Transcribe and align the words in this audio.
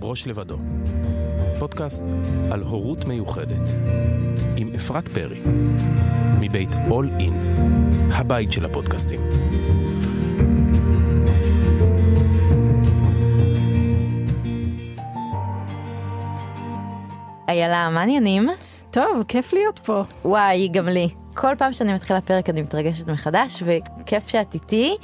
ברוש 0.00 0.26
לבדו. 0.26 0.56
פודקאסט 1.58 2.04
על 2.52 2.62
הורות 2.62 3.04
מיוחדת. 3.04 3.70
עם 4.56 4.70
אפרת 4.76 5.08
פרי. 5.08 5.40
מבית 6.40 6.68
אול 6.90 7.10
אין. 7.20 7.32
הבית 8.12 8.52
של 8.52 8.64
הפודקאסטים. 8.64 9.20
איילה, 17.48 17.90
מה 17.90 18.00
העניינים? 18.00 18.48
טוב, 18.90 19.24
כיף 19.28 19.52
להיות 19.52 19.78
פה. 19.78 20.02
וואי, 20.24 20.68
גם 20.68 20.88
לי. 20.88 21.08
כל 21.34 21.54
פעם 21.58 21.72
שאני 21.72 21.94
מתחילה 21.94 22.20
פרק 22.20 22.50
אני 22.50 22.62
מתרגשת 22.62 23.08
מחדש, 23.08 23.62
וכיף 23.62 24.28
שאת 24.28 24.54
איתי, 24.54 24.96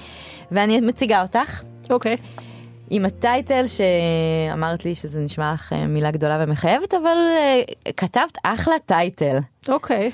ואני 0.52 0.80
מציגה 0.80 1.22
אותך. 1.22 1.62
אוקיי. 1.90 2.16
עם 2.90 3.04
ה 3.05 3.14
title 3.14 3.64
שאמרת 3.66 4.84
לי 4.84 4.94
שזה 4.94 5.20
נשמע 5.20 5.52
לך 5.52 5.72
אה, 5.72 5.86
מילה 5.86 6.10
גדולה 6.10 6.38
ומחייבת, 6.40 6.94
אבל 6.94 7.16
uh, 7.86 7.92
כתבת 7.96 8.38
אחלה 8.44 8.74
title. 8.86 9.38
אוקיי. 9.68 10.10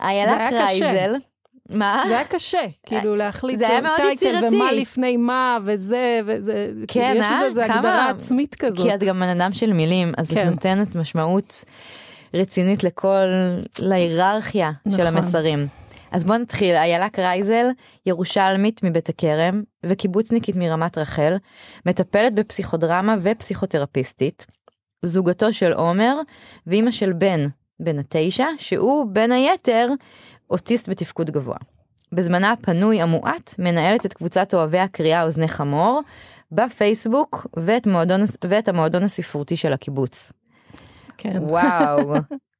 איילה 0.00 0.48
קרייזל. 0.50 1.14
מה? 1.74 2.04
זה 2.08 2.14
היה 2.16 2.24
קשה, 2.24 2.60
כאילו 2.86 3.16
להחליט 3.16 3.58
זה 3.58 3.68
היה 3.68 3.80
מאוד 3.80 4.00
יצירתי. 4.12 4.56
ומה 4.56 4.72
לפני 4.72 5.16
מה 5.16 5.58
וזה 5.64 6.20
וזה, 6.26 6.68
כן, 6.88 7.00
כאילו 7.00 7.18
יש 7.18 7.24
אה? 7.24 7.48
לזה 7.50 7.64
כמה- 7.66 7.74
הגדרה 7.76 8.08
עצמית 8.10 8.54
כזאת. 8.54 8.86
כי 8.86 8.94
את 8.94 9.02
גם 9.02 9.20
בן 9.20 9.28
אדם 9.40 9.52
של 9.52 9.72
מילים, 9.72 10.12
אז 10.16 10.30
כן. 10.30 10.40
את 10.40 10.54
נותנת 10.54 10.94
משמעות 10.94 11.64
רצינית 12.34 12.84
לכל, 12.84 13.26
להיררכיה 13.78 14.72
של 14.84 14.90
נכון. 14.90 15.06
המסרים. 15.06 15.66
אז 16.12 16.24
בוא 16.24 16.36
נתחיל, 16.36 16.74
איילה 16.74 17.08
קרייזל, 17.08 17.66
ירושלמית 18.06 18.80
מבית 18.84 19.08
הכרם 19.08 19.62
וקיבוצניקית 19.86 20.56
מרמת 20.56 20.98
רחל, 20.98 21.36
מטפלת 21.86 22.34
בפסיכודרמה 22.34 23.16
ופסיכותרפיסטית, 23.22 24.46
זוגתו 25.02 25.52
של 25.52 25.72
עומר 25.72 26.16
ואימא 26.66 26.90
של 26.90 27.12
בן, 27.12 27.46
בן 27.80 27.98
התשע, 27.98 28.46
שהוא 28.58 29.06
בין 29.12 29.32
היתר 29.32 29.88
אוטיסט 30.50 30.88
בתפקוד 30.88 31.30
גבוה. 31.30 31.56
בזמנה 32.12 32.52
הפנוי 32.52 33.02
המועט 33.02 33.54
מנהלת 33.58 34.06
את 34.06 34.12
קבוצת 34.12 34.54
אוהבי 34.54 34.78
הקריאה 34.78 35.22
אוזני 35.22 35.48
חמור 35.48 36.00
בפייסבוק 36.52 37.46
ואת, 37.56 37.86
מועדון, 37.86 38.20
ואת 38.48 38.68
המועדון 38.68 39.02
הספרותי 39.02 39.56
של 39.56 39.72
הקיבוץ. 39.72 40.32
כן. 41.18 41.38
וואו, 41.42 42.14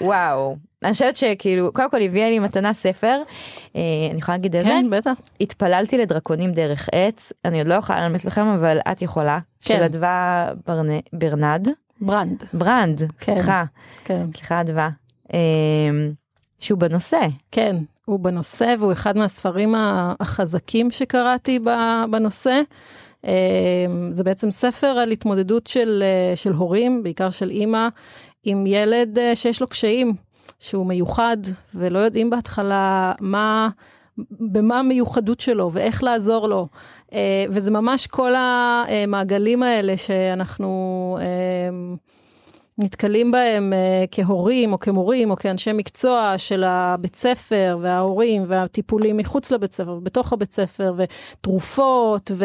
וואו. 0.00 0.56
אני 0.84 0.92
חושבת 0.92 1.16
שכאילו, 1.16 1.72
קודם 1.72 1.90
כל 1.90 2.02
הביאה 2.02 2.30
לי 2.30 2.38
מתנה 2.38 2.72
ספר, 2.72 3.20
אה, 3.76 3.80
אני 4.10 4.18
יכולה 4.18 4.36
להגיד 4.36 4.56
איזה? 4.56 4.68
כן, 4.68 4.90
בטח. 4.90 5.12
התפללתי 5.40 5.98
לדרקונים 5.98 6.52
דרך 6.52 6.88
עץ, 6.92 7.32
אני 7.44 7.58
עוד 7.58 7.68
לא 7.68 7.74
יכולה 7.74 8.00
ללמד 8.00 8.24
לכם, 8.24 8.46
אבל 8.46 8.78
את 8.92 9.02
יכולה. 9.02 9.38
כן. 9.60 9.74
של 9.76 9.82
אדווה 9.82 10.50
ברנ... 10.66 10.88
ברנד, 11.12 11.68
ברנד. 12.00 12.44
ברנד, 12.52 13.12
כן. 13.18 13.34
סליחה, 13.34 13.64
כן. 14.04 14.26
סליחה 14.36 14.60
אדווה, 14.60 14.88
אה, 15.34 15.38
שהוא 16.60 16.78
בנושא. 16.78 17.20
כן, 17.52 17.76
הוא 18.04 18.20
בנושא 18.20 18.74
והוא 18.78 18.92
אחד 18.92 19.16
מהספרים 19.16 19.74
החזקים 20.20 20.90
שקראתי 20.90 21.58
בנושא. 22.10 22.60
אה, 23.26 23.86
זה 24.12 24.24
בעצם 24.24 24.50
ספר 24.50 24.86
על 24.86 25.10
התמודדות 25.10 25.66
של, 25.66 26.02
אה, 26.02 26.36
של 26.36 26.52
הורים, 26.52 27.02
בעיקר 27.02 27.30
של 27.30 27.50
אימא, 27.50 27.88
עם 28.44 28.66
ילד 28.66 29.18
אה, 29.18 29.36
שיש 29.36 29.60
לו 29.60 29.66
קשיים, 29.66 30.14
שהוא 30.58 30.86
מיוחד, 30.86 31.36
ולא 31.74 31.98
יודעים 31.98 32.30
בהתחלה 32.30 33.12
מה, 33.20 33.68
במה 34.52 34.78
המיוחדות 34.78 35.40
שלו 35.40 35.70
ואיך 35.72 36.04
לעזור 36.04 36.48
לו. 36.48 36.68
אה, 37.12 37.44
וזה 37.50 37.70
ממש 37.70 38.06
כל 38.06 38.32
המעגלים 38.36 39.62
האלה 39.62 39.96
שאנחנו 39.96 41.18
אה, 41.20 41.96
נתקלים 42.78 43.30
בהם 43.30 43.72
אה, 43.72 44.04
כהורים 44.10 44.72
או 44.72 44.78
כמורים 44.78 45.30
או 45.30 45.36
כאנשי 45.36 45.72
מקצוע 45.72 46.34
של 46.36 46.64
הבית 46.64 47.16
ספר 47.16 47.78
וההורים 47.80 48.44
והטיפולים 48.48 49.16
מחוץ 49.16 49.50
לבית 49.50 49.72
ספר 49.72 49.90
ובתוך 49.90 50.32
הבית 50.32 50.52
ספר 50.52 50.94
ותרופות 50.96 52.30
ו, 52.34 52.44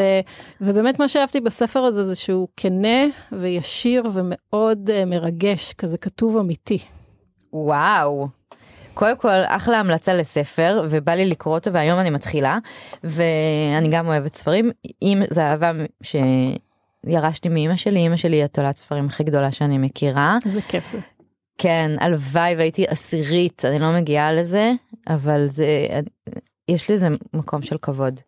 ובאמת 0.61 0.99
מה 0.99 1.07
שאהבתי 1.07 1.39
בספר 1.41 1.79
הזה 1.79 2.03
זה 2.03 2.15
שהוא 2.15 2.47
כנה 2.57 3.05
וישיר 3.31 4.03
ומאוד 4.13 4.89
אה, 4.89 5.05
מרגש, 5.05 5.73
כזה 5.73 5.97
כתוב 5.97 6.37
אמיתי. 6.37 6.77
וואו. 7.53 8.27
קודם 8.93 9.17
כל, 9.17 9.29
אחלה 9.47 9.79
המלצה 9.79 10.13
לספר, 10.13 10.85
ובא 10.89 11.13
לי 11.13 11.25
לקרוא 11.25 11.55
אותו, 11.55 11.73
והיום 11.73 11.99
אני 11.99 12.09
מתחילה, 12.09 12.57
ואני 13.03 13.89
גם 13.91 14.07
אוהבת 14.07 14.35
ספרים. 14.35 14.71
אם 15.01 15.21
זה 15.29 15.45
אהבה 15.45 15.71
שירשתי 17.05 17.49
מאימא 17.49 17.75
שלי, 17.75 17.99
אימא 17.99 18.17
שלי 18.17 18.35
היא 18.35 18.43
התולעת 18.43 18.77
ספרים 18.77 19.05
הכי 19.05 19.23
גדולה 19.23 19.51
שאני 19.51 19.77
מכירה. 19.77 20.37
איזה 20.45 20.61
כיף 20.61 20.91
זה. 20.91 20.97
כן, 21.57 21.91
הלוואי 21.99 22.55
והייתי 22.55 22.85
עשירית, 22.87 23.65
אני 23.65 23.79
לא 23.79 23.91
מגיעה 23.97 24.33
לזה, 24.33 24.71
אבל 25.07 25.47
זה, 25.47 25.65
יש 26.69 26.91
לזה 26.91 27.07
מקום 27.33 27.61
של 27.61 27.77
כבוד. 27.81 28.19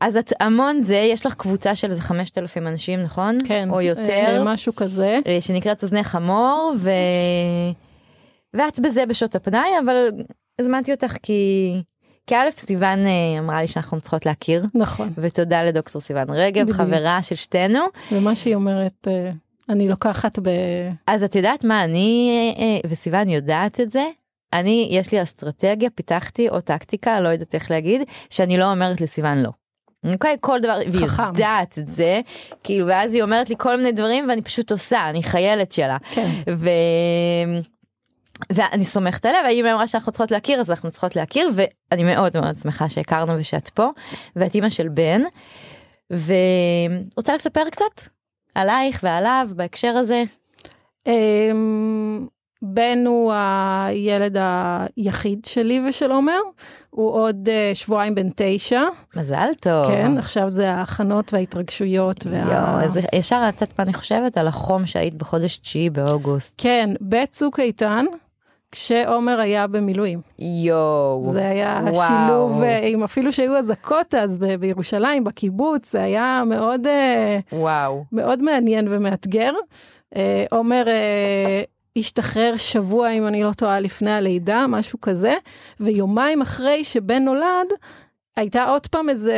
אז 0.00 0.16
את 0.16 0.32
המון 0.40 0.80
זה, 0.80 0.96
יש 0.96 1.26
לך 1.26 1.34
קבוצה 1.34 1.74
של 1.74 1.90
איזה 1.90 2.02
5,000 2.02 2.66
אנשים, 2.66 3.02
נכון? 3.02 3.38
כן. 3.44 3.68
או 3.70 3.80
יותר. 3.80 4.24
אה, 4.26 4.44
משהו 4.44 4.74
כזה. 4.74 5.18
אה, 5.26 5.40
שנקראת 5.40 5.82
אוזני 5.82 6.04
חמור, 6.04 6.74
ו... 6.78 6.90
ואת 8.54 8.80
בזה 8.80 9.06
בשעות 9.06 9.34
הפנאי, 9.34 9.68
אבל 9.84 10.10
הזמנתי 10.58 10.92
אותך 10.92 11.16
כי... 11.22 11.72
כי 12.28 12.34
א', 12.36 12.48
סיוון 12.58 13.06
אה, 13.06 13.38
אמרה 13.38 13.60
לי 13.60 13.66
שאנחנו 13.66 14.00
צריכות 14.00 14.26
להכיר, 14.26 14.64
נכון. 14.74 15.12
ותודה 15.16 15.62
לדוקטור 15.62 16.02
סיוון 16.02 16.30
רגב, 16.30 16.62
בדיוק. 16.62 16.76
חברה 16.76 17.22
של 17.22 17.34
שתינו. 17.34 17.80
ומה 18.12 18.34
שהיא 18.36 18.54
אומרת, 18.54 19.08
אה, 19.08 19.30
אני 19.68 19.88
לוקחת 19.88 20.38
ב... 20.38 20.48
אז 21.06 21.24
את 21.24 21.34
יודעת 21.34 21.64
מה, 21.64 21.84
אני 21.84 22.30
אה, 22.58 22.88
וסיוון 22.90 23.28
יודעת 23.28 23.80
את 23.80 23.92
זה. 23.92 24.04
אני, 24.52 24.88
יש 24.90 25.12
לי 25.12 25.22
אסטרטגיה, 25.22 25.90
פיתחתי, 25.90 26.48
או 26.48 26.60
טקטיקה, 26.60 27.20
לא 27.20 27.28
יודעת 27.28 27.54
איך 27.54 27.70
להגיד, 27.70 28.02
שאני 28.30 28.58
לא 28.58 28.70
אומרת 28.70 29.00
לסיוון 29.00 29.38
לא. 29.42 29.50
אוקיי, 30.12 30.36
כל 30.40 30.60
דבר, 30.60 30.78
והיא. 30.92 31.06
יודעת 31.26 31.78
את 31.78 31.86
זה, 31.86 32.20
כאילו, 32.62 32.86
ואז 32.86 33.14
היא 33.14 33.22
אומרת 33.22 33.50
לי 33.50 33.54
כל 33.58 33.76
מיני 33.76 33.92
דברים 33.92 34.28
ואני 34.28 34.42
פשוט 34.42 34.72
עושה, 34.72 35.10
אני 35.10 35.22
חיילת 35.22 35.72
שלה. 35.72 35.96
כן. 36.10 36.30
ו... 36.56 36.68
ואני 38.52 38.84
סומכת 38.84 39.26
עליה 39.26 39.40
והיא 39.42 39.64
אמרה 39.64 39.88
שאנחנו 39.88 40.12
צריכות 40.12 40.30
להכיר 40.30 40.60
אז 40.60 40.70
אנחנו 40.70 40.90
צריכות 40.90 41.16
להכיר 41.16 41.50
ואני 41.54 42.04
מאוד 42.04 42.36
מאוד 42.40 42.56
שמחה 42.56 42.88
שהכרנו 42.88 43.32
ושאת 43.38 43.68
פה 43.68 43.90
ואת 44.36 44.54
אימא 44.54 44.70
של 44.70 44.88
בן 44.88 45.22
ורוצה 46.10 47.34
לספר 47.34 47.70
קצת 47.70 48.08
עלייך 48.54 49.00
ועליו 49.02 49.48
בהקשר 49.56 49.96
הזה. 49.96 50.22
אמ, 51.06 52.26
בן 52.62 53.04
הוא 53.06 53.32
הילד 53.34 54.36
היחיד 54.96 55.44
שלי 55.44 55.80
ושל 55.88 56.12
עומר, 56.12 56.40
הוא 56.90 57.12
עוד 57.12 57.48
אה, 57.48 57.70
שבועיים 57.74 58.14
בן 58.14 58.28
תשע, 58.36 58.82
מזל 59.16 59.48
טוב. 59.60 59.86
כן, 59.86 60.18
עכשיו 60.18 60.50
זה 60.50 60.70
ההכנות 60.70 61.34
וההתרגשויות. 61.34 62.26
וה... 62.26 62.38
יואו, 62.38 63.04
ישר 63.14 63.46
את 63.48 63.54
יודעת 63.54 63.78
מה 63.78 63.84
אני 63.84 63.92
חושבת 63.92 64.36
על 64.36 64.48
החום 64.48 64.86
שהיית 64.86 65.14
בחודש 65.14 65.58
תשיעי 65.58 65.90
באוגוסט. 65.90 66.54
כן, 66.58 66.90
בצוק 67.00 67.60
איתן, 67.60 68.06
כשעומר 68.72 69.40
היה 69.40 69.66
במילואים. 69.66 70.20
יואו. 70.38 71.22
זה 71.32 71.48
היה 71.48 71.80
וואו. 71.92 72.06
שילוב, 72.06 72.62
אה, 72.62 72.86
עם 72.86 73.02
אפילו 73.02 73.32
שהיו 73.32 73.56
אזעקות 73.56 74.14
אז 74.14 74.38
ב- 74.38 74.54
בירושלים, 74.54 75.24
בקיבוץ, 75.24 75.92
זה 75.92 76.02
היה 76.02 76.42
מאוד, 76.46 76.86
אה, 76.86 77.38
וואו. 77.52 78.04
מאוד 78.12 78.42
מעניין 78.42 78.86
ומאתגר. 78.90 79.52
אה, 80.16 80.44
עומר 80.50 80.84
השתחרר 81.96 82.56
שבוע, 82.56 83.10
אם 83.10 83.26
אני 83.26 83.42
לא 83.42 83.52
טועה, 83.52 83.80
לפני 83.80 84.10
הלידה, 84.12 84.66
משהו 84.68 85.00
כזה, 85.00 85.34
ויומיים 85.80 86.42
אחרי 86.42 86.84
שבן 86.84 87.24
נולד, 87.24 87.68
הייתה 88.36 88.64
עוד 88.64 88.86
פעם 88.86 89.08
איזה 89.08 89.36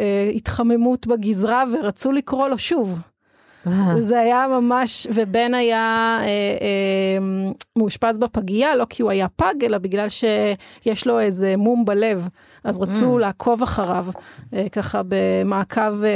אה, 0.00 0.30
התחממות 0.34 1.06
בגזרה 1.06 1.64
ורצו 1.72 2.12
לקרוא 2.12 2.48
לו 2.48 2.58
שוב. 2.58 2.98
זה 3.98 4.20
היה 4.20 4.46
ממש, 4.48 5.06
ובן 5.14 5.54
היה 5.54 6.18
אה, 6.20 6.26
אה, 6.26 7.18
מאושפז 7.76 8.18
בפגייה, 8.18 8.76
לא 8.76 8.86
כי 8.90 9.02
הוא 9.02 9.10
היה 9.10 9.26
פג, 9.36 9.54
אלא 9.64 9.78
בגלל 9.78 10.06
שיש 10.08 11.06
לו 11.06 11.20
איזה 11.20 11.54
מום 11.56 11.84
בלב. 11.84 12.28
אז 12.64 12.78
רצו 12.80 13.16
Mm. 13.16 13.20
לעקוב 13.20 13.62
אחריו, 13.62 14.06
אה, 14.54 14.68
ככה 14.72 15.00
במעקב 15.08 16.04
אה, 16.04 16.08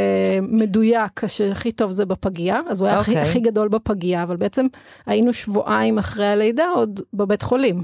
מדויק, 0.42 1.26
שהכי 1.26 1.72
טוב 1.72 1.92
זה 1.92 2.06
בפגייה, 2.06 2.60
אז 2.68 2.80
הוא 2.80 2.88
היה 2.88 2.98
הכי, 3.00 3.10
אוקיי. 3.10 3.22
הכי 3.22 3.40
גדול 3.40 3.68
בפגייה, 3.68 4.22
אבל 4.22 4.36
בעצם 4.36 4.66
היינו 5.06 5.32
שבועיים 5.32 5.98
אחרי 5.98 6.26
הלידה 6.26 6.64
עוד 6.74 7.00
בבית 7.14 7.42
חולים. 7.42 7.82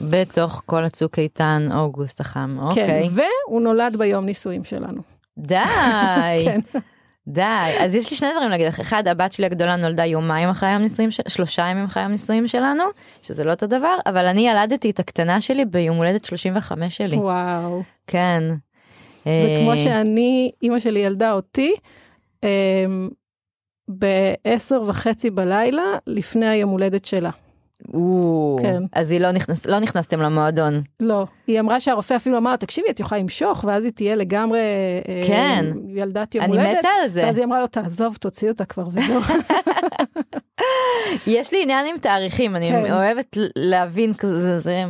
בתוך 0.00 0.62
כל 0.66 0.84
הצוק 0.84 1.18
איתן 1.18 1.68
אוגוסט 1.74 2.20
החם. 2.20 2.56
כן, 2.58 2.66
אוקיי. 2.66 3.08
והוא 3.48 3.60
נולד 3.60 3.96
ביום 3.96 4.24
נישואים 4.24 4.64
שלנו. 4.64 5.02
די. 5.38 5.56
כן. 6.44 6.60
די, 7.28 7.76
אז 7.80 7.94
יש 7.94 8.10
לי 8.10 8.16
שני 8.16 8.28
דברים 8.32 8.50
להגיד 8.50 8.66
לך. 8.66 8.80
אחד, 8.80 9.08
הבת 9.08 9.32
שלי 9.32 9.46
הגדולה 9.46 9.76
נולדה 9.76 10.04
יומיים 10.04 10.48
אחרי 10.48 10.68
היום 10.68 10.82
נישואים, 10.82 11.10
של... 11.10 11.22
שלושה 11.28 11.62
ימים 11.62 11.84
אחרי 11.84 12.02
היום 12.02 12.12
נישואים 12.12 12.46
שלנו, 12.46 12.84
שזה 13.22 13.44
לא 13.44 13.50
אותו 13.50 13.66
דבר, 13.66 13.94
אבל 14.06 14.26
אני 14.26 14.48
ילדתי 14.48 14.90
את 14.90 15.00
הקטנה 15.00 15.40
שלי 15.40 15.64
ביום 15.64 15.96
הולדת 15.96 16.24
35 16.24 16.96
שלי. 16.96 17.16
וואו. 17.16 17.82
כן. 18.06 18.42
זה 19.24 19.30
אה, 19.30 19.62
כמו 19.64 19.78
שאני, 19.78 20.50
אימא 20.62 20.78
שלי 20.78 21.00
ילדה 21.00 21.32
אותי, 21.32 21.74
אמ, 22.42 23.08
בעשר 23.88 24.82
וחצי 24.86 25.30
בלילה 25.30 25.82
לפני 26.06 26.48
היום 26.48 26.70
הולדת 26.70 27.04
שלה. 27.04 27.30
כן. 28.62 28.82
אז 28.92 29.10
היא 29.10 29.20
לא 29.20 29.30
נכנס, 29.30 29.66
לא 29.66 29.78
נכנסתם 29.78 30.20
למועדון. 30.20 30.82
לא, 31.00 31.26
היא 31.46 31.60
אמרה 31.60 31.80
שהרופא 31.80 32.16
אפילו 32.16 32.38
אמר, 32.38 32.56
תקשיבי, 32.56 32.90
את 32.90 33.00
יכולה 33.00 33.20
למשוך, 33.20 33.64
ואז 33.68 33.84
היא 33.84 33.92
תהיה 33.92 34.14
לגמרי 34.14 34.58
אה, 35.08 35.22
כן. 35.26 35.64
ילדת 35.88 36.34
יום 36.34 36.44
אני 36.44 36.52
הולדת. 36.52 36.78
מתה 36.78 36.88
על 37.02 37.08
זה. 37.08 37.22
ואז 37.24 37.38
היא 37.38 37.44
אמרה 37.44 37.60
לו, 37.60 37.66
תעזוב, 37.66 38.16
תוציא 38.20 38.48
אותה 38.48 38.64
כבר 38.64 38.86
וזהו. 38.92 39.20
יש 41.26 41.52
לי 41.52 41.62
עניין 41.62 41.86
עם 41.86 41.98
תאריכים, 41.98 42.56
אני 42.56 42.68
כן. 42.68 42.92
אוהבת 42.92 43.36
להבין 43.56 44.14
כזה, 44.14 44.60
זה 44.60 44.84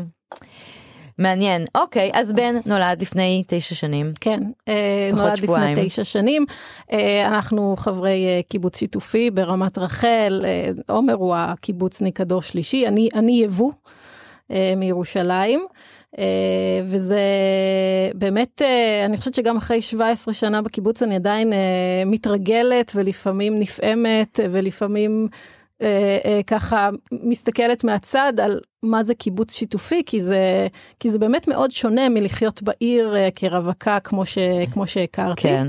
מעניין. 1.19 1.65
אוקיי, 1.75 2.11
אז 2.15 2.33
בן 2.33 2.55
נולד 2.67 3.03
לפני 3.03 3.45
תשע 3.47 3.75
שנים. 3.75 4.13
כן, 4.21 4.41
אה, 4.69 5.11
נולד 5.13 5.37
שבועיים. 5.37 5.73
לפני 5.73 5.87
תשע 5.87 6.05
שנים. 6.05 6.47
אה, 6.93 7.27
אנחנו 7.27 7.75
חברי 7.79 8.27
אה, 8.27 8.41
קיבוץ 8.49 8.79
שיתופי 8.79 9.31
ברמת 9.31 9.79
רחל, 9.79 10.45
אה, 10.45 10.71
עומר 10.89 11.15
הוא 11.15 11.35
הקיבוצניק 11.37 12.21
הדור 12.21 12.43
שלישי, 12.43 12.87
אני, 12.87 13.09
אני 13.15 13.33
יבוא 13.33 13.73
אה, 14.51 14.75
מירושלים. 14.77 15.67
אה, 16.19 16.25
וזה 16.85 17.21
באמת, 18.15 18.63
אה, 18.63 19.05
אני 19.05 19.17
חושבת 19.17 19.35
שגם 19.35 19.57
אחרי 19.57 19.83
17 19.83 20.35
שנה 20.35 20.63
בקיבוץ 20.63 21.03
אני 21.03 21.15
עדיין 21.15 21.53
אה, 21.53 21.59
מתרגלת 22.07 22.93
ולפעמים 22.95 23.59
נפעמת 23.59 24.41
אה, 24.41 24.47
ולפעמים 24.53 25.29
אה, 25.85 26.19
אה, 26.25 26.41
ככה 26.47 26.91
מסתכלת 27.13 27.85
מהצד 27.85 28.33
על 28.43 28.61
מה 28.83 29.05
זה 29.05 29.15
קיבוץ 29.15 29.55
שיתופי, 29.55 30.03
כי 30.07 30.21
זה, 30.21 30.67
כי 31.01 31.11
זה 31.11 31.19
באמת 31.19 31.49
מאוד 31.49 31.71
שונה 31.71 32.09
מלחיות 32.09 32.63
בעיר 32.63 33.17
אה, 33.17 33.29
כרווקה 33.35 34.01
כמו, 34.01 34.27
ש, 34.27 34.39
כמו 34.73 34.87
שהכרתי. 34.87 35.43
כן. 35.43 35.67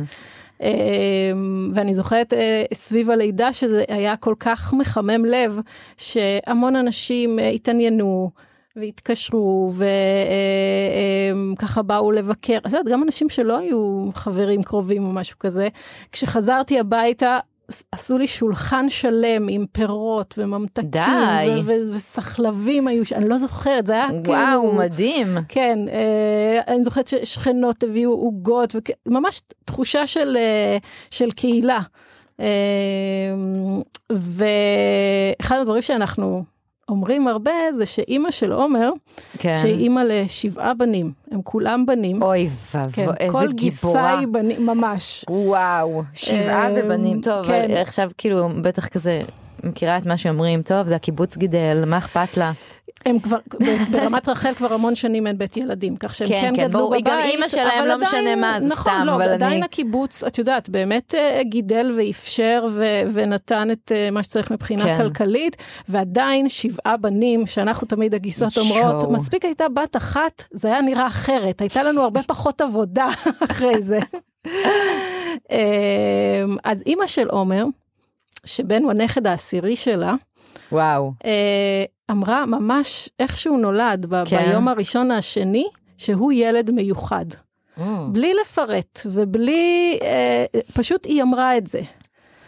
אה, 0.61 1.31
ואני 1.73 1.93
זוכרת 1.93 2.33
אה, 2.33 2.63
סביב 2.73 3.09
הלידה 3.09 3.53
שזה 3.53 3.83
היה 3.87 4.17
כל 4.17 4.33
כך 4.39 4.73
מחמם 4.73 5.25
לב, 5.25 5.59
שהמון 5.97 6.75
אנשים 6.75 7.39
אה, 7.39 7.47
התעניינו. 7.49 8.31
והתקשרו 8.77 9.71
וככה 11.53 11.81
באו 11.81 12.11
לבקר, 12.11 12.57
את 12.57 12.65
יודעת, 12.65 12.85
גם 12.85 13.03
אנשים 13.03 13.29
שלא 13.29 13.57
היו 13.57 14.09
חברים 14.13 14.63
קרובים 14.63 15.05
או 15.05 15.11
משהו 15.11 15.39
כזה, 15.39 15.67
כשחזרתי 16.11 16.79
הביתה 16.79 17.39
עשו 17.91 18.17
לי 18.17 18.27
שולחן 18.27 18.89
שלם 18.89 19.47
עם 19.49 19.65
פירות 19.71 20.35
וממתקים 20.37 20.89
די. 20.89 21.61
וסחלבים 21.65 22.87
היו, 22.87 23.03
אני 23.15 23.29
לא 23.29 23.37
זוכרת, 23.37 23.85
זה 23.85 23.93
היה 23.93 24.05
וואו, 24.05 24.61
כאילו... 24.61 24.73
מדהים. 24.73 25.27
כן, 25.47 25.79
אה, 25.89 26.73
אני 26.75 26.83
זוכרת 26.83 27.07
ששכנות 27.07 27.83
הביאו 27.83 28.11
עוגות, 28.11 28.75
ממש 29.05 29.41
תחושה 29.65 30.07
של, 30.07 30.37
אה, 30.39 30.77
של 31.11 31.31
קהילה. 31.31 31.79
אה, 32.39 32.45
ואחד 34.11 35.57
הדברים 35.61 35.81
שאנחנו 35.81 36.43
אומרים 36.89 37.27
הרבה 37.27 37.51
זה 37.71 37.85
שאימא 37.85 38.31
של 38.31 38.51
עומר, 38.51 38.89
כן. 39.37 39.57
שהיא 39.61 39.79
אימא 39.79 39.99
לשבעה 39.99 40.73
בנים, 40.73 41.11
הם 41.31 41.41
כולם 41.43 41.85
בנים. 41.85 42.21
אוי 42.21 42.49
כן, 42.71 42.79
ואבוי, 42.79 43.15
איזה 43.19 43.31
כל 43.31 43.51
גיסה 43.51 43.87
גיבורה. 43.87 44.19
היא 44.19 44.27
בנים, 44.27 44.65
ממש. 44.65 45.25
וואו, 45.29 46.03
שבעה 46.13 46.67
אמ, 46.67 46.73
ובנים, 46.77 47.21
טוב, 47.21 47.45
כן. 47.45 47.71
עכשיו 47.81 48.11
כאילו 48.17 48.49
בטח 48.61 48.87
כזה 48.87 49.21
מכירה 49.63 49.97
את 49.97 50.05
מה 50.05 50.17
שאומרים, 50.17 50.61
טוב, 50.61 50.87
זה 50.87 50.95
הקיבוץ 50.95 51.37
גידל, 51.37 51.83
מה 51.87 51.97
אכפת 51.97 52.37
לה? 52.37 52.51
הם 53.05 53.19
כבר, 53.19 53.37
ברמת 53.91 54.29
רחל 54.29 54.53
כבר 54.53 54.73
המון 54.73 54.95
שנים 54.95 55.27
אין 55.27 55.37
בית 55.37 55.57
ילדים, 55.57 55.95
כך 55.95 56.15
שהם 56.15 56.27
כן, 56.29 56.41
כן, 56.41 56.55
כן, 56.55 56.67
גדלו 56.67 56.79
ברור, 56.79 56.91
בבית. 56.91 57.05
גם 57.05 57.19
אימא 57.19 57.47
שלהם 57.49 57.85
לא 57.87 57.97
משנה 57.97 58.19
עדיין- 58.19 58.41
מה, 58.41 58.57
זה 58.61 58.67
נכון, 58.67 58.91
סתם, 58.93 59.03
לא, 59.05 59.15
אבל 59.15 59.21
עדיין 59.33 59.53
אני- 59.53 59.65
הקיבוץ, 59.65 60.23
את 60.23 60.37
יודעת, 60.37 60.69
באמת 60.69 61.15
אה, 61.15 61.41
גידל 61.43 61.91
ואפשר 61.97 62.65
ו- 62.71 63.01
ונתן 63.13 63.67
את 63.71 63.91
אה, 63.95 64.11
מה 64.11 64.23
שצריך 64.23 64.51
מבחינה 64.51 64.83
כן. 64.83 64.97
כלכלית, 64.97 65.55
ועדיין 65.89 66.49
שבעה 66.49 66.97
בנים, 66.97 67.47
שאנחנו 67.47 67.87
תמיד 67.87 68.15
הגיסות. 68.15 68.57
אומרות, 68.57 69.03
מספיק 69.11 69.45
הייתה 69.45 69.69
בת 69.69 69.95
אחת, 69.95 70.43
זה 70.51 70.67
היה 70.67 70.81
נראה 70.81 71.07
אחרת, 71.07 71.61
הייתה 71.61 71.83
לנו 71.83 72.01
הרבה 72.01 72.21
פחות 72.33 72.61
עבודה 72.61 73.07
אחרי 73.51 73.81
זה. 73.81 73.99
אה, 75.51 75.57
אז 76.63 76.83
אימא 76.85 77.07
של 77.07 77.27
עומר, 77.29 77.65
שבן 78.45 78.83
הוא 78.83 78.91
הנכד 78.91 79.27
העשירי 79.27 79.75
שלה, 79.75 80.13
וואו, 80.71 81.11
אמרה 82.11 82.45
ממש 82.45 83.09
איך 83.19 83.37
שהוא 83.37 83.59
נולד 83.59 84.05
ב- 84.09 84.23
כן. 84.25 84.45
ביום 84.45 84.67
הראשון 84.67 85.11
השני, 85.11 85.67
שהוא 85.97 86.31
ילד 86.31 86.71
מיוחד. 86.71 87.25
בלי 88.11 88.33
לפרט 88.41 88.99
ובלי, 89.05 89.99
אה, 90.01 90.45
פשוט 90.75 91.05
היא 91.05 91.21
אמרה 91.21 91.57
את 91.57 91.67
זה. 91.67 91.81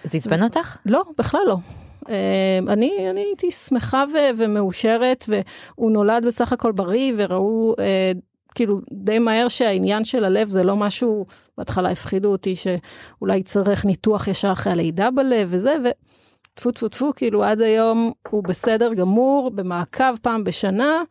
זה 0.04 0.18
עצבן 0.18 0.44
אותך? 0.44 0.78
לא, 0.86 1.04
בכלל 1.18 1.42
לא. 1.48 1.58
אה, 2.10 2.60
אני, 2.68 3.10
אני 3.10 3.22
הייתי 3.22 3.52
שמחה 3.52 4.04
ו- 4.14 4.38
ומאושרת, 4.38 5.26
והוא 5.28 5.92
נולד 5.92 6.26
בסך 6.26 6.54
הכל 6.54 6.72
בריא, 6.72 7.14
וראו 7.18 7.76
אה, 7.80 8.12
כאילו 8.56 8.80
די 8.94 9.20
מהר 9.20 9.48
שהעניין 9.48 10.06
של 10.06 10.24
הלב 10.24 10.48
זה 10.48 10.64
לא 10.64 10.76
משהו, 10.76 11.26
בהתחלה 11.58 11.90
הפחידו 11.90 12.32
אותי 12.32 12.56
שאולי 12.56 13.38
יצטרך 13.38 13.86
ניתוח 13.86 14.28
ישר 14.28 14.52
אחרי 14.52 14.74
הלידה 14.74 15.12
בלב 15.12 15.48
וזה, 15.52 15.76
וטפו 15.80 16.27
טפו 16.58 16.72
טפו, 16.72 17.12
כאילו 17.16 17.44
עד 17.44 17.62
היום 17.62 18.12
הוא 18.30 18.44
בסדר 18.44 18.94
גמור, 18.94 19.52
במעקב 19.52 20.18
פעם 20.22 20.44
בשנה. 20.44 21.04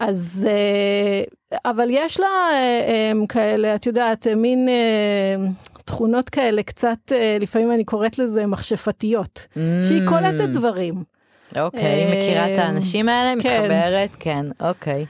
אז, 0.00 0.48
אה, 0.50 1.22
אבל 1.70 1.88
יש 1.90 2.20
לה 2.20 2.26
אה, 2.26 2.56
אה, 2.88 3.26
כאלה, 3.28 3.74
את 3.74 3.86
יודעת, 3.86 4.26
מין 4.26 4.68
תכונות 5.84 6.28
כאלה 6.28 6.62
קצת, 6.62 7.12
לפעמים 7.40 7.72
אני 7.72 7.84
קוראת 7.84 8.18
לזה 8.18 8.46
מכשפתיות, 8.46 9.46
שהיא 9.82 10.06
Mm. 10.06 10.08
קולטת 10.08 10.48
דברים. 10.48 11.02
אוקיי, 11.58 11.84
היא 11.84 12.06
מכירה 12.06 12.54
את 12.54 12.58
האנשים 12.58 13.08
האלה, 13.08 13.42
כן. 13.42 13.60
מתחברת, 13.62 14.10
כן, 14.18 14.46
אוקיי. 14.60 15.06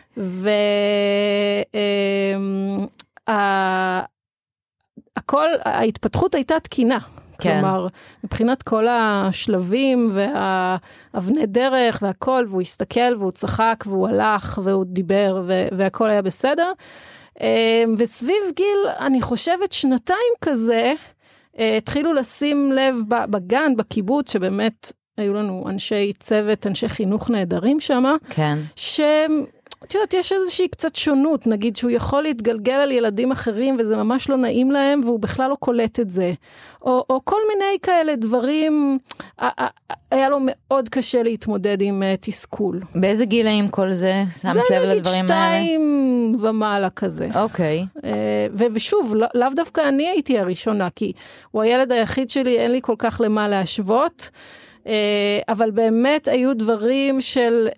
והכל, 5.16 5.48
ההתפתחות 5.64 6.34
הייתה 6.34 6.60
תקינה. 6.60 6.98
כן. 7.38 7.60
כלומר, 7.60 7.86
מבחינת 8.24 8.62
כל 8.62 8.86
השלבים 8.88 10.10
והאבני 10.12 11.46
דרך 11.46 11.98
והכל, 12.02 12.46
והוא 12.48 12.60
הסתכל 12.60 13.16
והוא 13.18 13.30
צחק 13.30 13.84
והוא 13.86 14.08
הלך 14.08 14.60
והוא 14.64 14.84
דיבר 14.84 15.42
והכל 15.72 16.10
היה 16.10 16.22
בסדר. 16.22 16.72
אה, 17.40 17.84
וסביב 17.98 18.42
גיל, 18.56 18.88
אני 19.00 19.22
חושבת 19.22 19.72
שנתיים 19.72 20.32
כזה, 20.40 20.94
אה, 21.58 21.76
התחילו 21.76 22.12
לשים 22.12 22.72
לב 22.72 22.96
בגן, 23.08 23.76
בקיבוץ, 23.76 24.32
שבאמת 24.32 24.92
היו 25.16 25.34
לנו 25.34 25.64
אנשי 25.68 26.12
צוות, 26.18 26.66
אנשי 26.66 26.88
חינוך 26.88 27.30
נהדרים 27.30 27.80
שם, 27.80 28.04
כן. 28.30 28.58
שהם, 28.76 29.44
את 29.84 29.94
יודעת, 29.94 30.14
יש 30.14 30.32
איזושהי 30.32 30.68
קצת 30.68 30.96
שונות, 30.96 31.46
נגיד 31.46 31.76
שהוא 31.76 31.90
יכול 31.90 32.22
להתגלגל 32.22 32.72
על 32.72 32.92
ילדים 32.92 33.32
אחרים 33.32 33.76
וזה 33.78 33.96
ממש 33.96 34.28
לא 34.28 34.36
נעים 34.36 34.70
להם 34.70 35.00
והוא 35.04 35.20
בכלל 35.20 35.50
לא 35.50 35.54
קולט 35.54 36.00
את 36.00 36.10
זה. 36.10 36.32
או, 36.82 37.04
או 37.10 37.20
כל 37.24 37.40
מיני 37.48 37.78
כאלה 37.82 38.16
דברים, 38.16 38.98
היה 40.10 40.28
לו 40.28 40.38
מאוד 40.40 40.88
קשה 40.88 41.22
להתמודד 41.22 41.80
עם 41.80 42.02
uh, 42.02 42.16
תסכול. 42.20 42.80
באיזה 42.94 43.24
גילאים 43.24 43.68
כל 43.68 43.92
זה? 43.92 44.22
שמת 44.42 44.52
זה 44.52 44.78
לב 44.78 44.82
נגיד 44.82 44.96
לדברים 44.96 45.30
האלה? 45.30 45.62
שתיים 45.62 46.32
ומעלה 46.40 46.90
כזה. 46.90 47.28
אוקיי. 47.34 47.86
אה, 48.04 48.10
ו- 48.52 48.64
ושוב, 48.74 49.14
לא- 49.14 49.26
לאו 49.34 49.48
דווקא 49.56 49.88
אני 49.88 50.08
הייתי 50.08 50.38
הראשונה, 50.38 50.90
כי 50.90 51.12
הוא 51.50 51.62
הילד 51.62 51.92
היחיד 51.92 52.30
שלי, 52.30 52.58
אין 52.58 52.72
לי 52.72 52.80
כל 52.82 52.94
כך 52.98 53.20
למה 53.24 53.48
להשוות. 53.48 54.30
אה, 54.86 54.92
אבל 55.48 55.70
באמת 55.70 56.28
היו 56.28 56.54
דברים 56.54 57.20
של... 57.20 57.68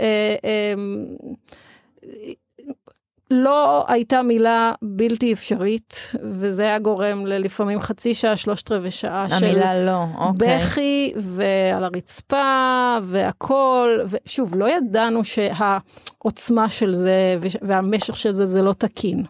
לא 3.31 3.85
הייתה 3.89 4.23
מילה 4.23 4.73
בלתי 4.83 5.33
אפשרית, 5.33 6.13
וזה 6.23 6.63
היה 6.63 6.79
גורם 6.79 7.27
ללפעמים 7.27 7.81
חצי 7.81 8.15
שעה, 8.15 8.37
שלושת 8.37 8.73
רבעי 8.73 8.91
שעה 8.91 9.27
של 9.29 9.45
המילה 9.45 9.87
לא, 9.87 10.05
אוקיי. 10.19 10.59
בכי 10.59 11.13
ועל 11.17 11.85
הרצפה 11.85 12.99
והכל, 13.03 13.99
ושוב, 14.09 14.55
לא 14.55 14.71
ידענו 14.71 15.21
שהעוצמה 15.25 16.71
של 16.71 16.93
זה 16.93 17.37
והמשך 17.63 18.17
של 18.17 18.33
זה 18.33 18.47
זה 18.47 18.63
לא 18.63 18.73
תקין. 18.73 19.25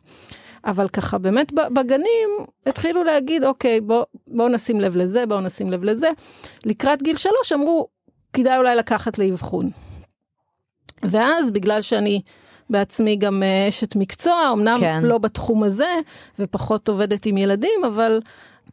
אבל 0.65 0.89
ככה 0.89 1.19
באמת 1.19 1.53
בגנים 1.53 2.29
התחילו 2.67 3.05
להגיד 3.05 3.45
אוקיי 3.45 3.81
בוא 3.81 4.05
בוא 4.27 4.49
נשים 4.49 4.81
לב 4.81 4.97
לזה 4.97 5.27
בוא 5.27 5.41
נשים 5.41 5.71
לב 5.71 5.85
לזה 5.85 6.09
לקראת 6.65 7.03
גיל 7.03 7.17
שלוש 7.17 7.53
אמרו 7.55 7.89
כדאי 8.33 8.59
אולי 8.59 8.77
לקחת 8.77 9.19
לאבחון. 9.19 9.71
ואז 11.03 11.51
בגלל 11.51 11.83
שאני 11.83 12.21
בעצמי 12.71 13.17
גם 13.17 13.43
אה, 13.43 13.69
אשת 13.69 13.97
מקצוע 13.97 14.51
אמנם 14.53 14.77
כן. 14.81 15.03
לא 15.05 15.19
בתחום 15.19 15.63
הזה 15.63 15.95
ופחות 16.39 16.89
עובדת 16.89 17.27
עם 17.27 17.37
ילדים 17.37 17.85
אבל 17.87 18.21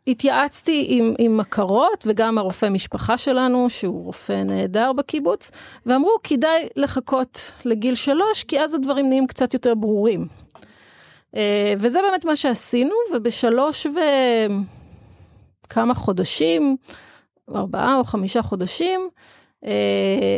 התייעצתי 0.08 0.86
עם, 0.90 1.14
עם 1.20 1.38
מכרות 1.38 2.04
וגם 2.08 2.38
הרופא 2.38 2.70
משפחה 2.70 3.18
שלנו 3.18 3.70
שהוא 3.70 4.06
רופא 4.06 4.44
נהדר 4.44 4.94
בקיבוץ 4.94 5.52
ואמרו 5.86 6.12
כדאי 6.24 6.68
לחכות 6.76 7.52
לגיל 7.66 7.96
שלוש 7.96 8.44
כי 8.44 8.60
אז 8.60 8.74
הדברים 8.74 9.10
נהיים 9.10 9.28
קצת 9.28 9.54
יותר 9.54 9.76
ברורים. 9.76 10.28
אה, 11.36 11.74
וזה 11.78 12.00
באמת 12.02 12.26
מה 12.26 12.36
שעשינו 12.36 12.96
ובשלוש 13.14 13.88
וכמה 15.68 15.94
חודשים 15.94 16.78
ארבעה 17.56 17.98
או 17.98 18.04
חמישה 18.04 18.42
חודשים, 18.42 19.10
אה, 19.66 19.72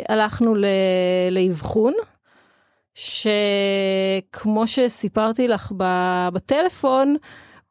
הלכנו 0.09 0.55
ל- 0.55 0.65
לאבחון, 1.31 1.93
שכמו 2.95 4.67
שסיפרתי 4.67 5.47
לך 5.47 5.71
בטלפון, 6.33 7.15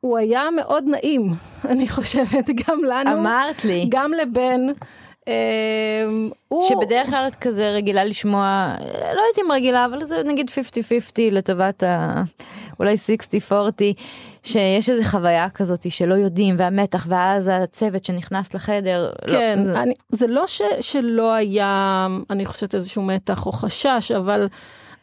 הוא 0.00 0.18
היה 0.18 0.42
מאוד 0.56 0.84
נעים, 0.86 1.30
אני 1.70 1.88
חושבת, 1.88 2.46
גם 2.66 2.84
לנו, 2.84 3.12
אמרת 3.12 3.64
לי. 3.64 3.86
גם 3.88 4.12
לבן. 4.12 4.60
אה. 5.28 5.34
שבדרך 6.68 7.10
כלל 7.10 7.24
את 7.26 7.34
כזה 7.34 7.70
רגילה 7.70 8.04
לשמוע, 8.04 8.74
לא 8.90 9.20
יודעת 9.20 9.44
אם 9.46 9.52
רגילה, 9.52 9.84
אבל 9.84 10.04
זה 10.04 10.22
נגיד 10.24 10.50
50-50 10.50 10.52
לטובת 11.30 11.82
ה... 11.82 12.22
אולי 12.78 12.94
60-40, 13.50 13.52
שיש 14.42 14.90
איזו 14.90 15.04
חוויה 15.04 15.50
כזאת 15.50 15.90
שלא 15.90 16.14
יודעים, 16.14 16.54
והמתח, 16.58 17.06
ואז 17.08 17.50
הצוות 17.54 18.04
שנכנס 18.04 18.54
לחדר. 18.54 19.12
כן, 19.26 19.54
לא, 19.58 19.64
זה... 19.64 19.82
אני, 19.82 19.94
זה 20.08 20.26
לא 20.26 20.46
ש, 20.46 20.62
שלא 20.80 21.32
היה, 21.32 22.06
אני 22.30 22.46
חושבת, 22.46 22.74
איזשהו 22.74 23.02
מתח 23.02 23.46
או 23.46 23.52
חשש, 23.52 24.12
אבל 24.12 24.48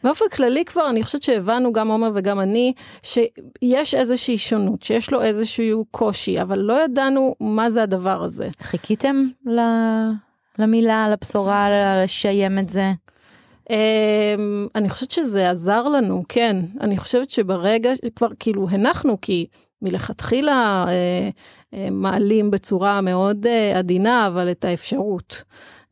באופן 0.04 0.24
כללי 0.36 0.64
כבר, 0.64 0.90
אני 0.90 1.02
חושבת 1.02 1.22
שהבנו, 1.22 1.72
גם 1.72 1.88
עומר 1.88 2.10
וגם 2.14 2.40
אני, 2.40 2.72
שיש 3.02 3.94
איזושהי 3.94 4.38
שונות, 4.38 4.82
שיש 4.82 5.10
לו 5.12 5.22
איזשהו 5.22 5.84
קושי, 5.90 6.42
אבל 6.42 6.58
לא 6.58 6.84
ידענו 6.84 7.34
מה 7.40 7.70
זה 7.70 7.82
הדבר 7.82 8.22
הזה. 8.22 8.48
חיכיתם 8.62 9.26
ל... 9.46 9.60
למילה, 10.58 11.08
לבשורה, 11.10 11.68
לשיים 12.04 12.58
את 12.58 12.68
זה? 12.68 12.92
Um, 13.64 13.74
אני 14.74 14.90
חושבת 14.90 15.10
שזה 15.10 15.50
עזר 15.50 15.82
לנו, 15.88 16.22
כן. 16.28 16.56
אני 16.80 16.96
חושבת 16.96 17.30
שברגע, 17.30 17.90
כבר 18.16 18.28
כאילו 18.38 18.66
הנחנו, 18.70 19.20
כי 19.20 19.46
מלכתחילה 19.82 20.84
uh, 20.84 21.74
uh, 21.74 21.76
מעלים 21.90 22.50
בצורה 22.50 23.00
מאוד 23.00 23.46
uh, 23.46 23.78
עדינה, 23.78 24.26
אבל 24.26 24.50
את 24.50 24.64
האפשרות. 24.64 25.42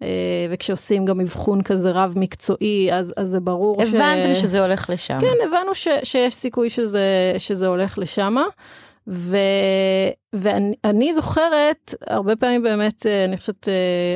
Uh, 0.00 0.02
וכשעושים 0.50 1.04
גם 1.04 1.20
אבחון 1.20 1.62
כזה 1.62 1.90
רב 1.90 2.12
מקצועי, 2.16 2.92
אז, 2.92 3.14
אז 3.16 3.28
זה 3.28 3.40
ברור 3.40 3.82
הבנתם 3.82 3.90
ש... 3.90 3.94
הבנתם 3.94 4.34
שזה 4.34 4.60
הולך 4.62 4.90
לשם. 4.90 5.18
כן, 5.20 5.34
הבנו 5.46 5.74
ש, 5.74 5.88
שיש 6.02 6.34
סיכוי 6.34 6.70
שזה, 6.70 7.34
שזה 7.38 7.66
הולך 7.66 7.98
לשמה. 7.98 8.44
ו, 9.08 9.36
ואני 10.32 11.12
זוכרת, 11.12 11.94
הרבה 12.06 12.36
פעמים 12.36 12.62
באמת, 12.62 13.06
אני 13.06 13.36
חושבת, 13.36 13.68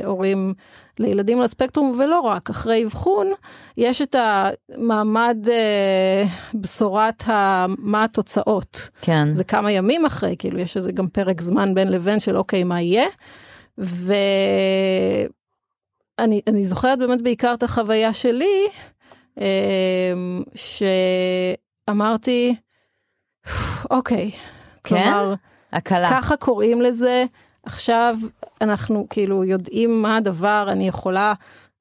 הורים 0.04 0.54
לילדים 0.98 1.38
על 1.38 1.44
הספקטרום, 1.44 1.96
ולא 1.98 2.20
רק, 2.20 2.50
אחרי 2.50 2.84
אבחון, 2.84 3.32
יש 3.76 4.02
את 4.02 4.16
המעמד 4.18 5.36
אה, 5.50 6.24
בשורת 6.54 7.28
ה, 7.28 7.66
מה 7.78 8.04
התוצאות. 8.04 8.88
כן. 9.00 9.28
זה 9.32 9.44
כמה 9.44 9.72
ימים 9.72 10.06
אחרי, 10.06 10.36
כאילו 10.38 10.58
יש 10.58 10.76
איזה 10.76 10.92
גם 10.92 11.08
פרק 11.08 11.40
זמן 11.40 11.74
בין 11.74 11.88
לבין 11.88 12.20
של 12.20 12.36
אוקיי, 12.36 12.64
מה 12.64 12.80
יהיה. 12.80 13.06
ואני 16.20 16.64
זוכרת 16.64 16.98
באמת 16.98 17.22
בעיקר 17.22 17.54
את 17.54 17.62
החוויה 17.62 18.12
שלי, 18.12 18.66
אה, 19.40 20.12
שאמרתי, 21.88 22.54
אוקיי, 23.90 24.30
כן? 24.30 24.38
כלומר, 24.84 25.34
הקלה. 25.72 26.10
ככה 26.10 26.36
קוראים 26.36 26.82
לזה, 26.82 27.24
עכשיו 27.62 28.16
אנחנו 28.60 29.06
כאילו 29.10 29.44
יודעים 29.44 30.02
מה 30.02 30.16
הדבר, 30.16 30.66
אני 30.68 30.88
יכולה 30.88 31.34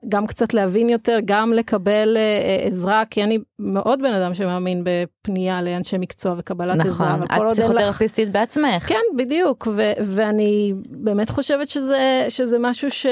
גם 0.09 0.27
קצת 0.27 0.53
להבין 0.53 0.89
יותר, 0.89 1.19
גם 1.25 1.53
לקבל 1.53 2.17
uh, 2.17 2.67
עזרה, 2.67 3.03
כי 3.09 3.23
אני 3.23 3.39
מאוד 3.59 4.01
בן 4.01 4.13
אדם 4.13 4.33
שמאמין 4.33 4.83
בפנייה 4.83 5.61
לאנשי 5.61 5.97
מקצוע 5.97 6.35
וקבלת 6.37 6.77
נכון, 6.77 6.91
עזרה. 6.91 7.17
נכון, 7.17 7.47
את 7.47 7.51
פסיכותרפיסטית 7.53 8.27
לך... 8.27 8.33
בעצמך. 8.33 8.87
כן, 8.87 9.01
בדיוק, 9.17 9.67
ו- 9.71 9.91
ואני 10.05 10.73
באמת 10.89 11.29
חושבת 11.29 11.69
שזה, 11.69 12.25
שזה 12.29 12.57
משהו 12.59 12.91
ש... 12.91 13.05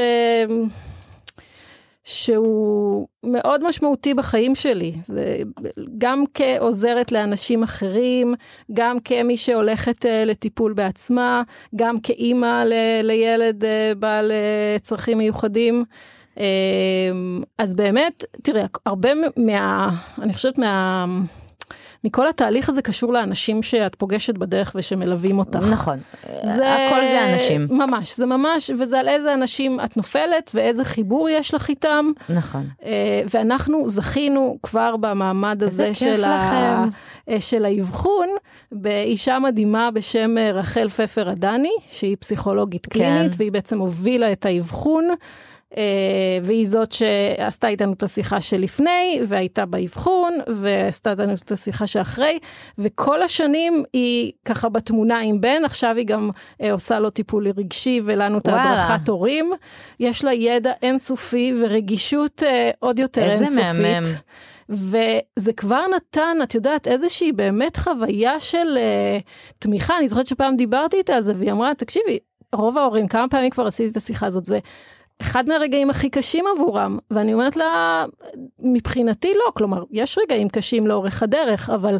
שהוא 2.03 3.08
מאוד 3.24 3.67
משמעותי 3.67 4.13
בחיים 4.13 4.55
שלי, 4.55 4.93
זה 5.01 5.38
גם 5.98 6.24
כעוזרת 6.34 7.12
לאנשים 7.12 7.63
אחרים, 7.63 8.34
גם 8.74 9.00
כמי 9.00 9.38
שהולכת 9.38 10.05
uh, 10.05 10.10
לטיפול 10.25 10.74
בעצמה, 10.74 11.41
גם 11.75 12.00
כאימא 12.00 12.63
ל- 12.63 13.01
לילד 13.03 13.63
uh, 13.63 13.67
בעל 14.00 14.31
uh, 14.31 14.81
צרכים 14.81 15.17
מיוחדים. 15.17 15.84
אז 17.58 17.75
באמת, 17.75 18.24
תראה, 18.43 18.65
הרבה 18.86 19.10
מה... 19.38 19.89
אני 20.22 20.34
חושבת 20.34 20.58
מה... 20.58 21.05
מכל 22.03 22.27
התהליך 22.27 22.70
הזה 22.70 22.81
קשור 22.81 23.13
לאנשים 23.13 23.63
שאת 23.63 23.96
פוגשת 23.96 24.38
בדרך 24.38 24.72
ושמלווים 24.75 25.39
אותך. 25.39 25.60
נכון, 25.72 26.00
זה, 26.43 26.75
הכל 26.75 27.05
זה 27.05 27.34
אנשים. 27.34 27.67
ממש, 27.70 28.17
זה 28.17 28.25
ממש, 28.25 28.72
וזה 28.79 29.00
על 29.00 29.08
איזה 29.08 29.34
אנשים 29.34 29.79
את 29.79 29.98
נופלת 29.98 30.51
ואיזה 30.53 30.86
חיבור 30.86 31.29
יש 31.29 31.53
לך 31.53 31.70
איתם. 31.70 32.05
נכון. 32.29 32.67
ואנחנו 33.34 33.89
זכינו 33.89 34.58
כבר 34.63 34.98
במעמד 34.98 35.63
הזה 35.63 35.93
של, 35.93 36.24
ה... 36.24 36.86
של 37.39 37.65
האבחון 37.65 38.27
באישה 38.72 39.39
מדהימה 39.39 39.91
בשם 39.91 40.36
רחל 40.53 40.89
פפר 40.89 41.29
עדני, 41.29 41.75
שהיא 41.91 42.17
פסיכולוגית 42.20 42.86
קלינית, 42.86 43.31
כן. 43.31 43.38
והיא 43.38 43.51
בעצם 43.51 43.79
הובילה 43.79 44.31
את 44.31 44.46
האבחון. 44.46 45.08
Uh, 45.72 45.75
והיא 46.44 46.68
זאת 46.68 46.92
שעשתה 46.92 47.68
איתנו 47.68 47.94
את 47.94 48.04
השיחה 48.04 48.42
שלפני, 48.42 49.22
והייתה 49.28 49.66
באבחון, 49.66 50.38
ועשתה 50.48 51.12
איתנו 51.12 51.34
את 51.34 51.51
השיחה 51.51 51.88
שאחרי, 51.88 52.40
וכל 52.78 53.24
השנים 53.24 53.84
היא 53.94 54.32
ככה 54.46 54.70
בתמונה 54.70 55.20
עם 55.20 55.42
בן, 55.42 55.66
עכשיו 55.66 55.96
היא 55.98 56.06
גם 56.06 56.30
uh, 56.30 56.66
עושה 56.72 57.00
לו 57.00 57.10
טיפול 57.10 57.48
רגשי 57.58 58.01
ולנו 58.06 58.38
את 58.38 58.48
ההדרכת 58.48 59.10
הורים. 59.10 59.51
יש 60.00 60.24
לה 60.24 60.34
ידע 60.34 60.72
אינסופי 60.82 61.54
ורגישות 61.62 62.44
uh, 62.44 62.46
עוד 62.80 63.00
יותר 63.00 63.30
איזה 63.32 63.46
אינסופית. 63.46 63.66
איזה 63.66 63.82
מהמם. 63.82 64.06
וזה 65.40 65.54
כבר 65.54 65.84
נתן, 65.96 66.38
את 66.44 66.56
יודעת, 66.56 66.88
איזושהי 66.88 67.32
באמת 67.32 67.78
חוויה 67.78 68.40
של 68.40 68.78
uh, 68.78 69.60
תמיכה. 69.60 69.98
אני 69.98 70.08
זוכרת 70.08 70.28
שפעם 70.28 70.56
דיברתי 70.56 70.98
איתה 70.98 71.16
על 71.16 71.24
זה, 71.24 71.34
והיא 71.36 71.51
אמרה, 71.51 71.75
תקשיבי, 71.75 72.20
רוב 72.56 72.78
ההורים, 72.78 73.08
כמה 73.08 73.28
פעמים 73.28 73.50
כבר 73.50 73.68
עשיתי 73.68 73.92
את 73.92 73.98
השיחה 73.98 74.25
הזאת, 74.25 74.46
זה 74.46 74.60
אחד 75.22 75.50
מהרגעים 75.50 75.90
הכי 75.90 76.10
קשים 76.10 76.46
עבורם, 76.56 76.98
ואני 77.12 77.34
אומרת 77.34 77.56
לה, 77.56 78.06
מבחינתי 78.60 79.34
לא, 79.34 79.51
כלומר, 79.54 79.84
יש 79.92 80.18
רגעים 80.18 80.50
קשים 80.50 80.88
לאורך 80.88 81.24
הדרך, 81.24 81.70
אבל 81.70 81.98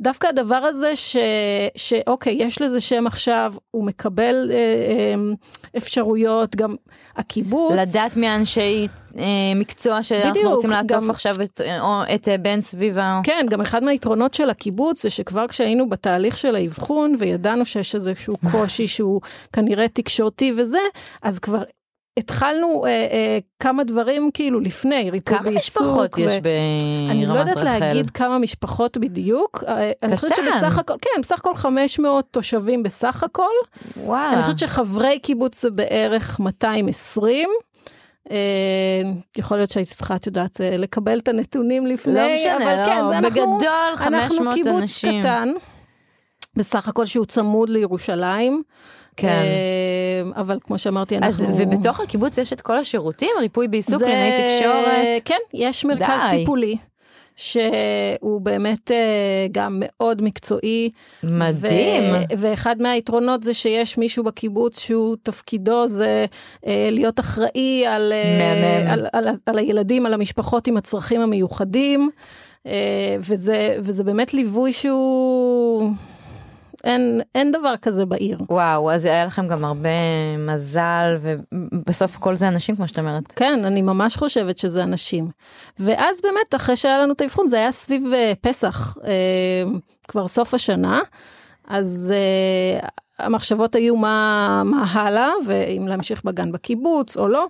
דווקא 0.00 0.26
הדבר 0.26 0.54
הזה 0.54 0.96
ש, 0.96 1.16
שאוקיי, 1.76 2.36
יש 2.38 2.62
לזה 2.62 2.80
שם 2.80 3.06
עכשיו, 3.06 3.54
הוא 3.70 3.84
מקבל 3.84 4.50
אה, 4.50 4.56
אה, 4.56 5.14
אפשרויות, 5.76 6.56
גם 6.56 6.74
הקיבוץ. 7.16 7.72
לדעת 7.76 8.16
מאנשי 8.16 8.88
אה, 9.18 9.24
מקצוע 9.54 10.02
שאנחנו 10.02 10.30
בדיוק, 10.30 10.46
רוצים 10.46 10.70
לעטוף 10.70 10.96
גם, 10.96 11.10
עכשיו 11.10 11.34
את, 11.42 11.60
או, 11.80 12.02
את 12.14 12.28
אה, 12.28 12.38
בן 12.38 12.60
סביבה. 12.60 13.20
כן, 13.24 13.46
גם 13.50 13.60
אחד 13.60 13.84
מהיתרונות 13.84 14.34
של 14.34 14.50
הקיבוץ 14.50 15.02
זה 15.02 15.10
שכבר 15.10 15.48
כשהיינו 15.48 15.88
בתהליך 15.88 16.38
של 16.38 16.54
האבחון 16.54 17.14
וידענו 17.18 17.66
שיש 17.66 17.94
איזשהו 17.94 18.34
קושי 18.50 18.86
שהוא 18.86 19.20
כנראה 19.52 19.88
תקשורתי 19.88 20.52
וזה, 20.56 20.78
אז 21.22 21.38
כבר 21.38 21.62
התחלנו 22.16 22.86
אה, 22.86 22.90
אה, 22.90 23.38
כמה 23.58 23.84
דברים 23.84 24.30
כאילו 24.34 24.60
לפני, 24.60 25.10
ריפוי 25.10 25.38
בעיסוק. 25.38 25.82
כמה 25.82 25.90
משפחות 25.90 26.14
ו... 26.16 26.20
יש 26.20 26.26
ברמת 26.26 26.82
רחל? 26.82 27.10
אני 27.10 27.26
לא 27.26 27.34
יודעת 27.34 27.56
להגיד 27.56 28.10
כמה 28.10 28.38
משפחות 28.38 28.96
בדיוק. 28.96 29.64
אה, 29.68 29.92
קטן. 29.98 30.06
אני 30.08 30.16
חושבת 30.16 30.34
שבסך 30.36 30.78
הכל, 30.78 30.94
כן, 31.02 31.20
בסך 31.20 31.38
הכל 31.38 31.54
500 31.54 32.26
תושבים 32.30 32.82
בסך 32.82 33.22
הכל. 33.22 33.50
וואלה. 33.96 34.32
אני 34.34 34.42
חושבת 34.42 34.58
שחברי 34.58 35.18
קיבוץ 35.18 35.62
זה 35.62 35.70
בערך 35.70 36.40
220. 36.40 37.48
Uh, 38.28 38.32
יכול 39.38 39.56
להיות 39.56 39.70
שהייתי 39.70 39.94
צריכה, 39.94 40.16
את 40.16 40.26
יודעת, 40.26 40.56
uh, 40.56 40.78
לקבל 40.78 41.18
את 41.18 41.28
הנתונים 41.28 41.86
לפני, 41.86 42.14
לא 42.14 42.34
משנה, 42.34 42.56
אבל 42.56 42.80
לא, 42.80 42.84
כן, 42.84 43.08
זה 43.08 43.18
אנחנו, 43.18 43.58
בגדול 43.58 43.96
500 43.96 44.22
אנחנו 44.22 44.52
קיבוץ 44.54 44.72
אנשים. 44.82 45.20
קטן, 45.20 45.48
בסך 46.56 46.88
הכל 46.88 47.06
שהוא 47.06 47.26
צמוד 47.26 47.68
לירושלים. 47.68 48.62
כן. 49.16 49.42
אבל 50.36 50.58
כמו 50.62 50.78
שאמרתי, 50.78 51.16
אנחנו... 51.16 51.30
אז 51.30 51.54
ובתוך 51.58 52.00
הקיבוץ 52.00 52.38
יש 52.38 52.52
את 52.52 52.60
כל 52.60 52.78
השירותים? 52.78 53.30
ריפוי 53.40 53.68
בעיסוק, 53.68 53.98
זה... 53.98 54.06
ענייני 54.06 54.36
תקשורת? 54.36 55.22
כן, 55.24 55.38
יש 55.54 55.84
מרכז 55.84 56.20
די. 56.30 56.38
טיפולי. 56.38 56.76
שהוא 57.36 58.40
באמת 58.40 58.90
גם 59.52 59.76
מאוד 59.80 60.22
מקצועי. 60.22 60.90
מדהים. 61.22 62.02
ו- 62.12 62.38
ואחד 62.38 62.82
מהיתרונות 62.82 63.42
זה 63.42 63.54
שיש 63.54 63.98
מישהו 63.98 64.24
בקיבוץ 64.24 64.78
שהוא 64.78 65.16
תפקידו 65.22 65.88
זה 65.88 66.26
להיות 66.66 67.20
אחראי 67.20 67.86
על, 67.86 68.12
על, 68.90 69.06
על, 69.12 69.28
על, 69.28 69.34
על 69.46 69.58
הילדים, 69.58 70.06
על 70.06 70.14
המשפחות 70.14 70.66
עם 70.66 70.76
הצרכים 70.76 71.20
המיוחדים, 71.20 72.10
וזה, 73.20 73.76
וזה 73.80 74.04
באמת 74.04 74.34
ליווי 74.34 74.72
שהוא... 74.72 75.90
אין, 76.84 77.20
אין 77.34 77.52
דבר 77.52 77.76
כזה 77.76 78.06
בעיר. 78.06 78.38
וואו, 78.50 78.90
אז 78.90 79.04
היה 79.04 79.26
לכם 79.26 79.48
גם 79.48 79.64
הרבה 79.64 79.88
מזל, 80.38 81.18
ובסוף 81.22 82.16
כל 82.16 82.36
זה 82.36 82.48
אנשים, 82.48 82.76
כמו 82.76 82.88
שאת 82.88 82.98
אומרת. 82.98 83.32
כן, 83.32 83.64
אני 83.64 83.82
ממש 83.82 84.16
חושבת 84.16 84.58
שזה 84.58 84.82
אנשים. 84.82 85.30
ואז 85.78 86.20
באמת, 86.22 86.54
אחרי 86.54 86.76
שהיה 86.76 86.98
לנו 86.98 87.12
את 87.12 87.20
האבחון, 87.20 87.46
זה 87.46 87.56
היה 87.56 87.72
סביב 87.72 88.04
uh, 88.04 88.36
פסח, 88.40 88.96
uh, 88.96 89.00
כבר 90.08 90.28
סוף 90.28 90.54
השנה, 90.54 91.00
אז 91.68 92.14
uh, 92.82 92.86
המחשבות 93.18 93.74
היו 93.74 93.96
מה, 93.96 94.62
מה 94.64 94.84
הלאה, 94.92 95.30
ואם 95.46 95.88
להמשיך 95.88 96.24
בגן 96.24 96.52
בקיבוץ 96.52 97.16
או 97.16 97.28
לא. 97.28 97.46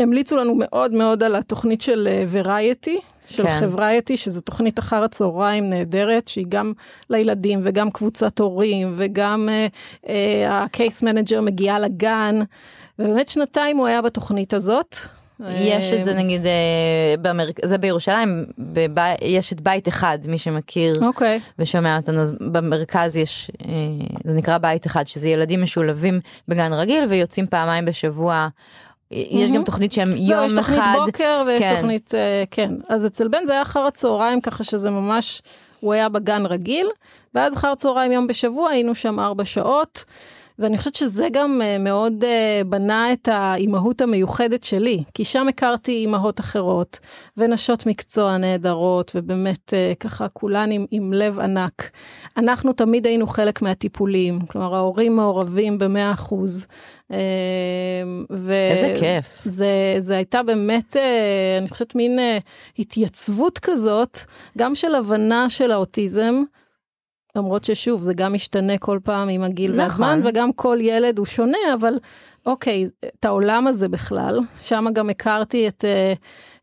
המליצו 0.00 0.36
לנו 0.36 0.54
מאוד 0.58 0.92
מאוד 0.92 1.22
על 1.22 1.36
התוכנית 1.36 1.80
של 1.80 2.08
ורייטי, 2.30 3.00
של 3.28 3.42
כן. 3.42 3.60
ורייטי, 3.60 4.16
שזו 4.16 4.40
תוכנית 4.40 4.78
אחר 4.78 5.04
הצהריים 5.04 5.70
נהדרת, 5.70 6.28
שהיא 6.28 6.46
גם 6.48 6.72
לילדים 7.10 7.60
וגם 7.62 7.90
קבוצת 7.90 8.38
הורים, 8.38 8.94
וגם 8.96 9.48
ה 10.48 10.59
case 10.59 11.02
uh, 11.02 11.06
manager 11.06 11.38
uh, 11.38 11.40
מגיעה 11.40 11.78
לגן, 11.78 12.40
ובאמת 12.98 13.28
שנתיים 13.28 13.76
הוא 13.76 13.86
היה 13.86 14.02
בתוכנית 14.02 14.54
הזאת. 14.54 14.96
יש 15.40 15.92
את 15.92 16.04
זה 16.04 16.14
נגיד, 16.14 16.46
אה, 16.46 17.14
במר... 17.22 17.48
זה 17.64 17.78
בירושלים, 17.78 18.46
בב... 18.58 19.14
יש 19.22 19.52
את 19.52 19.60
בית 19.60 19.88
אחד, 19.88 20.18
מי 20.28 20.38
שמכיר 20.38 20.98
אוקיי. 21.02 21.40
ושומע 21.58 21.96
אותנו, 21.96 22.20
אז 22.20 22.34
במרכז 22.40 23.16
יש, 23.16 23.50
אה, 23.64 23.70
זה 24.24 24.34
נקרא 24.34 24.58
בית 24.58 24.86
אחד, 24.86 25.06
שזה 25.06 25.28
ילדים 25.28 25.62
משולבים 25.62 26.20
בגן 26.48 26.72
רגיל 26.72 27.04
ויוצאים 27.08 27.46
פעמיים 27.46 27.84
בשבוע. 27.84 28.48
יש 29.10 29.50
גם 29.50 29.64
תוכנית 29.64 29.92
שהם 29.92 30.08
לא, 30.08 30.34
יום 30.34 30.44
יש 30.44 30.52
תוכנית 30.52 30.78
אחד, 30.78 30.96
בוקר 31.06 31.42
ויש 31.46 31.62
כן. 31.62 31.74
תוכנית, 31.76 32.14
אה, 32.14 32.44
כן. 32.50 32.70
אז 32.88 33.06
אצל 33.06 33.28
בן 33.28 33.44
זה 33.44 33.52
היה 33.52 33.62
אחר 33.62 33.80
הצהריים, 33.80 34.40
ככה 34.40 34.64
שזה 34.64 34.90
ממש, 34.90 35.42
הוא 35.80 35.92
היה 35.92 36.08
בגן 36.08 36.46
רגיל, 36.46 36.86
ואז 37.34 37.54
אחר 37.54 37.74
צהריים 37.74 38.12
יום 38.12 38.26
בשבוע 38.26 38.70
היינו 38.70 38.94
שם 38.94 39.20
ארבע 39.20 39.44
שעות. 39.44 40.04
ואני 40.58 40.78
חושבת 40.78 40.94
שזה 40.94 41.28
גם 41.32 41.60
uh, 41.62 41.82
מאוד 41.82 42.24
uh, 42.24 42.64
בנה 42.64 43.12
את 43.12 43.28
האימהות 43.32 44.00
המיוחדת 44.00 44.62
שלי, 44.62 45.02
כי 45.14 45.24
שם 45.24 45.48
הכרתי 45.48 45.92
אימהות 45.92 46.40
אחרות 46.40 46.98
ונשות 47.36 47.86
מקצוע 47.86 48.36
נהדרות, 48.36 49.12
ובאמת 49.14 49.72
uh, 49.72 49.98
ככה 50.00 50.28
כולן 50.28 50.70
עם, 50.70 50.86
עם 50.90 51.12
לב 51.12 51.38
ענק. 51.38 51.90
אנחנו 52.36 52.72
תמיד 52.72 53.06
היינו 53.06 53.26
חלק 53.26 53.62
מהטיפולים, 53.62 54.40
כלומר 54.46 54.74
ההורים 54.74 55.16
מעורבים 55.16 55.78
במאה 55.78 56.12
אחוז. 56.12 56.66
ו- 58.30 58.70
איזה 58.70 58.94
כיף. 59.00 59.38
זה, 59.44 59.66
זה 59.98 60.16
הייתה 60.16 60.42
באמת, 60.42 60.96
אני 61.60 61.68
חושבת, 61.68 61.94
מין 61.94 62.18
התייצבות 62.78 63.58
כזאת, 63.58 64.18
גם 64.58 64.74
של 64.74 64.94
הבנה 64.94 65.50
של 65.50 65.72
האוטיזם. 65.72 66.42
למרות 67.36 67.64
ששוב, 67.64 68.02
זה 68.02 68.14
גם 68.14 68.32
משתנה 68.32 68.78
כל 68.78 68.98
פעם 69.04 69.28
עם 69.28 69.42
הגיל 69.42 69.70
נכון. 69.70 69.84
והזמן, 69.84 70.20
וגם 70.24 70.52
כל 70.52 70.78
ילד 70.80 71.18
הוא 71.18 71.26
שונה, 71.26 71.58
אבל 71.74 71.94
אוקיי, 72.46 72.84
את 73.04 73.24
העולם 73.24 73.66
הזה 73.66 73.88
בכלל, 73.88 74.40
שם 74.62 74.84
גם 74.92 75.10
הכרתי 75.10 75.68
את, 75.68 75.84
אה, 75.84 76.12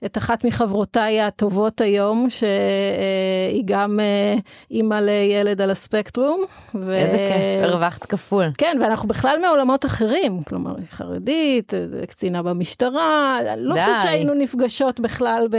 את 0.06 0.18
אחת 0.18 0.46
מחברותיי 0.46 1.22
הטובות 1.22 1.82
היום, 1.82 2.28
שהיא 2.30 3.64
גם 3.66 4.00
אה, 4.00 4.36
אימא 4.72 4.96
לילד 4.96 5.62
על 5.62 5.72
הספקטרום. 5.72 6.44
ו... 6.76 6.92
איזה 6.92 7.18
כיף, 7.18 7.72
הרווחת 7.72 8.06
כפול. 8.06 8.46
כן, 8.58 8.78
ואנחנו 8.82 9.08
בכלל 9.08 9.38
מעולמות 9.42 9.86
אחרים, 9.86 10.44
כלומר, 10.44 10.76
היא 10.78 10.86
חרדית, 10.92 11.74
אה, 11.74 12.06
קצינה 12.08 12.44
במשטרה, 12.44 13.40
לא 13.58 13.76
די. 13.76 13.82
חושבת 13.82 14.02
שהיינו 14.02 14.34
נפגשות 14.34 15.00
בכלל 15.00 15.48
ב... 15.52 15.58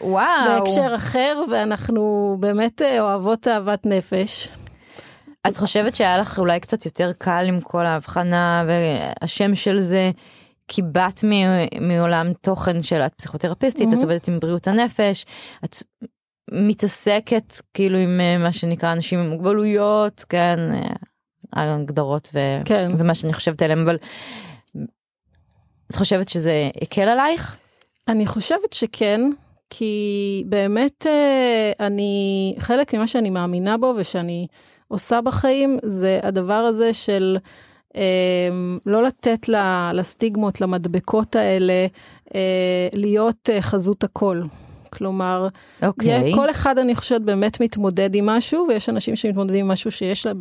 וואו. 0.00 0.26
בהקשר 0.46 0.92
אחר, 0.94 1.42
ואנחנו 1.50 2.36
באמת 2.40 2.82
אוהבות 3.00 3.48
אהבת 3.48 3.86
נפש. 3.86 4.48
את 5.48 5.56
חושבת 5.56 5.94
שהיה 5.94 6.18
לך 6.18 6.38
אולי 6.38 6.60
קצת 6.60 6.84
יותר 6.84 7.12
קל 7.18 7.44
עם 7.48 7.60
כל 7.60 7.86
ההבחנה 7.86 8.64
והשם 8.66 9.54
של 9.54 9.80
זה? 9.80 10.10
כי 10.68 10.82
באת 10.82 11.24
מ- 11.24 11.88
מעולם 11.88 12.32
תוכן 12.40 12.82
של 12.82 13.00
את 13.00 13.14
פסיכותרפיסטית, 13.14 13.82
את 13.82 13.92
מהמם. 13.92 14.02
עובדת 14.02 14.28
עם 14.28 14.40
בריאות 14.40 14.68
הנפש, 14.68 15.26
את 15.64 15.76
מתעסקת 16.52 17.54
כאילו 17.74 17.98
עם 17.98 18.20
אה, 18.20 18.38
מה 18.38 18.52
שנקרא 18.52 18.92
אנשים 18.92 19.18
עם 19.18 19.30
מוגבלויות, 19.30 20.24
כן, 20.28 20.58
אה, 20.72 20.80
ההגדרות 21.52 22.28
ו- 22.34 22.58
כן. 22.64 22.88
ומה 22.98 23.14
שאני 23.14 23.32
חושבת 23.32 23.62
עליהם, 23.62 23.82
אבל 23.82 23.96
את 25.90 25.96
חושבת 25.96 26.28
שזה 26.28 26.68
הקל 26.82 27.08
עלייך? 27.08 27.56
אני 28.08 28.26
חושבת 28.26 28.72
שכן, 28.72 29.20
כי 29.70 30.44
באמת 30.48 31.06
אה, 31.06 31.86
אני, 31.86 32.54
חלק 32.58 32.94
ממה 32.94 33.06
שאני 33.06 33.30
מאמינה 33.30 33.78
בו 33.78 33.94
ושאני 33.96 34.46
עושה 34.94 35.20
בחיים, 35.20 35.78
זה 35.82 36.20
הדבר 36.22 36.52
הזה 36.54 36.92
של 36.92 37.36
אה, 37.96 38.02
לא 38.86 39.02
לתת 39.02 39.48
ל- 39.48 39.90
לסטיגמות, 39.94 40.60
למדבקות 40.60 41.36
האלה, 41.36 41.86
אה, 42.34 42.88
להיות 42.92 43.50
אה, 43.52 43.62
חזות 43.62 44.04
הכל. 44.04 44.42
כלומר, 44.92 45.48
אוקיי. 45.82 46.32
כל 46.34 46.50
אחד 46.50 46.78
אני 46.78 46.94
חושבת 46.94 47.20
באמת 47.20 47.60
מתמודד 47.60 48.14
עם 48.14 48.26
משהו 48.26 48.66
ויש 48.68 48.88
אנשים 48.88 49.16
שמתמודדים 49.16 49.64
עם 49.64 49.70
משהו 49.70 49.90
שיש 49.90 50.26
לה, 50.26 50.32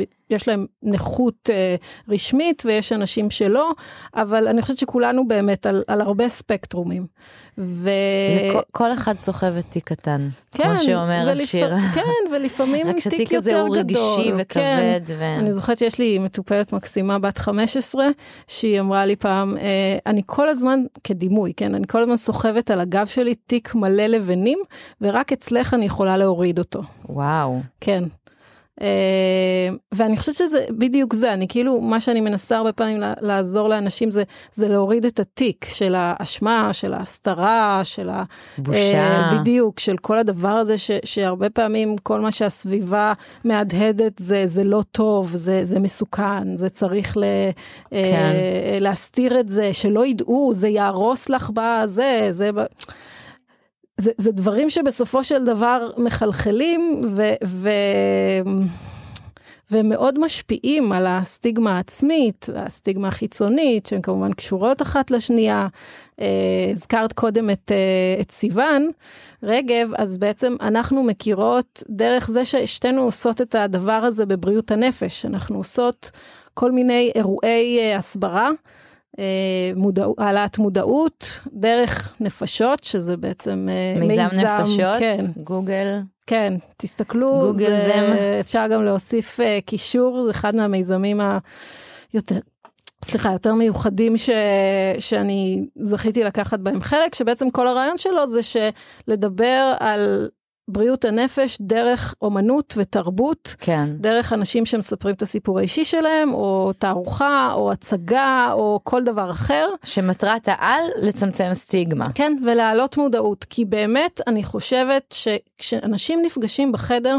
להם 0.48 0.66
נכות 0.84 1.50
אה, 1.50 1.76
רשמית 2.10 2.64
ויש 2.66 2.92
אנשים 2.92 3.30
שלא 3.30 3.72
אבל 4.16 4.48
אני 4.48 4.62
חושבת 4.62 4.78
שכולנו 4.78 5.28
באמת 5.28 5.66
על, 5.66 5.84
על 5.88 6.02
הרבה 6.02 6.30
ספקטרומים. 6.30 7.08
ו... 7.58 7.90
כל 8.72 8.94
אחד 8.94 9.20
סוחב 9.20 9.54
את 9.60 9.66
תיק 9.70 9.84
קטן, 9.84 10.28
כן, 10.52 10.64
כמו 10.64 10.84
שאומר 10.84 11.28
ולפ- 11.36 11.44
השיר. 11.44 11.74
כן 11.96 12.02
ולפעמים 12.32 12.88
רק 12.88 12.94
תיק 12.94 13.04
שהתיק 13.04 13.34
הזה 13.34 13.52
יותר 13.52 13.62
הוא 13.62 13.76
גדול. 13.78 14.02
רגשי 14.18 14.30
כן. 14.32 14.36
וכבד. 14.40 15.02
ו- 15.08 15.36
אני 15.40 15.54
זוכרת 15.54 15.78
שיש 15.78 16.00
לי 16.00 16.20
מטופלת 16.20 16.74
מקסימה 16.74 17.20
בת 17.20 17.38
15 17.38 18.06
שהיא 18.48 18.80
אמרה 18.80 19.06
לי 19.06 19.16
פעם 19.16 19.58
אה, 19.58 19.64
אני 20.06 20.22
כל 20.26 20.50
הזמן 20.50 20.80
כדימוי 21.04 21.54
כן 21.58 21.76
אני 21.76 21.88
כל 21.88 22.02
הזמן 22.04 22.18
סוחבת 22.18 22.72
על 22.72 22.80
הגב 22.80 23.08
שלי 23.08 23.36
תיק 23.36 23.76
מלא 23.76 24.04
לבנים 24.08 24.60
ורק 25.02 25.32
אצלך 25.32 25.74
אני 25.74 25.86
יכולה 25.86 26.18
להוריד 26.18 26.60
אותו. 26.60 26.82
וואו. 27.10 27.60
כן. 27.82 28.04
Uh, 28.80 28.84
ואני 29.92 30.18
חושבת 30.18 30.36
שזה 30.36 30.66
בדיוק 30.70 31.14
זה, 31.14 31.34
אני 31.34 31.48
כאילו, 31.48 31.82
מה 31.82 32.00
שאני 32.00 32.22
מנסה 32.22 32.58
הרבה 32.58 32.74
פעמים 32.74 33.04
לעזור 33.22 33.70
לאנשים 33.70 34.12
זה, 34.12 34.24
זה 34.52 34.68
להוריד 34.68 35.06
את 35.06 35.20
התיק 35.20 35.66
של 35.70 35.96
האשמה, 35.98 36.74
של 36.74 36.94
ההסתרה, 36.94 37.82
של 37.84 38.10
ה... 38.10 38.24
בושה. 38.58 38.80
אה, 38.94 39.40
בדיוק, 39.40 39.80
של 39.80 39.98
כל 39.98 40.18
הדבר 40.18 40.48
הזה 40.50 40.78
ש, 40.78 40.92
שהרבה 41.06 41.50
פעמים 41.50 41.98
כל 41.98 42.20
מה 42.20 42.32
שהסביבה 42.32 43.14
מהדהדת 43.44 44.14
זה, 44.20 44.42
זה 44.46 44.64
לא 44.64 44.84
טוב, 44.92 45.30
זה, 45.36 45.64
זה 45.64 45.80
מסוכן, 45.80 46.58
זה 46.58 46.70
צריך 46.70 47.18
ל, 47.18 47.24
כן. 47.90 47.96
אה, 47.98 48.78
להסתיר 48.80 49.40
את 49.40 49.50
זה, 49.50 49.74
שלא 49.74 50.06
ידעו, 50.06 50.52
זה 50.54 50.68
יהרוס 50.68 51.30
לך 51.30 51.52
בזה, 51.54 52.28
זה... 52.30 52.50
זה, 53.98 54.12
זה 54.18 54.32
דברים 54.32 54.70
שבסופו 54.70 55.24
של 55.24 55.46
דבר 55.46 55.92
מחלחלים 55.98 57.02
ו, 57.06 57.34
ו, 57.46 57.70
ומאוד 59.72 60.20
משפיעים 60.20 60.92
על 60.92 61.06
הסטיגמה 61.08 61.78
העצמית 61.78 62.46
והסטיגמה 62.54 63.08
החיצונית 63.08 63.86
שהן 63.86 64.02
כמובן 64.02 64.34
קשורות 64.34 64.82
אחת 64.82 65.12
לשנייה. 65.12 65.68
אה, 66.20 66.26
הזכרת 66.72 67.14
קודם 67.14 67.50
את, 67.50 67.72
אה, 67.72 68.22
את 68.22 68.32
סיוון 68.32 68.90
רגב 69.44 69.92
אז 69.98 70.18
בעצם 70.18 70.56
אנחנו 70.62 71.04
מכירות 71.04 71.84
דרך 71.90 72.28
זה 72.28 72.46
ששתינו 72.46 73.02
עושות 73.02 73.42
את 73.42 73.56
הדבר 73.56 73.92
הזה 73.92 74.26
בבריאות 74.26 74.72
הנפש 74.72 75.26
אנחנו 75.26 75.58
עושות 75.58 76.12
כל 76.54 76.72
מיני 76.72 77.12
אירועי 77.16 77.80
אה, 77.80 77.98
הסברה. 77.98 78.50
אה, 79.20 79.72
מודע, 79.76 80.06
העלאת 80.18 80.58
מודעות 80.58 81.40
דרך 81.54 82.16
נפשות 82.20 82.84
שזה 82.84 83.18
בעצם 83.18 83.68
אה, 83.70 84.00
מיזם 84.00 84.22
נפשות, 84.22 85.00
כן, 85.00 85.26
גוגל. 85.44 86.00
כן, 86.28 86.54
תסתכלו, 86.78 87.30
גוגל 87.30 87.66
זה, 87.66 87.92
them. 87.94 88.40
אפשר 88.40 88.68
גם 88.68 88.86
להוסיף 88.86 89.40
uh, 89.40 89.44
קישור, 89.66 90.24
זה 90.26 90.32
אחד 90.32 90.56
מהמיזמים 90.56 91.22
היותר, 92.14 92.36
סליחה, 93.06 93.32
יותר 93.32 93.54
מיוחדים 93.54 94.18
ש, 94.18 94.30
שאני 95.00 95.66
זכיתי 95.82 96.24
לקחת 96.24 96.60
בהם 96.60 96.82
חלק, 96.82 97.16
שבעצם 97.16 97.50
כל 97.50 97.68
הרעיון 97.68 97.98
שלו 97.98 98.28
זה 98.28 98.40
שלדבר 98.44 99.74
על 99.80 100.30
בריאות 100.68 101.06
הנפש 101.06 101.58
דרך 101.62 102.16
אומנות 102.22 102.74
ותרבות. 102.78 103.56
כן. 103.60 103.90
דרך 104.00 104.34
אנשים 104.34 104.66
שמספרים 104.66 105.16
את 105.16 105.22
הסיפור 105.22 105.60
האישי 105.60 105.84
שלהם, 105.84 106.34
או 106.34 106.72
תערוכה, 106.78 107.52
או 107.54 107.72
הצגה, 107.72 108.50
או 108.52 108.80
כל 108.84 109.04
דבר 109.04 109.32
אחר. 109.32 109.68
שמטרת 109.84 110.48
העל 110.48 110.84
לצמצם 111.02 111.50
סטיגמה. 111.54 112.06
כן, 112.16 112.38
ולהעלות 112.46 112.98
מודעות, 112.98 113.46
כי 113.50 113.66
באמת 113.66 114.22
אני 114.28 114.44
חושבת 114.44 115.16
שכשאנשים 115.18 116.22
נפגשים 116.22 116.72
בחדר, 116.72 117.18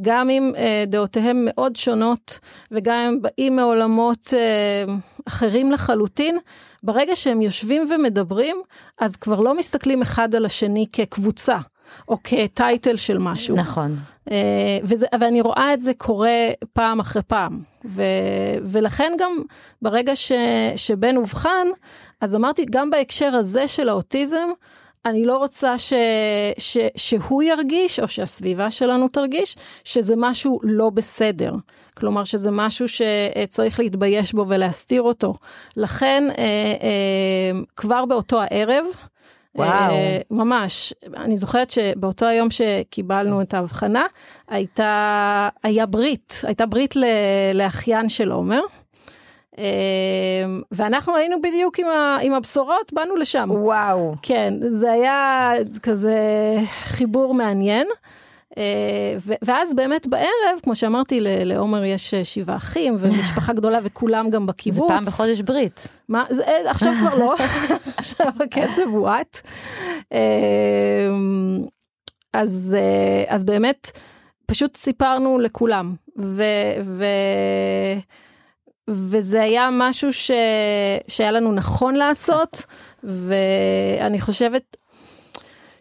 גם 0.00 0.30
אם 0.30 0.52
אה, 0.56 0.84
דעותיהם 0.86 1.42
מאוד 1.44 1.76
שונות, 1.76 2.38
וגם 2.70 2.94
אם 2.94 3.22
באים 3.22 3.56
מעולמות 3.56 4.34
אה, 4.34 4.94
אחרים 5.28 5.72
לחלוטין, 5.72 6.38
ברגע 6.82 7.16
שהם 7.16 7.42
יושבים 7.42 7.84
ומדברים, 7.90 8.56
אז 8.98 9.16
כבר 9.16 9.40
לא 9.40 9.56
מסתכלים 9.56 10.02
אחד 10.02 10.34
על 10.34 10.44
השני 10.44 10.86
כקבוצה. 10.92 11.58
או 12.08 12.18
כטייטל 12.24 12.96
של 12.96 13.18
משהו. 13.18 13.56
נכון. 13.56 13.96
אה, 14.30 14.78
וזה, 14.82 15.06
ואני 15.20 15.40
רואה 15.40 15.74
את 15.74 15.80
זה 15.80 15.92
קורה 15.94 16.38
פעם 16.72 17.00
אחרי 17.00 17.22
פעם. 17.22 17.60
ו, 17.84 18.02
ולכן 18.64 19.12
גם 19.18 19.42
ברגע 19.82 20.16
ש, 20.16 20.32
שבן 20.76 21.16
אובחן, 21.16 21.66
אז 22.20 22.34
אמרתי, 22.34 22.64
גם 22.70 22.90
בהקשר 22.90 23.34
הזה 23.34 23.68
של 23.68 23.88
האוטיזם, 23.88 24.48
אני 25.06 25.26
לא 25.26 25.36
רוצה 25.36 25.78
ש, 25.78 25.92
ש, 26.58 26.78
שהוא 26.96 27.42
ירגיש, 27.42 28.00
או 28.00 28.08
שהסביבה 28.08 28.70
שלנו 28.70 29.08
תרגיש, 29.08 29.56
שזה 29.84 30.14
משהו 30.16 30.60
לא 30.62 30.90
בסדר. 30.90 31.52
כלומר, 31.96 32.24
שזה 32.24 32.50
משהו 32.50 32.86
שצריך 32.88 33.80
להתבייש 33.80 34.32
בו 34.32 34.44
ולהסתיר 34.48 35.02
אותו. 35.02 35.34
לכן, 35.76 36.24
אה, 36.38 36.44
אה, 36.82 37.60
כבר 37.76 38.04
באותו 38.04 38.40
הערב, 38.40 38.84
וואו. 39.56 39.90
אה, 39.90 40.18
ממש. 40.30 40.94
אני 41.16 41.36
זוכרת 41.36 41.70
שבאותו 41.70 42.26
היום 42.26 42.48
שקיבלנו 42.50 43.42
את 43.42 43.54
ההבחנה, 43.54 44.06
הייתה, 44.48 45.48
היה 45.62 45.86
ברית, 45.86 46.40
הייתה 46.42 46.66
ברית 46.66 46.96
ל, 46.96 47.04
לאחיין 47.54 48.08
של 48.08 48.30
עומר. 48.30 48.60
אה, 49.58 49.64
ואנחנו 50.72 51.16
היינו 51.16 51.42
בדיוק 51.42 51.78
עם, 51.78 51.86
ה, 51.86 52.18
עם 52.22 52.32
הבשורות, 52.32 52.92
באנו 52.92 53.16
לשם. 53.16 53.48
וואו. 53.52 54.14
כן, 54.22 54.54
זה 54.60 54.92
היה 54.92 55.52
כזה 55.82 56.18
חיבור 56.84 57.34
מעניין. 57.34 57.86
אה, 58.58 59.16
ואז 59.42 59.74
באמת 59.74 60.06
בערב, 60.06 60.60
כמו 60.62 60.74
שאמרתי, 60.74 61.18
לעומר 61.20 61.84
יש 61.84 62.14
אה, 62.14 62.24
שבעה 62.24 62.56
אחים 62.56 62.96
ומשפחה 62.98 63.52
גדולה 63.58 63.78
וכולם 63.82 64.30
גם 64.30 64.42
זה 64.42 64.46
בקיבוץ. 64.46 64.88
פעם 64.88 65.04
בחודש 65.04 65.40
ברית. 65.40 65.88
מה, 66.08 66.24
זה, 66.30 66.44
אה, 66.44 66.70
עכשיו 66.70 66.92
כבר 67.00 67.18
לא, 67.18 67.34
עכשיו 67.96 68.32
הקצב 68.44 68.88
הואט. 68.88 69.40
אה, 70.12 70.18
אז, 72.32 72.76
אז 73.28 73.44
באמת, 73.44 73.90
פשוט 74.46 74.76
סיפרנו 74.76 75.38
לכולם, 75.38 75.94
ו, 76.18 76.44
ו, 76.82 77.04
וזה 78.88 79.42
היה 79.42 79.68
משהו 79.72 80.12
ש, 80.12 80.30
שהיה 81.08 81.30
לנו 81.30 81.52
נכון 81.52 81.94
לעשות, 81.94 82.66
ואני 83.04 84.20
חושבת 84.20 84.76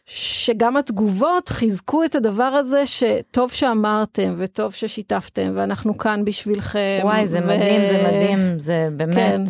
שגם 0.06 0.78
התגובות 0.78 1.50
חיזקו 1.50 2.04
את 2.04 2.16
הדבר 2.16 2.44
הזה 2.44 2.84
שטוב 2.86 3.52
שאמרתם 3.52 4.36
וטוב 4.38 4.74
ששיתפתם 4.74 5.52
ואנחנו 5.56 5.98
כאן 5.98 6.26
בשבילכם. 6.26 7.00
וואי, 7.04 7.28
זה 7.28 7.40
ו- 7.44 7.48
מדהים, 7.48 7.86
זה 7.86 8.04
מדהים, 8.08 8.60
זה 8.60 8.90
באמת. 8.96 9.16
כן. 9.16 9.42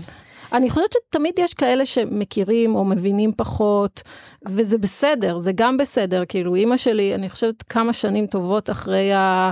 אני 0.53 0.69
חושבת 0.69 0.93
שתמיד 0.93 1.33
יש 1.39 1.53
כאלה 1.53 1.85
שמכירים 1.85 2.75
או 2.75 2.85
מבינים 2.85 3.31
פחות, 3.37 4.01
וזה 4.47 4.77
בסדר, 4.77 5.37
זה 5.37 5.51
גם 5.55 5.77
בסדר. 5.77 6.23
כאילו, 6.29 6.55
אימא 6.55 6.77
שלי, 6.77 7.15
אני 7.15 7.29
חושבת 7.29 7.63
כמה 7.63 7.93
שנים 7.93 8.27
טובות 8.27 8.69
אחרי 8.69 9.13
ה- 9.13 9.51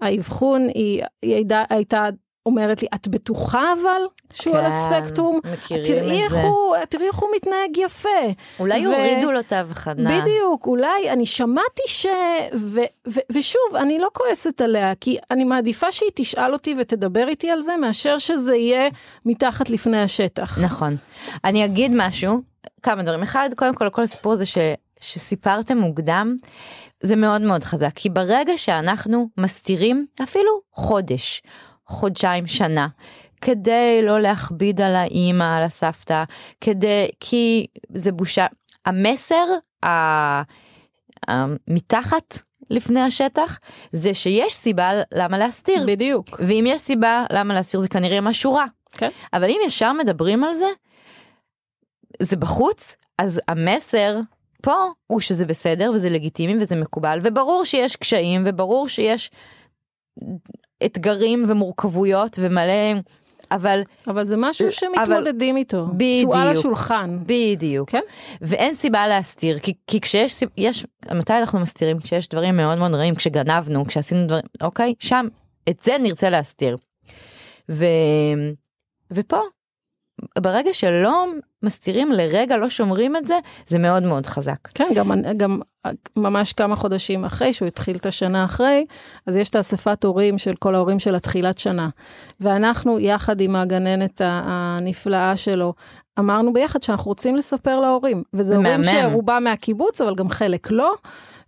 האבחון, 0.00 0.66
היא, 0.74 1.02
היא 1.22 1.34
הייתה, 1.34 1.62
הייתה 1.70 2.08
אומרת 2.46 2.82
לי, 2.82 2.88
את 2.94 3.08
בטוחה 3.08 3.72
אבל 3.72 4.02
שהוא 4.32 4.56
על 4.56 4.70
כן, 4.70 4.70
הספקטרום? 4.72 5.40
מכירים 5.52 5.84
תראי 5.84 6.24
את 6.24 6.30
זה. 6.30 6.42
הוא, 6.42 6.76
תראי 6.88 7.06
איך 7.06 7.16
הוא 7.16 7.28
מתנהג 7.36 7.76
יפה. 7.76 8.08
אולי 8.60 8.86
ו- 8.86 8.90
יורידו 8.90 9.32
לו 9.32 9.40
את 9.40 9.52
ההבחנה. 9.52 10.20
בדיוק, 10.20 10.66
אולי, 10.66 11.10
אני 11.10 11.26
שמעתי 11.26 11.82
ש... 11.86 12.06
ו, 12.54 12.80
ו, 13.08 13.20
ושוב, 13.32 13.76
אני 13.76 13.98
לא 13.98 14.08
כועסת 14.12 14.60
עליה, 14.60 14.94
כי 14.94 15.18
אני 15.30 15.44
מעדיפה 15.44 15.92
שהיא 15.92 16.10
תשאל 16.14 16.52
אותי 16.52 16.74
ותדבר 16.80 17.28
איתי 17.28 17.50
על 17.50 17.60
זה, 17.60 17.76
מאשר 17.76 18.18
שזה 18.18 18.56
יהיה 18.56 18.88
מתחת 19.26 19.70
לפני 19.70 20.02
השטח. 20.02 20.58
נכון. 20.58 20.96
אני 21.44 21.64
אגיד 21.64 21.92
משהו, 21.94 22.40
כמה 22.82 23.02
דברים. 23.02 23.22
אחד, 23.22 23.50
קודם 23.56 23.74
כל, 23.74 23.90
כל 23.90 24.02
הסיפור 24.02 24.32
הזה 24.32 24.46
ש, 24.46 24.58
שסיפרתם 25.00 25.78
מוקדם, 25.78 26.36
זה 27.02 27.16
מאוד 27.16 27.42
מאוד 27.42 27.64
חזק, 27.64 27.90
כי 27.94 28.10
ברגע 28.10 28.52
שאנחנו 28.56 29.28
מסתירים 29.38 30.06
אפילו 30.22 30.60
חודש, 30.72 31.42
חודשיים, 31.88 32.46
שנה, 32.46 32.88
כדי 33.40 34.00
לא 34.02 34.20
להכביד 34.20 34.80
על 34.80 34.96
האימא, 34.96 35.56
על 35.56 35.62
הסבתא, 35.62 36.24
כדי, 36.60 37.08
כי 37.20 37.66
זה 37.94 38.12
בושה. 38.12 38.46
המסר 38.86 39.44
ה- 39.84 40.42
המתחת 41.28 42.38
לפני 42.70 43.00
השטח, 43.00 43.58
זה 43.92 44.14
שיש 44.14 44.54
סיבה 44.54 44.90
למה 45.12 45.38
להסתיר. 45.38 45.84
בדיוק. 45.86 46.40
ואם 46.48 46.64
יש 46.68 46.80
סיבה 46.80 47.24
למה 47.32 47.54
להסתיר 47.54 47.80
זה 47.80 47.88
כנראה 47.88 48.20
משהו 48.20 48.54
רע. 48.54 48.64
כן. 48.92 49.10
אבל 49.32 49.44
אם 49.50 49.60
ישר 49.66 49.92
מדברים 49.92 50.44
על 50.44 50.52
זה, 50.54 50.66
זה 52.22 52.36
בחוץ, 52.36 52.96
אז 53.18 53.40
המסר 53.48 54.20
פה 54.62 54.74
הוא 55.06 55.20
שזה 55.20 55.46
בסדר 55.46 55.90
וזה 55.94 56.10
לגיטימי 56.10 56.62
וזה 56.62 56.76
מקובל, 56.76 57.18
וברור 57.22 57.64
שיש 57.64 57.96
קשיים 57.96 58.42
וברור 58.46 58.88
שיש 58.88 59.30
אתגרים 60.84 61.44
ומורכבויות 61.48 62.38
ומלא, 62.40 63.00
אבל 63.50 63.80
אבל 64.06 64.26
זה 64.26 64.36
משהו 64.38 64.70
שמתמודדים 64.70 65.56
איתו. 65.56 65.86
שהוא 66.20 66.34
על 66.34 66.48
בדיוק. 66.48 66.58
השולחן. 66.58 67.18
בדיוק. 67.26 67.90
כן. 67.90 68.00
ואין 68.40 68.74
סיבה 68.74 69.08
להסתיר, 69.08 69.58
כי, 69.58 69.74
כי 69.86 70.00
כשיש, 70.00 70.44
יש, 70.56 70.86
מתי 71.14 71.32
אנחנו 71.32 71.60
מסתירים? 71.60 71.98
כשיש 71.98 72.28
דברים 72.28 72.56
מאוד 72.56 72.78
מאוד 72.78 72.94
רעים, 72.94 73.14
כשגנבנו, 73.14 73.86
כשעשינו 73.86 74.26
דברים, 74.26 74.44
אוקיי? 74.62 74.94
שם, 74.98 75.28
את 75.68 75.80
זה 75.84 75.96
נרצה 76.00 76.30
להסתיר. 76.30 76.76
ו, 77.68 77.84
ופה, 79.10 79.40
ברגע 80.38 80.72
שלא 80.72 81.26
מסתירים 81.62 82.12
לרגע, 82.12 82.56
לא 82.56 82.68
שומרים 82.68 83.16
את 83.16 83.26
זה, 83.26 83.38
זה 83.66 83.78
מאוד 83.78 84.02
מאוד 84.02 84.26
חזק. 84.26 84.68
כן, 84.74 84.88
גם, 84.94 85.12
גם 85.36 85.60
ממש 86.16 86.52
כמה 86.52 86.76
חודשים 86.76 87.24
אחרי 87.24 87.52
שהוא 87.52 87.66
התחיל 87.66 87.96
את 87.96 88.06
השנה 88.06 88.44
אחרי, 88.44 88.86
אז 89.26 89.36
יש 89.36 89.48
את 89.48 89.56
האספת 89.56 90.04
הורים 90.04 90.38
של 90.38 90.54
כל 90.54 90.74
ההורים 90.74 90.98
של 90.98 91.14
התחילת 91.14 91.58
שנה. 91.58 91.88
ואנחנו, 92.40 92.98
יחד 92.98 93.40
עם 93.40 93.56
הגננת 93.56 94.20
הנפלאה 94.24 95.36
שלו, 95.36 95.74
אמרנו 96.18 96.52
ביחד 96.52 96.82
שאנחנו 96.82 97.08
רוצים 97.08 97.36
לספר 97.36 97.80
להורים. 97.80 98.22
וזה 98.34 98.42
זה 98.42 98.56
הורים. 98.56 98.84
שרובם 98.84 99.44
מהקיבוץ, 99.44 100.00
אבל 100.00 100.14
גם 100.14 100.28
חלק 100.28 100.70
לא. 100.70 100.94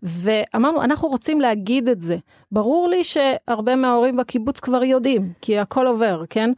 ואמרנו, 0.03 0.83
אנחנו 0.83 1.09
רוצים 1.09 1.41
להגיד 1.41 1.89
את 1.89 2.01
זה. 2.01 2.17
ברור 2.53 2.89
לי 2.89 3.05
שהרבה 3.05 3.77
מההורים 3.77 4.17
בקיבוץ 4.17 4.61
כבר 4.61 4.85
יודעים, 4.85 5.33
כי 5.41 5.59
הכל 5.59 5.87
עובר, 5.87 6.23
כן? 6.31 6.51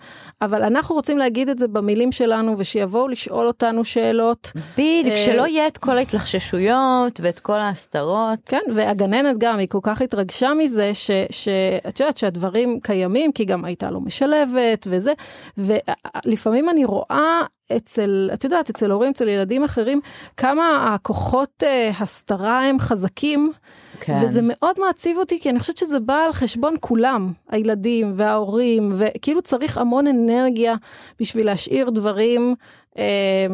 אבל 0.43 0.63
אנחנו 0.63 0.95
רוצים 0.95 1.19
להגיד 1.19 1.49
את 1.49 1.59
זה 1.59 1.69
במילים 1.69 2.13
שלנו, 2.13 2.55
ושיבואו 2.59 3.09
לשאול 3.09 3.47
אותנו 3.47 3.85
שאלות. 3.85 4.53
בדיוק, 4.73 5.07
אה, 5.11 5.17
שלא 5.17 5.47
יהיה 5.47 5.67
את 5.67 5.79
כל 5.79 5.99
ההתלחששויות 5.99 7.21
ואת 7.23 7.41
כל 7.41 7.57
ההסתרות. 7.59 8.39
כן, 8.47 8.61
והגננת 8.75 9.39
גם, 9.39 9.59
היא 9.59 9.69
כל 9.69 9.79
כך 9.83 10.03
התרגשה 10.03 10.55
מזה, 10.55 10.95
ש- 10.95 11.11
שאת 11.31 12.01
יודעת 12.01 12.19
שהדברים 12.19 12.81
קיימים, 12.83 13.33
כי 13.33 13.45
גם 13.45 13.65
הייתה 13.65 13.91
לו 13.91 14.01
משלבת 14.01 14.87
וזה, 14.91 15.13
ולפעמים 15.59 16.69
אני 16.69 16.85
רואה 16.85 17.43
אצל, 17.77 18.31
את 18.35 18.45
יודעת, 18.45 18.71
אצל 18.71 18.91
הורים, 18.91 19.11
אצל 19.11 19.29
ילדים 19.29 19.65
אחרים, 19.65 20.01
כמה 20.37 20.95
הכוחות 20.95 21.63
אה, 21.67 21.91
הסתרה 22.01 22.65
הם 22.65 22.81
חזקים, 22.81 23.53
כן. 24.01 24.19
וזה 24.23 24.41
מאוד 24.43 24.77
מעציב 24.81 25.19
אותי, 25.19 25.41
כי 25.41 25.51
אני 25.51 25.59
חושבת 25.59 25.77
שזה 25.77 26.01
בא 26.01 26.15
על 26.15 26.33
חשבון 26.33 26.75
כולם, 26.81 27.33
הילדים 27.49 28.13
וההורים, 28.17 28.93
וכאילו 28.97 29.43
צריך 29.43 29.79
המון 29.79 30.07
אנרגיה 30.07 30.75
בשביל 31.21 31.47
להשאיר 31.47 31.91
דברים 31.91 32.55
אה, 32.99 33.47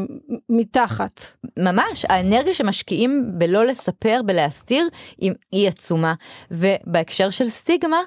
מתחת. 0.48 1.20
ממש, 1.58 2.04
האנרגיה 2.08 2.54
שמשקיעים 2.54 3.30
בלא 3.34 3.66
לספר, 3.66 4.20
בלהסתיר, 4.26 4.88
היא, 5.18 5.32
היא 5.52 5.68
עצומה. 5.68 6.14
ובהקשר 6.50 7.30
של 7.30 7.46
סטיגמה, 7.46 8.00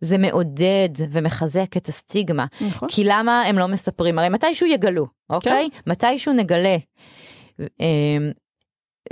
זה 0.00 0.18
מעודד 0.18 0.88
ומחזק 1.10 1.76
את 1.76 1.88
הסטיגמה. 1.88 2.46
נכון. 2.60 2.88
כי 2.88 3.04
למה 3.04 3.42
הם 3.42 3.58
לא 3.58 3.68
מספרים? 3.68 4.18
הרי 4.18 4.28
מתישהו 4.28 4.66
יגלו, 4.66 5.06
אוקיי? 5.30 5.68
כן. 5.72 5.90
מתישהו 5.90 6.32
נגלה. 6.32 6.76
אה, 7.60 8.18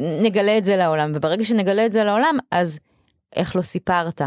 נגלה 0.00 0.58
את 0.58 0.64
זה 0.64 0.76
לעולם, 0.76 1.12
וברגע 1.14 1.44
שנגלה 1.44 1.86
את 1.86 1.92
זה 1.92 2.04
לעולם, 2.04 2.38
אז 2.50 2.78
איך 3.36 3.56
לא 3.56 3.62
סיפרת? 3.62 4.22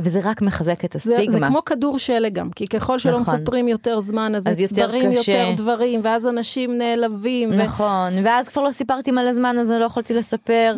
וזה 0.00 0.20
רק 0.22 0.42
מחזק 0.42 0.84
את 0.84 0.92
זה, 0.92 1.14
הסטיגמה. 1.14 1.38
זה 1.38 1.46
כמו 1.46 1.64
כדור 1.64 1.98
שלג 1.98 2.34
גם, 2.34 2.50
כי 2.50 2.66
ככל 2.66 2.98
שלא 2.98 3.20
נכון. 3.20 3.34
מספרים 3.34 3.68
יותר 3.68 4.00
זמן, 4.00 4.34
אז, 4.34 4.46
אז 4.46 4.60
יותר 4.60 4.86
נצברים 4.86 5.12
קשה. 5.12 5.32
יותר 5.32 5.62
דברים, 5.62 6.00
ואז 6.04 6.26
אנשים 6.26 6.78
נעלבים. 6.78 7.50
ו... 7.50 7.56
נכון, 7.56 8.12
ואז 8.24 8.48
כבר 8.48 8.62
לא 8.62 8.72
סיפרתי 8.72 9.10
מלא 9.10 9.32
זמן 9.32 9.58
אז 9.58 9.70
לא 9.70 9.84
יכולתי 9.84 10.14
לספר. 10.14 10.76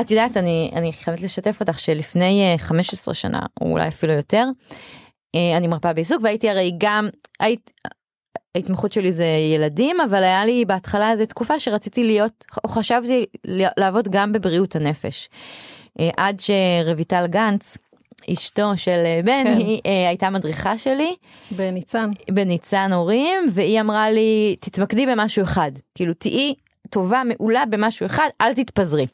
את 0.00 0.10
יודעת, 0.10 0.36
אני, 0.36 0.70
אני 0.76 0.92
חייבת 0.92 1.20
לשתף 1.20 1.60
אותך 1.60 1.78
שלפני 1.78 2.52
אה, 2.52 2.58
15 2.58 3.14
שנה, 3.14 3.40
או 3.60 3.70
אולי 3.70 3.88
אפילו 3.88 4.12
יותר, 4.12 4.44
אה, 5.34 5.56
אני 5.56 5.66
מרפאה 5.66 5.92
בעיסוק 5.92 6.22
והייתי 6.22 6.50
הרי 6.50 6.72
גם, 6.78 7.08
היית, 7.40 7.70
ההתמחות 8.54 8.92
שלי 8.92 9.12
זה 9.12 9.26
ילדים, 9.54 10.00
אבל 10.00 10.22
היה 10.22 10.44
לי 10.44 10.64
בהתחלה 10.64 11.10
איזו 11.10 11.26
תקופה 11.26 11.60
שרציתי 11.60 12.04
להיות, 12.04 12.44
או 12.64 12.68
חשבתי 12.68 13.26
לעבוד 13.76 14.08
גם 14.08 14.32
בבריאות 14.32 14.76
הנפש. 14.76 15.28
אה, 16.00 16.10
עד 16.16 16.40
שרויטל 16.40 17.26
גנץ, 17.26 17.78
אשתו 18.32 18.76
של 18.76 19.02
אה, 19.04 19.20
בן, 19.24 19.44
כן. 19.44 19.56
היא 19.58 19.80
אה, 19.86 20.08
הייתה 20.08 20.30
מדריכה 20.30 20.78
שלי. 20.78 21.14
בניצן. 21.50 22.10
בניצן 22.30 22.92
הורים 22.92 23.50
והיא 23.52 23.80
אמרה 23.80 24.10
לי 24.10 24.56
תתמקדי 24.60 25.06
במשהו 25.06 25.44
אחד 25.44 25.72
כאילו 25.94 26.14
תהיי 26.14 26.54
טובה 26.90 27.22
מעולה 27.24 27.66
במשהו 27.66 28.06
אחד 28.06 28.28
אל 28.40 28.54
תתפזרי. 28.54 29.06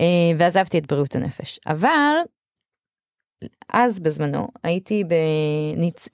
אה, 0.00 0.04
ועזבתי 0.38 0.78
את 0.78 0.86
בריאות 0.86 1.14
הנפש 1.14 1.60
אבל 1.66 2.14
אז 3.72 4.00
בזמנו 4.00 4.48
הייתי 4.62 5.04
בניצ... 5.04 6.08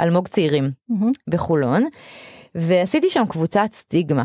באלמוג 0.00 0.28
צעירים 0.28 0.70
מהמם. 0.88 1.12
בחולון 1.28 1.84
ועשיתי 2.54 3.10
שם 3.10 3.26
קבוצת 3.28 3.68
סטיגמה. 3.72 4.24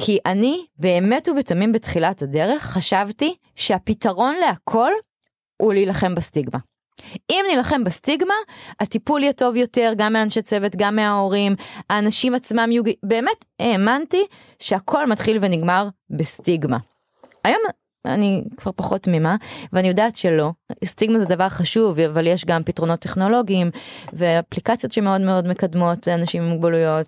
כי 0.00 0.18
אני 0.26 0.64
באמת 0.78 1.28
ובתמים 1.28 1.72
בתחילת 1.72 2.22
הדרך 2.22 2.62
חשבתי 2.62 3.34
שהפתרון 3.54 4.34
להכל 4.34 4.90
הוא 5.62 5.72
להילחם 5.72 6.14
בסטיגמה. 6.14 6.58
אם 7.30 7.44
נילחם 7.50 7.84
בסטיגמה, 7.84 8.34
הטיפול 8.80 9.22
יהיה 9.22 9.32
טוב 9.32 9.56
יותר 9.56 9.92
גם 9.96 10.12
מאנשי 10.12 10.42
צוות, 10.42 10.76
גם 10.76 10.96
מההורים, 10.96 11.54
האנשים 11.90 12.34
עצמם 12.34 12.68
יהיו... 12.72 12.82
באמת 13.02 13.44
האמנתי 13.60 14.22
שהכל 14.58 15.06
מתחיל 15.06 15.38
ונגמר 15.40 15.88
בסטיגמה. 16.10 16.78
היום 17.44 17.60
אני 18.04 18.44
כבר 18.56 18.70
פחות 18.76 19.02
תמימה, 19.02 19.36
ואני 19.72 19.88
יודעת 19.88 20.16
שלא. 20.16 20.50
סטיגמה 20.84 21.18
זה 21.18 21.24
דבר 21.24 21.48
חשוב, 21.48 21.98
אבל 21.98 22.26
יש 22.26 22.44
גם 22.44 22.62
פתרונות 22.62 23.00
טכנולוגיים, 23.00 23.70
ואפליקציות 24.12 24.92
שמאוד 24.92 25.20
מאוד 25.20 25.46
מקדמות 25.46 26.08
אנשים 26.08 26.42
עם 26.42 26.48
מוגבלויות. 26.48 27.06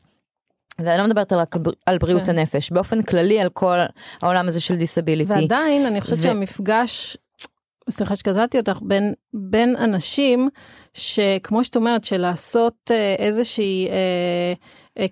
ואני 0.78 0.98
לא 0.98 1.04
מדברת 1.04 1.32
על, 1.32 1.40
על 1.86 1.98
בריאות 1.98 2.22
כן. 2.22 2.38
הנפש, 2.38 2.70
באופן 2.70 3.02
כללי 3.02 3.40
על 3.40 3.48
כל 3.48 3.78
העולם 4.22 4.48
הזה 4.48 4.60
של 4.60 4.76
דיסביליטי. 4.76 5.32
ועדיין, 5.32 5.86
אני 5.86 6.00
חושבת 6.00 6.18
ו- 6.18 6.22
שהמפגש, 6.22 7.16
סליחה 7.90 8.16
שקטעתי 8.16 8.58
אותך, 8.58 8.78
בין, 8.82 9.14
בין 9.34 9.76
אנשים, 9.76 10.48
שכמו 10.94 11.64
שאת 11.64 11.76
אומרת, 11.76 12.04
של 12.04 12.20
לעשות 12.20 12.90
אה, 12.90 13.14
איזושהי 13.18 13.88
אה, 13.88 14.52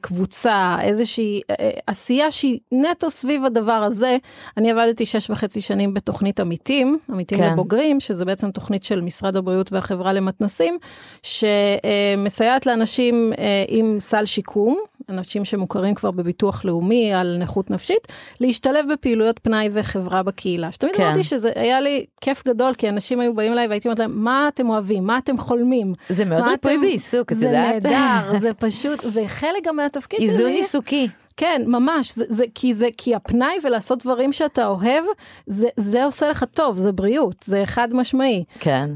קבוצה, 0.01 0.77
איזושהי 0.83 1.41
אה, 1.51 1.71
עשייה 1.87 2.31
שהיא 2.31 2.59
נטו 2.73 3.11
סביב 3.11 3.45
הדבר 3.45 3.73
הזה. 3.73 4.17
אני 4.57 4.71
עבדתי 4.71 5.07
שש 5.07 5.31
וחצי 5.31 5.61
שנים 5.61 5.95
בתוכנית 5.95 6.41
עמיתים, 6.41 6.99
עמיתים 7.13 7.39
כן. 7.39 7.53
לבוגרים, 7.53 8.01
שזה 8.01 8.25
בעצם 8.25 8.51
תוכנית 8.51 8.83
של 8.83 9.01
משרד 9.01 9.37
הבריאות 9.37 9.73
והחברה 9.73 10.13
למתנסים, 10.13 10.79
שמסייעת 11.23 12.67
לאנשים 12.67 13.33
אה, 13.39 13.45
עם 13.69 13.97
סל 14.01 14.25
שיקום, 14.25 14.79
אנשים 15.09 15.45
שמוכרים 15.45 15.95
כבר 15.95 16.11
בביטוח 16.11 16.65
לאומי 16.65 17.13
על 17.13 17.37
נכות 17.41 17.71
נפשית, 17.71 18.09
להשתלב 18.41 18.87
בפעילויות 18.93 19.39
פנאי 19.43 19.69
וחברה 19.73 20.23
בקהילה. 20.23 20.73
שתמיד 20.73 20.95
כן. 20.95 21.03
אמרתי 21.03 21.23
שזה 21.23 21.51
היה 21.55 21.81
לי 21.81 22.05
כיף 22.21 22.43
גדול, 22.49 22.75
כי 22.75 22.89
אנשים 22.89 23.21
היו 23.21 23.35
באים 23.35 23.53
אליי 23.53 23.67
והייתי 23.69 23.89
אומרת 23.89 23.99
להם, 23.99 24.13
מה 24.25 24.49
אתם 24.55 24.69
אוהבים? 24.71 25.05
מה 25.05 25.19
אתם 25.19 25.39
חולמים? 25.39 25.95
זה 26.09 26.25
מאוד 26.25 26.43
ריפוי 26.49 26.73
אתם- 26.75 26.81
בעיסוק, 26.81 27.33
את 27.33 27.37
זה 27.37 27.47
יודעת? 27.47 27.87
נהדר, 27.87 28.39
זה 28.39 28.55
פשוט, 28.55 29.05
וחלק 29.15 29.69
גם 29.71 29.77
מהתפקיד 29.77 30.19
שלי... 30.19 30.29
איזון 30.29 30.53
עיסוקי. 30.53 31.09
כן, 31.37 31.63
ממש, 31.67 32.15
זה, 32.15 32.25
זה, 32.29 32.45
כי, 32.55 32.75
זה, 32.75 32.89
כי 32.97 33.15
הפנאי 33.15 33.55
ולעשות 33.65 34.03
דברים 34.03 34.33
שאתה 34.33 34.67
אוהב, 34.67 35.05
זה, 35.47 35.69
זה 35.77 36.05
עושה 36.05 36.29
לך 36.29 36.45
טוב, 36.45 36.79
זה 36.79 36.93
בריאות, 36.93 37.37
זה 37.43 37.63
חד 37.65 37.89
משמעי. 37.95 38.45
כן. 38.59 38.91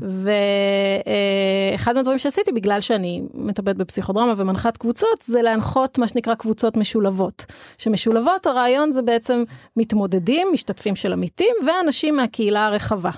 ואחד 1.75 1.95
מהדברים 1.95 2.19
שעשיתי, 2.19 2.53
בגלל 2.53 2.81
שאני 2.81 3.23
מטפלת 3.35 3.77
בפסיכודרמה 3.77 4.35
ומנחת 4.37 4.77
קבוצות, 4.77 5.21
זה 5.23 5.43
להנחות 5.43 5.99
מה 5.99 6.09
שנקרא 6.09 6.35
קבוצות 6.35 6.77
משולבות. 6.77 7.47
שמשולבות, 7.79 8.47
הרעיון 8.47 8.93
זה 8.93 9.03
בעצם 9.03 9.45
מתמודדים, 9.77 10.49
משתתפים 10.53 10.97
של 10.97 11.13
עמיתים, 11.13 11.55
ואנשים 11.67 12.17
מהקהילה 12.17 12.67
הרחבה. 12.67 13.11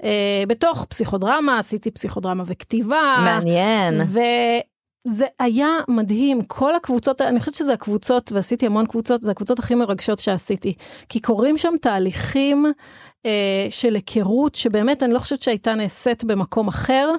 Uh, 0.00 0.04
בתוך 0.48 0.86
פסיכודרמה, 0.88 1.58
עשיתי 1.58 1.90
פסיכודרמה 1.90 2.42
וכתיבה. 2.46 3.16
מעניין. 3.24 4.02
וזה 5.06 5.26
היה 5.38 5.68
מדהים, 5.88 6.42
כל 6.42 6.74
הקבוצות, 6.74 7.20
אני 7.20 7.40
חושבת 7.40 7.54
שזה 7.54 7.72
הקבוצות, 7.72 8.32
ועשיתי 8.32 8.66
המון 8.66 8.86
קבוצות, 8.86 9.22
זה 9.22 9.30
הקבוצות 9.30 9.58
הכי 9.58 9.74
מרגשות 9.74 10.18
שעשיתי. 10.18 10.74
כי 11.08 11.20
קורים 11.20 11.58
שם 11.58 11.74
תהליכים 11.80 12.66
אה, 13.26 13.66
של 13.70 13.94
היכרות, 13.94 14.54
שבאמת 14.54 15.02
אני 15.02 15.12
לא 15.12 15.18
חושבת 15.18 15.42
שהייתה 15.42 15.74
נעשית 15.74 16.24
במקום 16.24 16.68
אחר, 16.68 17.10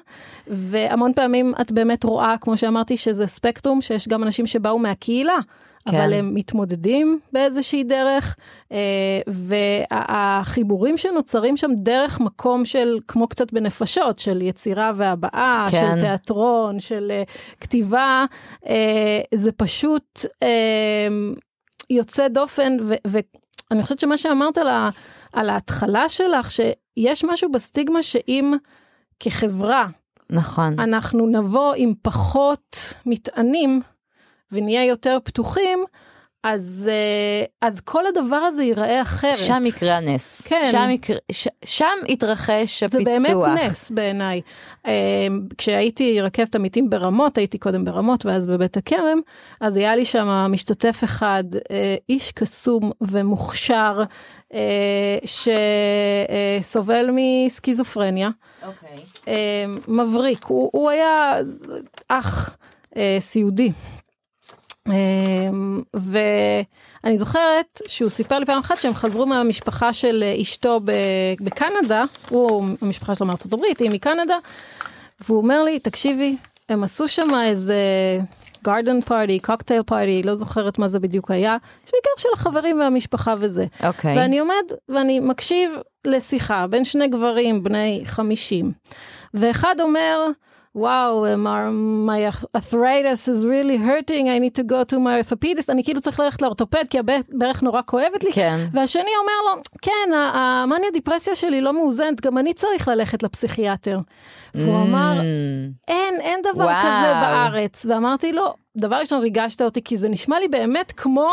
והמון 0.47 1.13
פעמים 1.13 1.53
את 1.61 1.71
באמת 1.71 2.03
רואה, 2.03 2.35
כמו 2.41 2.57
שאמרתי, 2.57 2.97
שזה 2.97 3.27
ספקטרום, 3.27 3.81
שיש 3.81 4.07
גם 4.07 4.23
אנשים 4.23 4.47
שבאו 4.47 4.79
מהקהילה. 4.79 5.37
כן. 5.89 5.97
אבל 5.97 6.13
הם 6.13 6.35
מתמודדים 6.35 7.19
באיזושהי 7.33 7.83
דרך, 7.83 8.35
אה, 8.71 8.77
והחיבורים 9.91 10.97
שנוצרים 10.97 11.57
שם 11.57 11.71
דרך 11.75 12.19
מקום 12.19 12.65
של, 12.65 12.99
כמו 13.07 13.27
קצת 13.27 13.53
בנפשות, 13.53 14.19
של 14.19 14.41
יצירה 14.41 14.91
והבעה, 14.95 15.67
כן. 15.71 15.93
של 15.95 15.99
תיאטרון, 15.99 16.79
של 16.79 17.11
אה, 17.11 17.23
כתיבה, 17.59 18.25
אה, 18.67 19.21
זה 19.33 19.51
פשוט 19.51 20.25
יוצא 21.89 22.27
דופן, 22.27 22.77
ואני 23.07 23.83
חושבת 23.83 23.99
שמה 23.99 24.17
שאמרת 24.17 24.57
על, 24.57 24.67
ה- 24.67 24.89
על 25.33 25.49
ההתחלה 25.49 26.09
שלך, 26.09 26.51
שיש 26.51 27.23
משהו 27.23 27.51
בסטיגמה 27.51 28.03
שאם 28.03 28.53
כחברה 29.19 29.87
נכון. 30.29 30.79
אנחנו 30.79 31.27
נבוא 31.27 31.73
עם 31.77 31.93
פחות 32.01 32.77
מטענים 33.05 33.81
ונהיה 34.51 34.85
יותר 34.85 35.17
פתוחים, 35.23 35.85
אז, 36.43 36.89
אה, 36.91 37.45
אז 37.61 37.79
כל 37.79 38.03
הדבר 38.07 38.35
הזה 38.35 38.63
ייראה 38.63 39.01
אחרת. 39.01 39.37
שם 39.37 39.63
יקרה 39.65 39.97
הנס. 39.97 40.41
כן. 40.45 40.69
שם, 40.71 40.89
יקרה, 40.91 41.17
ש, 41.31 41.47
שם 41.65 41.85
יתרחש 42.07 42.83
זה 42.83 42.97
הפיצוח. 42.97 43.47
באמת 43.47 43.69
נס 43.69 43.91
בעיניי. 43.91 44.41
אה, 44.85 44.91
כשהייתי 45.57 46.21
רכזת 46.21 46.55
עמיתים 46.55 46.89
ברמות, 46.89 47.37
הייתי 47.37 47.57
קודם 47.57 47.85
ברמות 47.85 48.25
ואז 48.25 48.45
בבית 48.45 48.77
הכרם, 48.77 49.19
אז 49.59 49.77
היה 49.77 49.95
לי 49.95 50.05
שם 50.05 50.27
משתתף 50.49 51.03
אחד, 51.03 51.43
אה, 51.71 51.95
איש 52.09 52.31
קסום 52.31 52.91
ומוכשר, 53.01 54.03
שסובל 56.61 57.09
מסכיזופרניה. 57.15 58.29
אוקיי. 58.65 58.97
אה, 59.27 59.65
מבריק, 59.87 60.45
הוא, 60.45 60.69
הוא 60.73 60.89
היה 60.89 61.35
אח 62.07 62.57
סיעודי. 63.19 63.71
אה, 64.87 64.93
ואני 65.93 67.17
זוכרת 67.17 67.81
שהוא 67.87 68.09
סיפר 68.09 68.39
לי 68.39 68.45
פעם 68.45 68.59
אחת 68.59 68.81
שהם 68.81 68.93
חזרו 68.93 69.25
מהמשפחה 69.25 69.93
של 69.93 70.23
אשתו 70.41 70.79
בקנדה, 71.41 72.03
הוא, 72.29 72.65
המשפחה 72.81 73.15
שלו 73.15 73.27
מארצות 73.27 73.53
הברית, 73.53 73.79
היא 73.79 73.91
מקנדה, 73.91 74.37
והוא 75.19 75.37
אומר 75.37 75.63
לי, 75.63 75.79
תקשיבי, 75.79 76.35
הם 76.69 76.83
עשו 76.83 77.07
שם 77.07 77.27
איזה 77.43 77.75
גארדן 78.63 79.01
פארטי, 79.01 79.39
קוקטייל 79.39 79.83
פארטי, 79.83 80.23
לא 80.23 80.35
זוכרת 80.35 80.79
מה 80.79 80.87
זה 80.87 80.99
בדיוק 80.99 81.31
היה, 81.31 81.57
שבעיקר 81.85 82.09
של 82.17 82.29
החברים 82.33 82.79
והמשפחה 82.79 83.35
וזה. 83.39 83.65
אוקיי. 83.83 84.17
ואני 84.17 84.39
עומד 84.39 84.63
ואני 84.89 85.19
מקשיב 85.19 85.71
לשיחה 86.05 86.67
בין 86.67 86.85
שני 86.85 87.07
גברים 87.07 87.63
בני 87.63 88.01
50, 88.05 88.71
ואחד 89.33 89.75
אומר, 89.79 90.27
וואו, 90.75 91.25
my, 91.25 91.71
my 92.07 92.35
arthritis 92.57 93.27
is 93.27 93.43
really 93.45 93.77
hurting, 93.77 94.25
I 94.27 94.39
need 94.39 94.55
to 94.59 94.63
go 94.63 94.91
to 94.93 94.95
my 94.95 95.21
orthopedist, 95.21 95.65
אני 95.69 95.83
כאילו 95.83 96.01
צריך 96.01 96.19
ללכת 96.19 96.41
לאורתופד 96.41 96.83
כי 96.89 96.99
הברך 96.99 97.63
נורא 97.63 97.81
כואבת 97.85 98.23
לי. 98.23 98.33
כן. 98.33 98.65
והשני 98.73 99.01
אומר 99.21 99.55
לו, 99.55 99.61
כן, 99.81 100.13
המאניה 100.33 100.91
דיפרסיה 100.93 101.35
שלי 101.35 101.61
לא 101.61 101.73
מאוזנת, 101.73 102.21
גם 102.21 102.37
אני 102.37 102.53
צריך 102.53 102.87
ללכת 102.87 103.23
לפסיכיאטר. 103.23 103.99
והוא 104.55 104.75
אמר, 104.81 105.13
Mm, 105.19 105.23
אין, 105.87 106.15
אין 106.21 106.39
דבר 106.53 106.63
וואו. 106.63 106.79
כזה 106.81 107.13
בארץ. 107.21 107.85
ואמרתי 107.89 108.31
לו, 108.33 108.53
דבר 108.77 108.95
ראשון 108.95 109.21
ריגשת 109.21 109.61
אותי, 109.61 109.81
כי 109.83 109.97
זה 109.97 110.09
נשמע 110.09 110.39
לי 110.39 110.47
באמת 110.47 110.91
כמו 110.97 111.29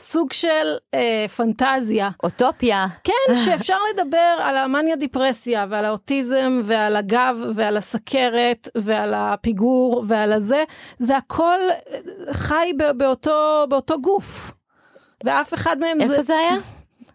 סוג 0.00 0.32
של 0.32 0.76
אה, 0.94 1.26
פנטזיה. 1.36 2.10
אוטופיה. 2.22 2.86
כן, 3.04 3.36
שאפשר 3.44 3.76
לדבר 3.94 4.36
על 4.42 4.56
המאניה 4.56 4.96
דיפרסיה 4.96 5.66
ועל 5.70 5.84
האוטיזם 5.84 6.60
ועל 6.64 6.96
הגב 6.96 7.44
ועל 7.54 7.76
הסכרת 7.76 8.68
ועל 8.74 9.14
הפיגור 9.14 10.04
ועל 10.08 10.32
הזה, 10.32 10.64
זה 10.98 11.16
הכל 11.16 11.58
אה, 11.70 12.32
חי 12.32 12.72
באותו, 12.96 13.66
באותו 13.68 14.00
גוף. 14.00 14.52
ואף 15.24 15.54
אחד 15.54 15.78
מהם 15.78 16.00
איפה 16.00 16.14
זה, 16.14 16.22
זה 16.22 16.34
היה? 16.36 16.56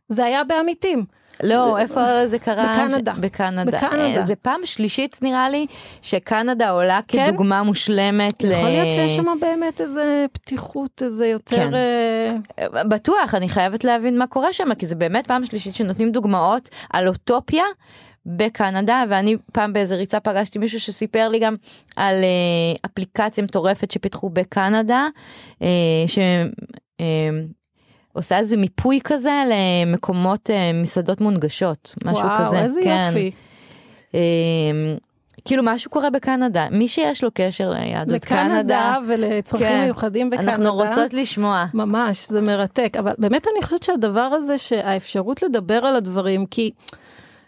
זה 0.10 0.26
היה 0.26 0.44
בעמיתים. 0.44 1.06
לא, 1.44 1.78
איפה 1.78 2.28
זה 2.28 2.40
קרה? 2.40 2.88
בקנדה. 2.88 3.14
ש... 3.16 3.20
בקנדה. 3.20 3.78
בקנדה. 3.78 4.20
אה, 4.20 4.26
זה 4.26 4.36
פעם 4.36 4.62
שלישית 4.66 5.20
נראה 5.22 5.50
לי 5.50 5.66
שקנדה 6.02 6.70
עולה 6.70 7.00
כן? 7.08 7.28
כדוגמה 7.28 7.64
מושלמת 7.64 8.44
ל... 8.44 8.52
יכול 8.52 8.70
להיות 8.70 8.92
שיש 8.92 9.16
שם 9.16 9.26
באמת 9.42 9.82
איזה 9.82 10.26
פתיחות, 10.32 11.04
איזה 11.04 11.28
יותר... 11.28 11.56
כן. 11.56 11.74
אה, 12.60 12.84
בטוח, 12.84 13.36
אני 13.36 13.50
חייבת 13.50 13.84
להבין 13.84 14.18
מה 14.18 14.28
קורה 14.28 14.54
שם, 14.54 14.74
כי 14.74 14.86
זה 14.86 14.96
באמת 14.96 15.28
פעם 15.28 15.46
שלישית 15.46 15.76
שנותנים 15.76 16.12
דוגמאות 16.12 16.70
על 16.94 17.08
אוטופיה 17.08 17.64
בקנדה, 18.26 19.04
ואני 19.10 19.38
פעם 19.54 19.74
באיזה 19.74 19.96
ריצה 19.96 20.20
פגשתי 20.20 20.60
מישהו 20.60 20.80
שסיפר 20.80 21.30
לי 21.30 21.40
גם 21.40 21.56
על 21.96 22.16
אה, 22.16 22.90
אפליקציה 22.92 23.44
מטורפת 23.44 23.92
שפיתחו 23.92 24.30
בקנדה, 24.30 25.08
אה, 25.62 25.68
שעושה 28.16 28.38
איזה 28.38 28.58
מיפוי 28.58 29.00
כזה 29.04 29.44
למקומות, 29.50 30.50
אה, 30.50 30.72
מסעדות 30.74 31.22
מונגשות, 31.22 31.96
משהו 32.06 32.26
וואו, 32.26 32.46
כזה. 32.46 32.60
איזה 32.60 32.82
כן. 32.84 33.06
יופי. 33.08 33.32
אה, 34.16 34.20
כאילו 35.46 35.64
משהו 35.66 35.92
קורה 35.92 36.10
בקנדה, 36.10 36.68
מי 36.72 36.88
שיש 36.88 37.24
לו 37.24 37.30
קשר 37.34 37.70
ליהדות 37.70 38.26
קנדה, 38.26 38.60
לקנדה 38.60 38.98
ולצרכים 39.08 39.68
כן. 39.68 39.84
מיוחדים 39.84 40.30
בקנדה. 40.30 40.52
אנחנו 40.52 40.74
רוצות 40.74 41.14
לשמוע. 41.14 41.66
ממש, 41.74 42.28
זה 42.30 42.42
מרתק. 42.42 42.98
אבל 43.00 43.12
באמת 43.18 43.48
אני 43.54 43.64
חושבת 43.64 43.84
שהדבר 43.84 44.22
הזה, 44.22 44.58
שהאפשרות 44.58 45.44
לדבר 45.44 45.86
על 45.86 45.96
הדברים, 45.96 46.46
כי 46.46 46.72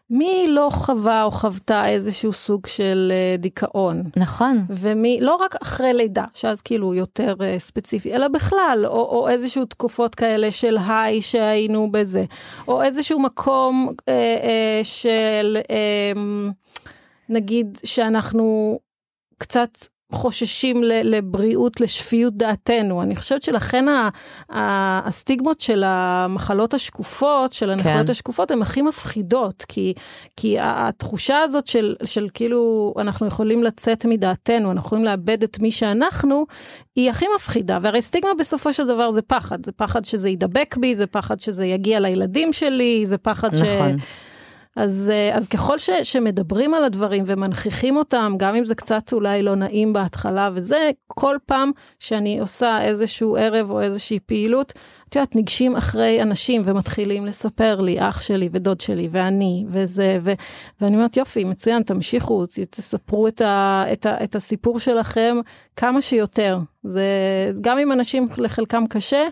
מי 0.09 0.45
לא 0.49 0.69
חווה 0.71 1.23
או 1.23 1.31
חוותה 1.31 1.89
איזשהו 1.89 2.33
סוג 2.33 2.67
של 2.67 3.11
אה, 3.11 3.37
דיכאון? 3.37 4.03
נכון. 4.15 4.65
ומי, 4.69 5.19
לא 5.21 5.35
רק 5.35 5.55
אחרי 5.61 5.93
לידה, 5.93 6.25
שאז 6.33 6.61
כאילו 6.61 6.93
יותר 6.93 7.35
uh, 7.37 7.59
ספציפי, 7.59 8.15
אלא 8.15 8.27
בכלל, 8.27 8.83
או, 8.85 8.91
או 8.91 9.29
איזשהו 9.29 9.65
תקופות 9.65 10.15
כאלה 10.15 10.51
של 10.51 10.77
היי 10.87 11.21
שהיינו 11.21 11.91
בזה, 11.91 12.25
או 12.67 12.81
איזשהו 12.81 13.19
מקום 13.19 13.89
uh, 13.89 13.93
uh, 13.93 14.83
של, 14.83 15.57
uh, 15.63 16.19
נגיד, 17.29 17.77
שאנחנו 17.83 18.79
קצת 19.37 19.77
חוששים 20.11 20.83
לבריאות, 20.83 21.81
לשפיות 21.81 22.37
דעתנו. 22.37 23.01
אני 23.01 23.15
חושבת 23.15 23.41
שלכן 23.41 23.85
הסטיגמות 24.49 25.61
של 25.61 25.83
המחלות 25.85 26.73
השקופות, 26.73 27.53
של 27.53 27.69
הנכויות 27.69 28.05
כן. 28.05 28.11
השקופות, 28.11 28.51
הן 28.51 28.61
הכי 28.61 28.81
מפחידות, 28.81 29.65
כי, 29.67 29.93
כי 30.37 30.57
התחושה 30.59 31.39
הזאת 31.39 31.67
של, 31.67 31.95
של 32.03 32.27
כאילו 32.33 32.93
אנחנו 32.99 33.27
יכולים 33.27 33.63
לצאת 33.63 34.05
מדעתנו, 34.05 34.71
אנחנו 34.71 34.87
יכולים 34.87 35.05
לאבד 35.05 35.43
את 35.43 35.59
מי 35.59 35.71
שאנחנו, 35.71 36.45
היא 36.95 37.09
הכי 37.09 37.25
מפחידה. 37.35 37.79
והרי 37.81 38.01
סטיגמה 38.01 38.31
בסופו 38.39 38.73
של 38.73 38.87
דבר 38.87 39.11
זה 39.11 39.21
פחד, 39.21 39.65
זה 39.65 39.71
פחד 39.71 40.05
שזה 40.05 40.29
יידבק 40.29 40.75
בי, 40.77 40.95
זה 40.95 41.07
פחד 41.07 41.39
שזה 41.39 41.65
יגיע 41.65 41.99
לילדים 41.99 42.53
שלי, 42.53 43.05
זה 43.05 43.17
פחד 43.17 43.55
נכון. 43.55 43.99
ש... 43.99 44.26
אז, 44.77 45.11
אה, 45.13 45.37
אז 45.37 45.47
ככל 45.47 45.77
ש, 45.77 45.89
שמדברים 46.03 46.73
על 46.73 46.83
הדברים 46.83 47.23
ומנכיחים 47.27 47.97
אותם, 47.97 48.33
גם 48.37 48.55
אם 48.55 48.65
זה 48.65 48.75
קצת 48.75 49.13
אולי 49.13 49.43
לא 49.43 49.55
נעים 49.55 49.93
בהתחלה 49.93 50.49
וזה, 50.53 50.89
כל 51.07 51.35
פעם 51.45 51.71
שאני 51.99 52.39
עושה 52.39 52.81
איזשהו 52.81 53.35
ערב 53.35 53.71
או 53.71 53.81
איזושהי 53.81 54.19
פעילות, 54.19 54.73
את 55.09 55.15
יודעת, 55.15 55.35
ניגשים 55.35 55.75
אחרי 55.75 56.21
אנשים 56.21 56.61
ומתחילים 56.65 57.25
לספר 57.25 57.75
לי, 57.75 57.95
אח 57.99 58.21
שלי 58.21 58.49
ודוד 58.51 58.81
שלי 58.81 59.07
ואני 59.11 59.65
וזה, 59.67 60.17
ו, 60.21 60.33
ואני 60.81 60.95
אומרת, 60.95 61.17
יופי, 61.17 61.43
מצוין, 61.43 61.83
תמשיכו, 61.83 62.45
תספרו 62.69 63.27
את, 63.27 63.41
ה, 63.41 63.83
את, 63.93 64.05
ה, 64.05 64.23
את 64.23 64.35
הסיפור 64.35 64.79
שלכם 64.79 65.37
כמה 65.75 66.01
שיותר. 66.01 66.59
זה, 66.83 67.01
גם 67.61 67.79
אם 67.79 67.91
אנשים 67.91 68.27
לחלקם 68.37 68.83
קשה, 68.89 69.27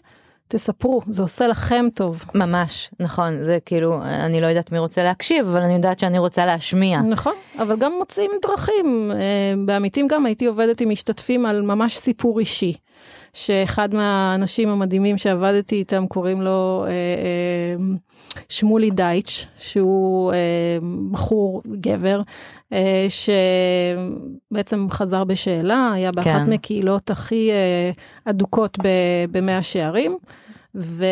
תספרו, 0.48 1.02
זה 1.08 1.22
עושה 1.22 1.48
לכם 1.48 1.86
טוב. 1.94 2.26
ממש, 2.36 2.90
נכון, 3.00 3.40
זה 3.40 3.58
כאילו, 3.66 4.02
אני 4.04 4.42
לא 4.42 4.48
יודעת 4.48 4.72
מי 4.72 4.80
רוצה 4.80 5.04
להקשיב, 5.04 5.48
אבל 5.48 5.62
אני 5.62 5.74
יודעת 5.74 6.00
שאני 6.00 6.20
רוצה 6.20 6.46
להשמיע. 6.46 7.02
נכון, 7.02 7.34
אבל 7.60 7.78
גם 7.78 7.92
מוצאים 7.98 8.32
דרכים. 8.42 9.12
אה, 9.16 9.18
בעמיתים 9.66 10.08
גם 10.08 10.26
הייתי 10.26 10.46
עובדת 10.46 10.82
עם 10.82 10.90
משתתפים 10.90 11.46
על 11.46 11.62
ממש 11.62 11.98
סיפור 11.98 12.40
אישי. 12.40 12.74
שאחד 13.36 13.94
מהאנשים 13.94 14.70
המדהימים 14.70 15.18
שעבדתי 15.18 15.76
איתם 15.76 16.08
קוראים 16.08 16.42
לו 16.42 16.86
אה, 16.88 16.90
אה, 16.90 17.96
שמולי 18.50 18.92
דייטש, 18.92 19.48
שהוא 19.58 20.34
אה, 20.34 20.38
בחור 21.12 21.62
גבר, 21.80 22.22
אה, 22.74 23.08
שבעצם 24.52 24.88
חזר 24.92 25.24
בשאלה, 25.24 25.92
היה 25.94 26.12
באחת 26.12 26.30
כן. 26.30 26.50
מקהילות 26.50 27.10
הכי 27.10 27.52
אה, 27.52 27.92
אדוקות 28.26 28.78
במאה 29.32 29.64
שערים. 29.64 30.18
ו... 30.76 31.06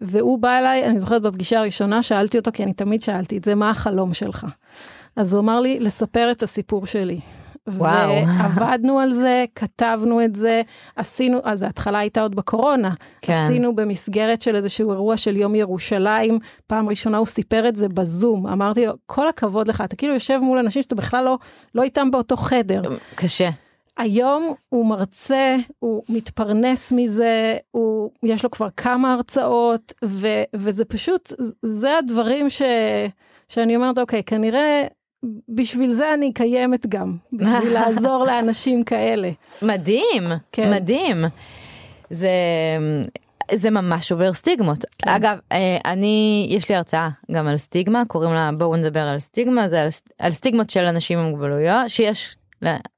והוא 0.00 0.38
בא 0.38 0.58
אליי, 0.58 0.86
אני 0.86 1.00
זוכרת 1.00 1.22
בפגישה 1.22 1.58
הראשונה, 1.58 2.02
שאלתי 2.02 2.38
אותו, 2.38 2.50
כי 2.54 2.64
אני 2.64 2.72
תמיד 2.72 3.02
שאלתי 3.02 3.38
את 3.38 3.44
זה, 3.44 3.54
מה 3.54 3.70
החלום 3.70 4.14
שלך? 4.14 4.46
אז 5.16 5.32
הוא 5.32 5.40
אמר 5.40 5.60
לי, 5.60 5.80
לספר 5.80 6.28
את 6.30 6.42
הסיפור 6.42 6.86
שלי. 6.86 7.20
וואו. 7.66 8.14
ועבדנו 8.26 8.98
על 8.98 9.12
זה, 9.12 9.44
כתבנו 9.54 10.24
את 10.24 10.34
זה, 10.34 10.62
עשינו, 10.96 11.38
אז 11.44 11.62
ההתחלה 11.62 11.98
הייתה 11.98 12.22
עוד 12.22 12.34
בקורונה. 12.34 12.90
כן. 13.22 13.32
עשינו 13.32 13.76
במסגרת 13.76 14.42
של 14.42 14.56
איזשהו 14.56 14.92
אירוע 14.92 15.16
של 15.16 15.36
יום 15.36 15.54
ירושלים, 15.54 16.38
פעם 16.66 16.88
ראשונה 16.88 17.18
הוא 17.18 17.26
סיפר 17.26 17.68
את 17.68 17.76
זה 17.76 17.88
בזום. 17.88 18.46
אמרתי 18.46 18.86
לו, 18.86 18.92
כל 19.06 19.28
הכבוד 19.28 19.68
לך, 19.68 19.80
אתה 19.80 19.96
כאילו 19.96 20.14
יושב 20.14 20.38
מול 20.42 20.58
אנשים 20.58 20.82
שאתה 20.82 20.94
בכלל 20.94 21.24
לא, 21.24 21.38
לא 21.74 21.82
איתם 21.82 22.10
באותו 22.10 22.36
חדר. 22.36 22.82
קשה. 23.14 23.50
היום 23.98 24.54
הוא 24.68 24.86
מרצה, 24.86 25.56
הוא 25.78 26.02
מתפרנס 26.08 26.92
מזה, 26.92 27.56
הוא, 27.70 28.10
יש 28.22 28.44
לו 28.44 28.50
כבר 28.50 28.68
כמה 28.76 29.12
הרצאות, 29.12 29.92
ו, 30.04 30.28
וזה 30.56 30.84
פשוט, 30.84 31.32
זה 31.62 31.98
הדברים 31.98 32.50
ש, 32.50 32.62
שאני 33.48 33.76
אומרת, 33.76 33.98
אוקיי, 33.98 34.22
כנראה 34.22 34.86
בשביל 35.48 35.92
זה 35.92 36.14
אני 36.14 36.32
קיימת 36.32 36.86
גם, 36.86 37.16
בשביל 37.32 37.72
לעזור 37.78 38.24
לאנשים 38.24 38.84
כאלה. 38.84 39.30
מדהים, 39.62 40.22
כן. 40.52 40.74
מדהים. 40.74 41.24
זה, 42.10 42.30
זה 43.54 43.70
ממש 43.70 44.12
עובר 44.12 44.32
סטיגמות. 44.32 44.84
כן. 44.98 45.10
אגב, 45.10 45.38
אה, 45.52 45.78
אני, 45.84 46.46
יש 46.50 46.68
לי 46.68 46.74
הרצאה 46.74 47.08
גם 47.32 47.46
על 47.46 47.56
סטיגמה, 47.56 48.02
קוראים 48.04 48.32
לה 48.32 48.50
בואו 48.58 48.76
נדבר 48.76 49.02
על 49.02 49.18
סטיגמה, 49.18 49.68
זה 49.68 49.82
על, 49.82 49.88
על 50.18 50.30
סטיגמות 50.30 50.70
של 50.70 50.84
אנשים 50.84 51.18
עם 51.18 51.26
מוגבלויות, 51.26 51.88
שיש 51.90 52.36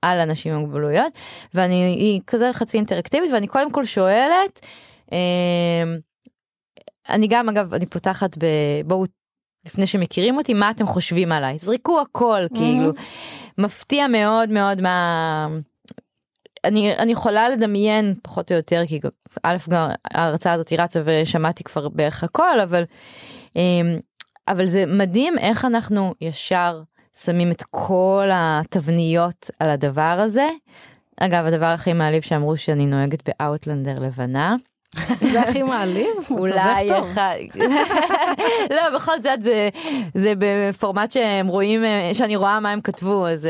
על 0.02 0.20
אנשים 0.20 0.54
עם 0.54 0.60
מוגבלויות, 0.60 1.12
ואני, 1.54 1.74
היא 1.98 2.20
כזה 2.26 2.50
חצי 2.52 2.76
אינטראקטיבית, 2.76 3.32
ואני 3.32 3.46
קודם 3.46 3.70
כל 3.70 3.84
שואלת, 3.84 4.66
אה, 5.12 5.84
אני 7.08 7.26
גם 7.30 7.48
אגב 7.48 7.74
אני 7.74 7.86
פותחת 7.86 8.36
בבואו 8.38 9.04
לפני 9.66 9.86
שמכירים 9.86 10.36
אותי 10.36 10.54
מה 10.54 10.70
אתם 10.70 10.86
חושבים 10.86 11.32
עליי 11.32 11.58
זריקו 11.58 12.00
הכל 12.00 12.42
mm-hmm. 12.44 12.56
כאילו 12.56 12.90
מפתיע 13.58 14.06
מאוד 14.06 14.50
מאוד 14.50 14.80
מה 14.80 15.48
אני 16.64 16.96
אני 16.96 17.12
יכולה 17.12 17.48
לדמיין 17.48 18.14
פחות 18.22 18.52
או 18.52 18.56
יותר 18.56 18.82
כי 18.86 19.00
א' 19.42 19.56
גם 19.68 19.88
ההרצאה 20.10 20.52
הזאת 20.52 20.72
רצה 20.72 21.02
ושמעתי 21.04 21.64
כבר 21.64 21.88
בערך 21.88 22.24
הכל 22.24 22.60
אבל 22.60 22.84
אמ, 23.56 23.98
אבל 24.48 24.66
זה 24.66 24.86
מדהים 24.86 25.38
איך 25.38 25.64
אנחנו 25.64 26.14
ישר 26.20 26.82
שמים 27.16 27.50
את 27.50 27.62
כל 27.70 28.28
התבניות 28.32 29.50
על 29.58 29.70
הדבר 29.70 30.18
הזה. 30.22 30.48
אגב 31.20 31.44
הדבר 31.46 31.66
הכי 31.66 31.92
מעליב 31.92 32.22
שאמרו 32.22 32.56
שאני 32.56 32.86
נוהגת 32.86 33.28
באאוטלנדר 33.28 33.98
לבנה. 33.98 34.56
זה 35.32 35.40
הכי 35.40 35.62
מעליב, 35.62 36.06
אולי 36.30 36.86
אחד, 37.00 37.34
לא 38.76 38.90
בכל 38.94 39.22
זאת 39.22 39.42
זה 39.42 39.68
זה 40.14 40.32
בפורמט 40.38 41.12
שהם 41.12 41.46
רואים 41.46 41.84
שאני 42.12 42.36
רואה 42.36 42.60
מה 42.60 42.70
הם 42.70 42.80
כתבו 42.80 43.26
אז 43.26 43.48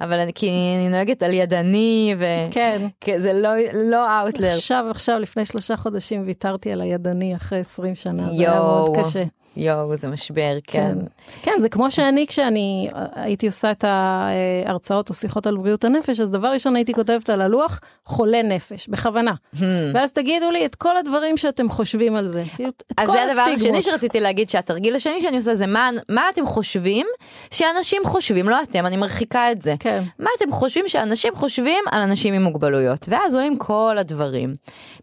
אבל 0.00 0.18
אני 0.18 0.32
כי 0.32 0.48
אני 0.48 0.88
נוהגת 0.88 1.22
על 1.22 1.32
ידני 1.32 2.14
וכן 2.18 2.86
זה 3.18 3.32
לא 3.32 3.50
לא 3.74 4.20
אאוטלר 4.20 4.48
עכשיו 4.48 4.86
עכשיו 4.90 5.18
לפני 5.18 5.44
שלושה 5.44 5.76
חודשים 5.76 6.22
ויתרתי 6.26 6.72
על 6.72 6.80
הידני 6.80 7.36
אחרי 7.36 7.58
20 7.58 7.94
שנה 7.94 8.22
זה 8.34 8.40
היה 8.42 8.60
מאוד 8.60 8.96
קשה. 8.98 9.22
יואו, 9.56 9.96
זה 9.96 10.08
משבר, 10.08 10.58
כן. 10.66 10.94
כן. 10.94 11.06
כן, 11.42 11.60
זה 11.60 11.68
כמו 11.68 11.90
שאני, 11.90 12.26
כשאני 12.26 12.88
הייתי 13.14 13.46
עושה 13.46 13.70
את 13.70 13.84
ההרצאות 13.84 15.08
או 15.08 15.14
שיחות 15.14 15.46
על 15.46 15.56
בריאות 15.56 15.84
הנפש, 15.84 16.20
אז 16.20 16.30
דבר 16.30 16.48
ראשון 16.48 16.76
הייתי 16.76 16.94
כותבת 16.94 17.30
על 17.30 17.40
הלוח, 17.40 17.80
חולה 18.04 18.42
נפש, 18.42 18.88
בכוונה. 18.88 19.34
Hmm. 19.54 19.58
ואז 19.94 20.12
תגידו 20.12 20.50
לי 20.50 20.66
את 20.66 20.74
כל 20.74 20.96
הדברים 20.96 21.36
שאתם 21.36 21.70
חושבים 21.70 22.16
על 22.16 22.26
זה. 22.26 22.44
כאילו, 22.56 22.68
את 22.68 22.82
אז 22.96 23.08
זה 23.08 23.22
הדבר 23.22 23.42
השני 23.56 23.82
שרציתי 23.82 24.20
להגיד, 24.20 24.50
שהתרגיל 24.50 24.96
השני 24.96 25.20
שאני 25.20 25.36
עושה 25.36 25.54
זה 25.54 25.66
מה, 25.66 25.90
מה 26.08 26.22
אתם 26.32 26.46
חושבים 26.46 27.06
שאנשים 27.50 28.02
חושבים, 28.04 28.48
לא 28.48 28.62
אתם, 28.62 28.86
אני 28.86 28.96
מרחיקה 28.96 29.52
את 29.52 29.62
זה. 29.62 29.74
כן. 29.78 30.02
מה 30.18 30.30
אתם 30.38 30.52
חושבים 30.52 30.88
שאנשים 30.88 31.34
חושבים 31.34 31.84
על 31.90 32.02
אנשים 32.02 32.34
עם 32.34 32.42
מוגבלויות, 32.42 33.08
ואז 33.08 33.34
עולים 33.34 33.58
כל 33.58 33.96
הדברים. 33.98 34.54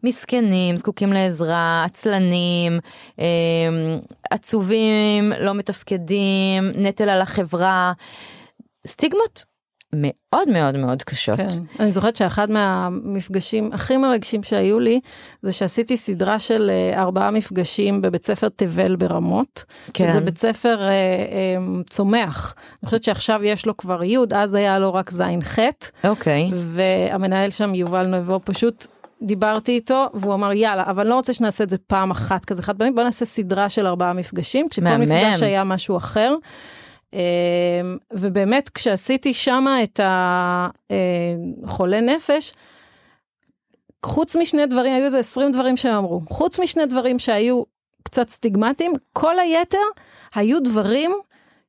מסכנים, 0.04 0.78
זקוקים 0.78 1.14
לעזרה, 1.14 1.84
עצלנים, 1.86 2.80
אה, 3.20 3.26
עצובים, 4.44 5.34
לא 5.40 5.54
מתפקדים, 5.54 6.64
נטל 6.76 7.10
על 7.10 7.22
החברה, 7.22 7.94
סטיגמות 8.88 9.46
מאוד 9.96 10.50
מאוד 10.50 10.78
מאוד 10.78 11.04
קשות. 11.04 11.38
כן, 11.38 11.48
אני 11.80 11.92
זוכרת 11.92 12.16
שאחד 12.16 12.52
מהמפגשים 12.52 13.74
הכי 13.74 13.98
מרגשים 13.98 14.44
שהיו 14.44 14.80
לי, 14.80 15.00
זה 15.42 15.52
שעשיתי 15.52 15.98
סדרה 15.98 16.40
של 16.40 16.70
אה, 16.70 17.02
ארבעה 17.02 17.32
מפגשים 17.32 18.02
בבית 18.02 18.26
ספר 18.26 18.50
תבל 18.56 18.96
ברמות, 18.96 19.66
כן. 19.94 20.10
שזה 20.10 20.20
בית 20.20 20.38
ספר 20.38 20.82
אה, 20.82 20.90
אה, 20.90 21.82
צומח. 21.90 22.56
אני 22.84 22.86
חושבת 22.86 23.04
שעכשיו 23.04 23.44
יש 23.44 23.66
לו 23.66 23.78
כבר 23.78 24.04
י', 24.04 24.18
אז 24.36 24.54
היה 24.54 24.80
לו 24.80 24.94
רק 24.94 25.12
ז'-ח'. 25.12 25.60
אוקיי. 26.04 26.52
והמנהל 26.54 27.52
שם, 27.52 27.76
יובל 27.76 28.08
נבו, 28.08 28.40
פשוט 28.44 28.88
דיברתי 29.24 29.72
איתו 29.72 30.06
והוא 30.14 30.34
אמר 30.34 30.54
יאללה 30.54 30.84
אבל 30.84 31.08
לא 31.08 31.16
רוצה 31.16 31.34
שנעשה 31.34 31.64
את 31.64 31.70
זה 31.70 31.78
פעם 31.78 32.12
אחת 32.12 32.46
כזה 32.46 32.62
חד 32.62 32.78
פעמים 32.78 32.96
בוא 32.96 33.04
נעשה 33.04 33.26
סדרה 33.26 33.70
של 33.70 33.88
ארבעה 33.88 34.14
מפגשים 34.14 34.70
כשכל 34.70 34.84
מהמם. 34.84 35.02
מפגש 35.02 35.44
היה 35.44 35.64
משהו 35.64 35.98
אחר. 35.98 36.36
אמ, 37.14 37.20
ובאמת 38.12 38.70
כשעשיתי 38.70 39.34
שמה 39.34 39.84
את 39.84 40.00
החולה 41.64 41.96
אה, 41.96 42.02
נפש 42.02 42.54
חוץ 44.06 44.36
משני 44.36 44.66
דברים 44.66 44.94
היו 44.94 45.06
איזה 45.06 45.20
20 45.20 45.52
דברים 45.52 45.78
שהם 45.78 45.96
אמרו 45.96 46.22
חוץ 46.30 46.60
משני 46.60 46.86
דברים 46.86 47.20
שהיו 47.20 47.64
קצת 48.04 48.30
סטיגמטיים 48.30 48.94
כל 49.14 49.40
היתר 49.40 49.78
היו 50.36 50.64
דברים 50.64 51.12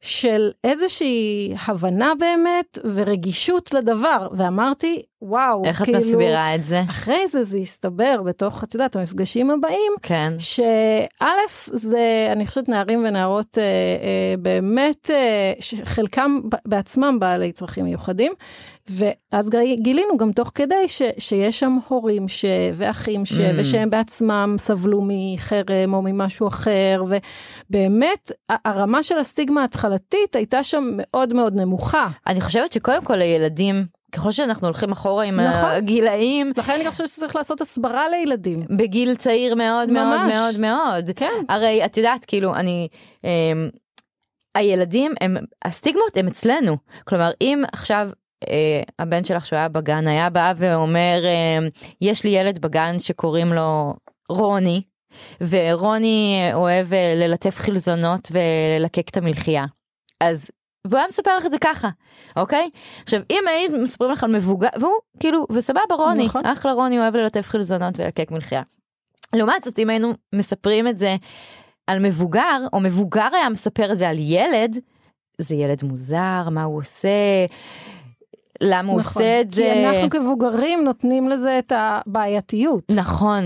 של 0.01 0.51
איזושהי 0.65 1.55
הבנה 1.67 2.13
באמת 2.19 2.79
ורגישות 2.95 3.75
לדבר 3.75 4.29
ואמרתי 4.33 5.03
וואו, 5.25 5.65
איך 5.65 5.81
את 5.81 5.85
כאילו, 5.85 5.99
מסבירה 5.99 6.55
את 6.55 6.65
זה? 6.65 6.83
אחרי 6.91 7.27
זה 7.27 7.43
זה 7.43 7.59
הסתבר 7.59 8.23
בתוך, 8.25 8.65
את 8.65 8.75
יודעת, 8.75 8.97
המפגשים 8.97 9.51
הבאים, 9.51 9.93
כן. 10.03 10.33
שא' 10.39 11.27
זה, 11.73 12.29
אני 12.33 12.47
חושבת, 12.47 12.69
נערים 12.69 13.05
ונערות 13.09 13.59
אה, 13.59 13.63
אה, 13.63 14.35
באמת, 14.39 15.11
אה, 15.11 15.53
חלקם 15.85 16.41
בעצמם 16.67 17.19
בעלי 17.21 17.53
צרכים 17.53 17.85
מיוחדים, 17.85 18.33
ואז 18.91 19.51
גילינו 19.77 20.17
גם 20.17 20.33
תוך 20.33 20.53
כדי 20.55 20.89
ש, 20.89 21.03
שיש 21.19 21.61
שם 21.61 21.79
הורים 21.89 22.29
ש, 22.29 22.45
ואחים 22.75 23.25
ש, 23.25 23.33
mm. 23.33 23.43
ושהם 23.57 23.91
בעצמם 23.91 24.55
סבלו 24.59 25.03
מחרם 25.09 25.95
או 25.95 26.03
ממשהו 26.03 26.49
אחר, 26.49 27.05
ובאמת 27.07 28.33
הרמה 28.65 29.03
של 29.03 29.19
הסטיגמה 29.19 29.61
ההתחלתית 29.61 30.37
הייתה 30.37 30.63
שם 30.63 30.85
מאוד 30.97 31.35
מאוד 31.35 31.55
נמוכה. 31.57 32.07
אני 32.27 32.41
חושבת 32.41 32.73
שקודם 32.73 33.05
כל 33.05 33.17
לילדים 33.17 33.87
ככל 34.15 34.31
שאנחנו 34.31 34.67
הולכים 34.67 34.93
אחורה 34.93 35.25
עם 35.25 35.41
נכון. 35.41 35.71
הגילאים. 35.71 36.53
לכן 36.57 36.73
אני 36.73 36.85
גם 36.85 36.91
חושבת 36.91 37.09
שצריך 37.09 37.37
לעשות 37.37 37.61
הסברה 37.61 38.09
לילדים. 38.09 38.67
בגיל 38.77 39.15
צעיר 39.15 39.55
מאוד 39.55 39.91
ממש. 39.91 40.33
מאוד 40.35 40.61
מאוד 40.61 40.61
מאוד. 40.61 41.11
כן. 41.17 41.45
הרי 41.49 41.85
את 41.85 41.97
יודעת, 41.97 42.25
כאילו, 42.25 42.55
אני... 42.55 42.89
אה, 43.25 43.53
הילדים 44.55 45.13
הם, 45.21 45.37
הסטיגמות 45.65 46.17
הם 46.17 46.27
אצלנו. 46.27 46.77
כלומר, 47.05 47.31
אם 47.41 47.63
עכשיו 47.73 48.11
אה, 48.49 48.83
הבן 48.99 49.25
שלך 49.25 49.47
שהוא 49.47 49.57
היה 49.57 49.69
בגן 49.69 50.07
היה 50.07 50.31
בא 50.31 50.53
ואומר, 50.57 51.21
אה, 51.25 51.69
יש 52.01 52.25
לי 52.25 52.31
ילד 52.31 52.59
בגן 52.59 52.99
שקוראים 52.99 53.53
לו 53.53 53.95
רוני, 54.29 54.83
ורוני 55.41 56.51
אוהב 56.55 56.93
אה, 56.93 57.15
ללטף 57.17 57.59
חלזונות 57.59 58.33
וללקק 58.33 59.09
את 59.09 59.17
המלחייה. 59.17 59.65
אז 60.21 60.51
והוא 60.87 60.99
היה 60.99 61.07
מספר 61.09 61.37
לך 61.37 61.47
את 61.47 61.51
זה 61.51 61.59
ככה, 61.59 61.89
אוקיי? 62.37 62.71
עכשיו, 63.03 63.21
אם 63.31 63.43
היית 63.49 63.73
מספרים 63.73 64.11
לך 64.11 64.25
על 64.25 64.37
מבוגר, 64.37 64.69
והוא 64.81 64.95
כאילו, 65.21 65.47
וסבבה 65.53 65.95
רוני, 65.95 66.27
נכון. 66.27 66.47
אחלה 66.47 66.73
רוני 66.73 66.99
אוהב 66.99 67.17
ללטף 67.17 67.49
חלזונות 67.49 68.01
ולקק 68.01 68.31
מלחייה. 68.31 68.63
לעומת 69.35 69.65
זאת, 69.65 69.79
אם 69.79 69.91
היינו 69.91 70.13
מספרים 70.35 70.89
את 70.89 70.99
זה 70.99 71.17
על 71.87 71.99
מבוגר, 71.99 72.67
או 72.73 72.81
מבוגר 72.81 73.29
היה 73.33 73.49
מספר 73.49 73.93
את 73.93 73.99
זה 73.99 74.09
על 74.09 74.17
ילד, 74.19 74.79
זה 75.39 75.55
ילד 75.55 75.83
מוזר, 75.85 76.49
מה 76.51 76.65
הוא 76.65 76.79
עושה, 76.79 77.09
למה 78.61 78.93
הוא 78.93 79.01
נכון. 79.01 79.23
עושה 79.23 79.41
את 79.41 79.53
זה. 79.53 79.73
כי 79.75 79.87
אנחנו 79.87 80.11
כמבוגרים 80.11 80.85
נותנים 80.85 81.29
לזה 81.29 81.59
את 81.59 81.73
הבעייתיות. 81.77 82.85
נכון. 82.91 83.45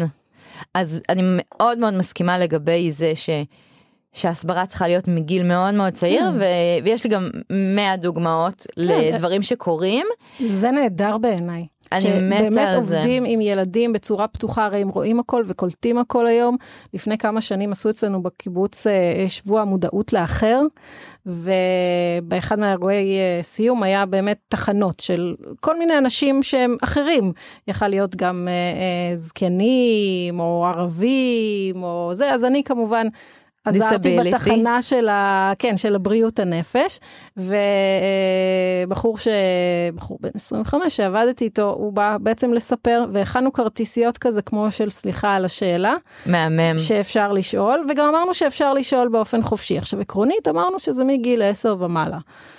אז 0.74 1.00
אני 1.08 1.22
מאוד 1.24 1.78
מאוד 1.78 1.94
מסכימה 1.94 2.38
לגבי 2.38 2.90
זה 2.90 3.12
ש... 3.14 3.30
שההסברה 4.18 4.66
צריכה 4.66 4.88
להיות 4.88 5.08
מגיל 5.08 5.42
מאוד 5.42 5.74
מאוד 5.74 5.92
צעיר, 5.92 6.30
כן. 6.30 6.36
ו... 6.36 6.44
ויש 6.84 7.04
לי 7.04 7.10
גם 7.10 7.30
100 7.74 7.96
דוגמאות 7.96 8.66
לדברים 8.76 9.42
שקורים. 9.42 10.06
זה 10.48 10.70
נהדר 10.70 11.18
בעיניי. 11.18 11.66
אני 11.92 12.00
מתה 12.00 12.38
שבאמת 12.38 12.56
על 12.56 12.84
זה. 12.84 12.96
עובדים 12.96 13.24
עם 13.26 13.40
ילדים 13.40 13.92
בצורה 13.92 14.28
פתוחה, 14.28 14.64
הרי 14.64 14.82
הם 14.82 14.88
רואים 14.88 15.20
הכל 15.20 15.44
וקולטים 15.46 15.98
הכל 15.98 16.26
היום. 16.26 16.56
לפני 16.94 17.18
כמה 17.18 17.40
שנים 17.40 17.72
עשו 17.72 17.90
אצלנו 17.90 18.22
בקיבוץ 18.22 18.86
אה, 18.86 19.24
שבוע 19.28 19.60
המודעות 19.60 20.12
לאחר, 20.12 20.62
ובאחד 21.26 22.58
מהאירועי 22.58 23.18
אה, 23.18 23.42
סיום 23.42 23.82
היה 23.82 24.06
באמת 24.06 24.38
תחנות 24.48 25.00
של 25.00 25.34
כל 25.60 25.78
מיני 25.78 25.98
אנשים 25.98 26.42
שהם 26.42 26.76
אחרים. 26.82 27.32
יכל 27.68 27.88
להיות 27.88 28.16
גם 28.16 28.48
אה, 28.50 29.16
זקנים, 29.16 30.40
או 30.40 30.66
ערבים, 30.66 31.82
או 31.82 32.10
זה, 32.14 32.34
אז 32.34 32.44
אני 32.44 32.62
כמובן... 32.64 33.06
עזרתי. 33.68 34.16
בתחנה 34.24 34.82
של, 34.82 35.08
ה, 35.08 35.52
כן, 35.58 35.76
של 35.76 35.94
הבריאות 35.94 36.38
הנפש, 36.38 37.00
ובחור 37.36 39.18
ש... 39.18 39.28
בחור 39.94 40.18
בן 40.20 40.28
25 40.34 40.96
שעבדתי 40.96 41.44
איתו, 41.44 41.70
הוא 41.70 41.92
בא 41.92 42.16
בעצם 42.20 42.52
לספר, 42.52 43.04
והכנו 43.12 43.52
כרטיסיות 43.52 44.18
כזה 44.18 44.42
כמו 44.42 44.70
של 44.70 44.90
סליחה 44.90 45.34
על 45.34 45.44
השאלה, 45.44 45.94
מהמם. 46.26 46.78
שאפשר 46.78 47.32
לשאול, 47.32 47.86
וגם 47.88 48.08
אמרנו 48.08 48.34
שאפשר 48.34 48.74
לשאול 48.74 49.08
באופן 49.08 49.42
חופשי. 49.42 49.78
עכשיו 49.78 50.00
עקרונית 50.00 50.48
אמרנו 50.48 50.80
שזה 50.80 51.04
מגיל 51.04 51.42
10 51.42 51.76
ומעלה. 51.78 52.18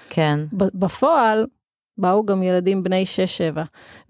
כן. 0.10 0.39
בפועל, 0.53 1.45
באו 1.99 2.25
גם 2.25 2.43
ילדים 2.43 2.83
בני 2.83 3.03
6-7, 3.55 3.59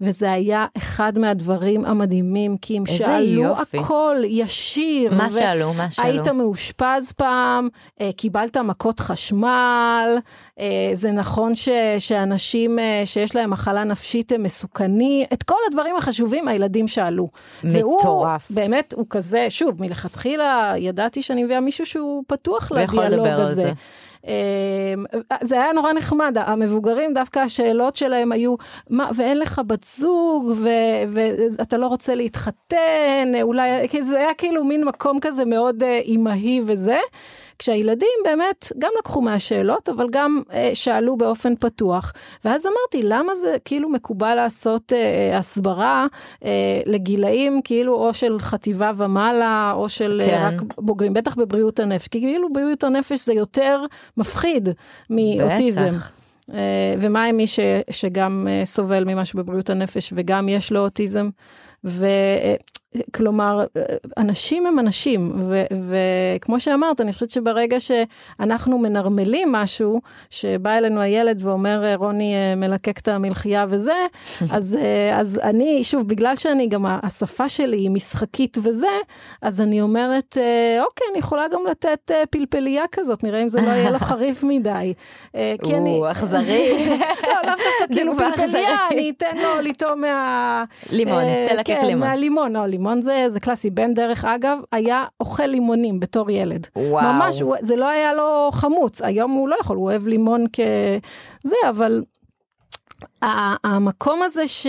וזה 0.00 0.32
היה 0.32 0.66
אחד 0.76 1.18
מהדברים 1.18 1.84
המדהימים, 1.84 2.56
כי 2.56 2.76
הם 2.76 2.86
שאלו 2.86 3.42
יופי. 3.42 3.78
הכל 3.78 4.16
ישיר. 4.24 5.14
מה 5.14 5.28
ו- 5.30 5.38
שאלו? 5.38 5.74
מה 5.74 5.90
שאלו? 5.90 6.08
היית 6.08 6.28
מאושפז 6.28 7.12
פעם, 7.12 7.68
אה, 8.00 8.10
קיבלת 8.16 8.56
מכות 8.56 9.00
חשמל, 9.00 10.18
אה, 10.60 10.90
זה 10.92 11.12
נכון 11.12 11.54
ש, 11.54 11.68
שאנשים 11.98 12.78
אה, 12.78 13.02
שיש 13.04 13.36
להם 13.36 13.50
מחלה 13.50 13.84
נפשית 13.84 14.32
הם 14.32 14.42
מסוכנים, 14.42 15.26
את 15.32 15.42
כל 15.42 15.58
הדברים 15.66 15.96
החשובים 15.96 16.48
הילדים 16.48 16.88
שאלו. 16.88 17.28
מטורף. 17.64 18.46
והוא 18.50 18.56
באמת, 18.60 18.94
הוא 18.96 19.06
כזה, 19.10 19.46
שוב, 19.48 19.80
מלכתחילה 19.82 20.74
ידעתי 20.76 21.22
שאני 21.22 21.44
מביאה 21.44 21.60
מישהו 21.60 21.86
שהוא 21.86 22.24
פתוח 22.26 22.72
לדיאלוג 22.72 23.26
הזה. 23.26 23.72
אמ, 24.26 25.04
זה 25.42 25.62
היה 25.62 25.72
נורא 25.72 25.92
נחמד, 25.92 26.36
המבוגרים 26.40 27.14
דווקא 27.14 27.38
השאלות 27.38 27.96
שלהם 27.96 28.32
היו, 28.32 28.54
מה, 28.90 29.10
ואין 29.14 29.38
לך 29.38 29.60
בת 29.66 29.84
זוג, 29.84 30.52
ו- 30.56 30.68
ואתה 31.58 31.76
לא 31.76 31.86
רוצה 31.86 32.14
להתחתן, 32.14 33.32
אולי, 33.42 33.70
זה 34.00 34.18
היה 34.18 34.34
כאילו 34.34 34.64
מין 34.64 34.84
מקום 34.84 35.20
כזה 35.20 35.44
מאוד 35.44 35.82
אה, 35.82 35.98
אימהי 35.98 36.60
וזה. 36.66 36.98
כשהילדים 37.60 38.08
באמת 38.24 38.72
גם 38.78 38.90
לקחו 38.98 39.20
מהשאלות, 39.20 39.88
אבל 39.88 40.06
גם 40.10 40.42
אה, 40.52 40.70
שאלו 40.74 41.16
באופן 41.16 41.56
פתוח. 41.56 42.12
ואז 42.44 42.66
אמרתי, 42.66 43.08
למה 43.08 43.34
זה 43.34 43.56
כאילו 43.64 43.88
מקובל 43.88 44.34
לעשות 44.34 44.92
אה, 44.92 45.38
הסברה 45.38 46.06
אה, 46.44 46.50
לגילאים 46.86 47.60
כאילו 47.64 47.94
או 47.94 48.14
של 48.14 48.38
חטיבה 48.38 48.92
ומעלה, 48.96 49.72
או 49.76 49.88
של 49.88 50.22
כן. 50.24 50.30
אה, 50.30 50.48
רק 50.48 50.62
בוגרים, 50.78 51.12
בטח 51.12 51.34
בבריאות 51.34 51.80
הנפש, 51.80 52.08
כי 52.08 52.20
כאילו 52.20 52.52
בריאות 52.52 52.84
הנפש 52.84 53.26
זה 53.26 53.32
יותר 53.32 53.84
מפחיד 54.16 54.68
מאוטיזם. 55.10 55.88
בטח. 55.88 56.10
אה, 56.54 56.94
ומה 57.00 57.24
עם 57.24 57.36
מי 57.36 57.46
ש, 57.46 57.60
שגם 57.90 58.48
אה, 58.50 58.62
סובל 58.64 59.14
משהו 59.14 59.38
בבריאות 59.38 59.70
הנפש 59.70 60.12
וגם 60.16 60.48
יש 60.48 60.72
לו 60.72 60.80
אוטיזם? 60.80 61.28
וכלומר, 62.96 63.64
אנשים 64.18 64.66
הם 64.66 64.78
אנשים, 64.78 65.32
ו, 65.48 65.62
וכמו 65.88 66.60
שאמרת, 66.60 67.00
אני 67.00 67.12
חושבת 67.12 67.30
שברגע 67.30 67.76
שאנחנו 67.80 68.78
מנרמלים 68.78 69.52
משהו, 69.52 70.00
שבא 70.30 70.78
אלינו 70.78 71.00
הילד 71.00 71.46
ואומר, 71.46 71.94
רוני 71.94 72.34
אה, 72.34 72.54
מלקק 72.54 72.98
את 72.98 73.08
המלחייה 73.08 73.66
וזה, 73.68 74.06
אז, 74.56 74.76
אה, 74.80 75.20
אז 75.20 75.40
אני, 75.42 75.84
שוב, 75.84 76.08
בגלל 76.08 76.36
שאני 76.36 76.66
גם, 76.66 76.86
השפה 76.86 77.48
שלי 77.48 77.76
היא 77.76 77.90
משחקית 77.90 78.58
וזה, 78.62 78.86
אז 79.42 79.60
אני 79.60 79.80
אומרת, 79.80 80.36
אה, 80.40 80.82
אוקיי, 80.84 81.06
אני 81.10 81.18
יכולה 81.18 81.48
גם 81.48 81.60
לתת 81.70 82.10
פלפלייה 82.30 82.84
כזאת, 82.92 83.24
נראה 83.24 83.42
אם 83.42 83.48
זה 83.48 83.60
לא 83.60 83.66
יהיה 83.66 83.90
לו 83.90 83.98
חריף 84.10 84.44
מדי. 84.44 84.94
כי 85.64 85.74
אני... 85.74 85.90
הוא 85.90 86.10
אכזרי. 86.10 86.86
לא, 87.28 87.34
לאו 87.44 87.50
דווקא 87.50 87.94
כאילו 87.94 88.16
פלפלייה. 88.16 88.88
אני 88.90 89.12
אתן 89.16 89.36
לו 89.36 89.60
לטעום 89.62 90.00
מה... 90.00 90.64
לימון, 90.92 91.22
תלקק 91.48 91.66
כן, 91.66 91.86
לימון. 91.86 92.08
מהלימון, 92.08 92.52
לא, 92.52 92.66
לימון 92.80 93.02
זה, 93.02 93.24
זה 93.28 93.40
קלאסי. 93.40 93.70
בן 93.70 93.94
דרך 93.94 94.24
אגב, 94.24 94.58
היה 94.72 95.04
אוכל 95.20 95.46
לימונים 95.46 96.00
בתור 96.00 96.30
ילד. 96.30 96.66
וואו. 96.76 97.12
ממש, 97.12 97.42
זה 97.60 97.76
לא 97.76 97.88
היה 97.88 98.14
לו 98.14 98.50
חמוץ, 98.52 99.02
היום 99.02 99.30
הוא 99.30 99.48
לא 99.48 99.56
יכול, 99.60 99.76
הוא 99.76 99.84
אוהב 99.84 100.06
לימון 100.06 100.44
כזה, 100.52 101.56
אבל... 101.68 102.02
המקום 103.22 104.22
הזה 104.22 104.48
ש, 104.48 104.66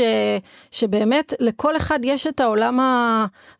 שבאמת 0.72 1.34
לכל 1.40 1.78
אחד 1.78 2.00
יש 2.04 2.28
את 2.28 2.40
העולם 2.40 2.80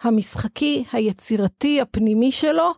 המשחקי, 0.02 0.84
היצירתי, 0.94 1.82
הפנימי 1.82 2.32
שלו, 2.32 2.72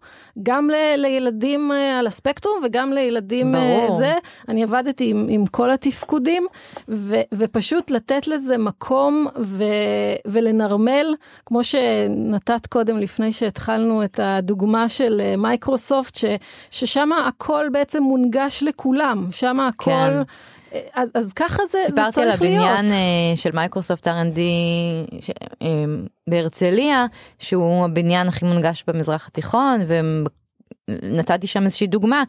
גם 0.44 0.70
ל, 0.70 0.74
לילדים 0.98 1.72
אה, 1.72 2.00
על 2.00 2.08
הספקטרום 2.08 2.62
וגם 2.66 2.94
לילדים 2.94 3.56
אה, 3.56 3.86
ברור. 3.86 3.98
זה. 3.98 4.14
אני 4.50 4.64
עבדתי 4.64 5.10
עם, 5.10 5.28
עם 5.30 5.46
כל 5.46 5.72
התפקודים, 5.72 6.48
ו, 6.90 7.16
ופשוט 7.34 7.92
לתת 7.92 8.28
לזה 8.28 8.58
מקום 8.58 9.28
ו, 9.40 9.64
ולנרמל, 10.26 11.16
כמו 11.46 11.64
שנתת 11.64 12.68
קודם 12.68 12.98
לפני 12.98 13.34
שהתחלנו 13.34 14.04
את 14.04 14.20
הדוגמה 14.24 14.90
של 14.90 15.22
אה, 15.24 15.38
מייקרוסופט, 15.38 16.16
ש, 16.16 16.26
ששם 16.72 17.10
הכל 17.12 17.66
בעצם 17.72 18.04
מונגש 18.04 18.64
לכולם, 18.64 19.28
שם 19.32 19.60
הכל... 19.60 19.92
כן. 19.92 20.22
אז, 20.94 21.10
אז 21.14 21.34
ככה 21.34 21.66
זה, 21.66 21.78
זה 21.80 21.86
סיפרתי 21.86 22.02
על 22.22 22.30
צריך 22.30 22.42
להיות. 22.42 22.66
הבניין 22.66 22.86
אה, 22.92 23.36
של 23.36 23.50
Microsoft 23.54 24.08
R&D 24.08 24.40
ש- 25.20 25.30
אה, 25.62 25.68
בהרצליה, 26.30 27.06
שהוא 27.40 27.86
הבניין 27.86 28.28
הכי 28.28 28.46
מונגש 28.46 28.84
במזרח 28.88 29.28
התיכון, 29.28 29.82
ונתתי 30.90 31.48
שם 31.48 31.64
איזושהי 31.64 31.88
דוגמה 31.88 32.24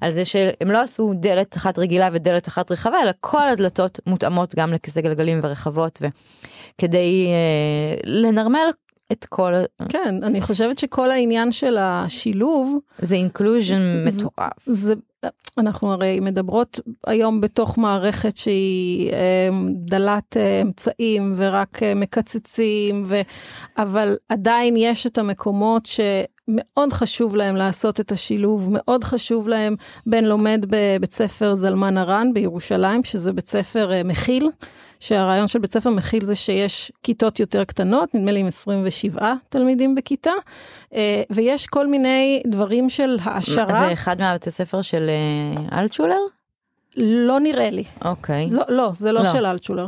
על 0.00 0.12
זה 0.12 0.24
שהם 0.24 0.70
לא 0.70 0.80
עשו 0.80 1.12
דלת 1.16 1.56
אחת 1.56 1.78
רגילה 1.78 2.08
ודלת 2.12 2.48
אחת 2.48 2.70
רחבה, 2.72 3.02
אלא 3.02 3.10
כל 3.20 3.48
הדלתות 3.48 4.00
מותאמות 4.06 4.54
גם 4.54 4.72
לכיסא 4.72 5.00
גלגלים 5.00 5.40
ורחבות, 5.42 6.02
וכדי 6.02 7.26
אה, 7.28 8.00
לנרמל 8.04 8.70
את 9.12 9.24
כל, 9.28 9.52
כן, 9.88 10.14
אני 10.22 10.40
חושבת 10.40 10.78
שכל 10.78 11.10
העניין 11.10 11.52
של 11.52 11.76
השילוב, 11.80 12.78
זה 12.98 13.14
inclusion 13.16 14.04
מטורף. 14.06 14.52
זה, 14.66 14.94
אנחנו 15.58 15.92
הרי 15.92 16.20
מדברות 16.20 16.80
היום 17.06 17.40
בתוך 17.40 17.78
מערכת 17.78 18.36
שהיא 18.36 19.12
אה, 19.12 19.48
דלת 19.74 20.36
אמצעים 20.62 21.34
ורק 21.36 21.82
אה, 21.82 21.94
מקצצים, 21.94 23.04
ו, 23.06 23.20
אבל 23.78 24.16
עדיין 24.28 24.74
יש 24.76 25.06
את 25.06 25.18
המקומות 25.18 25.86
שמאוד 26.50 26.92
חשוב 26.92 27.36
להם 27.36 27.56
לעשות 27.56 28.00
את 28.00 28.12
השילוב, 28.12 28.68
מאוד 28.72 29.04
חשוב 29.04 29.48
להם, 29.48 29.76
בן 30.06 30.24
לומד 30.24 30.64
בבית 30.68 31.12
ספר 31.12 31.54
זלמן 31.54 31.98
ארן 31.98 32.32
בירושלים, 32.34 33.04
שזה 33.04 33.32
בית 33.32 33.48
ספר 33.48 33.92
אה, 33.92 34.02
מכיל, 34.04 34.48
שהרעיון 35.00 35.48
של 35.48 35.58
בית 35.58 35.72
ספר 35.72 35.90
מכיל 35.90 36.24
זה 36.24 36.34
שיש 36.34 36.92
כיתות 37.02 37.40
יותר 37.40 37.64
קטנות, 37.64 38.14
נדמה 38.14 38.32
לי 38.32 38.40
עם 38.40 38.46
27 38.46 39.34
תלמידים 39.48 39.94
בכיתה, 39.94 40.32
אה, 40.94 41.22
ויש 41.30 41.66
כל 41.66 41.86
מיני 41.86 42.42
דברים 42.46 42.90
של 42.90 43.18
העשרה. 43.22 43.80
זה 43.80 43.92
אחד 43.92 44.20
מהבתי 44.20 44.50
ספר 44.50 44.82
של 44.82 45.10
אה, 45.70 45.80
אלטשולר? 45.80 46.20
לא 46.96 47.40
נראה 47.40 47.70
לי. 47.70 47.84
אוקיי. 48.04 48.48
לא, 48.50 48.62
לא, 48.68 48.90
זה 48.94 49.12
לא, 49.12 49.22
לא. 49.22 49.32
של 49.32 49.46
אלטשולר. 49.46 49.86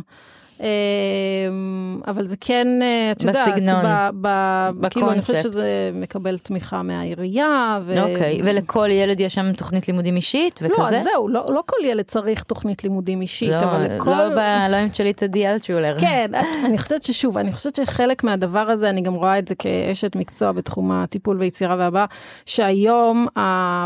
אמ, 0.62 2.00
אבל 2.06 2.24
זה 2.24 2.36
כן, 2.40 2.66
אה, 2.82 3.12
את 3.12 3.22
יודעת, 3.22 3.48
בסגנון, 3.48 3.84
ב- 4.20 4.70
ב- 4.80 4.88
כאילו 4.88 5.12
אני 5.12 5.20
חושבת 5.20 5.36
בקונספט. 5.36 5.52
שזה 5.52 5.90
מקבל 5.94 6.38
תמיכה 6.38 6.82
מהעירייה. 6.82 7.80
ו... 7.82 8.00
אוקיי, 8.02 8.40
ולכל 8.44 8.88
ילד 8.90 9.20
יש 9.20 9.34
שם 9.34 9.52
תוכנית 9.52 9.88
לימודים 9.88 10.16
אישית 10.16 10.60
וכזה? 10.62 10.82
לא, 10.82 10.88
אז 10.88 11.04
זהו, 11.04 11.28
לא, 11.28 11.46
לא 11.48 11.62
כל 11.66 11.84
ילד 11.84 12.04
צריך 12.04 12.42
תוכנית 12.42 12.84
לימודים 12.84 13.20
אישית, 13.20 13.50
לא, 13.50 13.60
אבל 13.62 13.82
לכל... 13.96 14.10
לא 14.10 14.28
ב- 14.28 14.70
לא 14.70 14.76
עם 14.76 14.88
שלי 14.92 15.12
תדי 15.12 15.48
אלטשולר. 15.48 15.96
כן, 16.00 16.30
אני 16.64 16.78
חושבת 16.78 17.02
ששוב, 17.02 17.38
אני 17.38 17.52
חושבת 17.52 17.74
שחלק 17.74 18.24
מהדבר 18.24 18.70
הזה, 18.70 18.90
אני 18.90 19.00
גם 19.00 19.14
רואה 19.14 19.38
את 19.38 19.48
זה 19.48 19.54
כאשת 19.54 20.16
מקצוע 20.16 20.52
בתחום 20.52 20.92
הטיפול 20.92 21.36
ויצירה 21.38 21.76
והבעה, 21.78 22.06
שהיום 22.46 23.26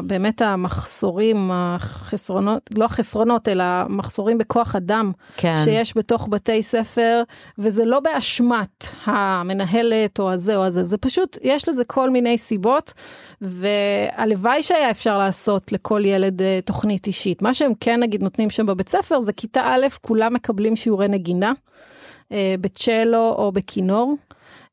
באמת 0.04 0.42
המחסורים, 0.42 1.50
החסרונות, 1.52 2.70
לא 2.76 2.84
החסרונות, 2.84 3.48
אלא 3.48 3.64
מחסורים 3.88 4.38
בכוח 4.38 4.76
אדם 4.76 5.12
כן. 5.36 5.54
שיש 5.64 5.96
בתוך 5.96 6.28
בתי 6.30 6.62
ספר, 6.66 7.22
וזה 7.58 7.84
לא 7.84 8.00
באשמת 8.00 8.84
המנהלת 9.04 10.18
או 10.18 10.30
הזה 10.30 10.56
או 10.56 10.64
הזה, 10.64 10.82
זה 10.82 10.98
פשוט, 10.98 11.38
יש 11.42 11.68
לזה 11.68 11.84
כל 11.84 12.10
מיני 12.10 12.38
סיבות, 12.38 12.92
והלוואי 13.40 14.62
שהיה 14.62 14.90
אפשר 14.90 15.18
לעשות 15.18 15.72
לכל 15.72 16.02
ילד 16.04 16.42
אה, 16.42 16.58
תוכנית 16.64 17.06
אישית. 17.06 17.42
מה 17.42 17.54
שהם 17.54 17.72
כן 17.80 18.00
נגיד 18.00 18.22
נותנים 18.22 18.50
שם 18.50 18.66
בבית 18.66 18.88
ספר, 18.88 19.20
זה 19.20 19.32
כיתה 19.32 19.60
א', 19.64 19.86
כולם 20.00 20.34
מקבלים 20.34 20.76
שיעורי 20.76 21.08
נגינה, 21.08 21.52
אה, 22.32 22.54
בצ'לו 22.60 23.34
או 23.38 23.52
בכינור. 23.52 24.14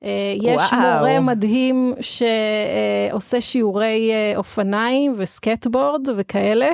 אה, 0.03 0.09
יש 0.41 0.73
וואו. 0.73 0.81
מורה 0.81 1.19
מדהים 1.19 1.93
שעושה 2.01 3.41
שיעורי 3.41 4.11
אה, 4.11 4.37
אופניים 4.37 5.13
וסקטבורד 5.17 6.07
וכאלה, 6.17 6.71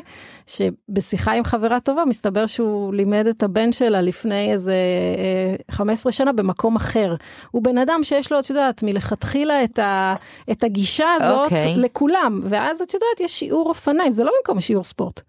שבשיחה 0.47 1.31
עם 1.31 1.43
חברה 1.43 1.79
טובה 1.79 2.05
מסתבר 2.05 2.45
שהוא 2.45 2.93
לימד 2.93 3.27
את 3.27 3.43
הבן 3.43 3.71
שלה 3.71 4.01
לפני 4.01 4.51
איזה 4.51 4.73
אה, 5.17 5.55
15 5.75 6.11
שנה 6.11 6.33
במקום 6.33 6.75
אחר. 6.75 7.15
הוא 7.51 7.63
בן 7.63 7.77
אדם 7.77 8.03
שיש 8.03 8.31
לו, 8.31 8.39
את 8.39 8.49
יודעת, 8.49 8.83
מלכתחילה 8.83 9.63
את, 9.63 9.79
ה, 9.79 10.15
את 10.51 10.63
הגישה 10.63 11.07
הזאת 11.17 11.51
אוקיי. 11.51 11.75
לכולם, 11.77 12.41
ואז 12.43 12.81
את 12.81 12.93
יודעת, 12.93 13.21
יש 13.21 13.39
שיעור 13.39 13.69
אופניים, 13.69 14.11
זה 14.11 14.23
לא 14.23 14.31
במקום 14.39 14.61
שיעור 14.61 14.83
ספורט. 14.83 15.21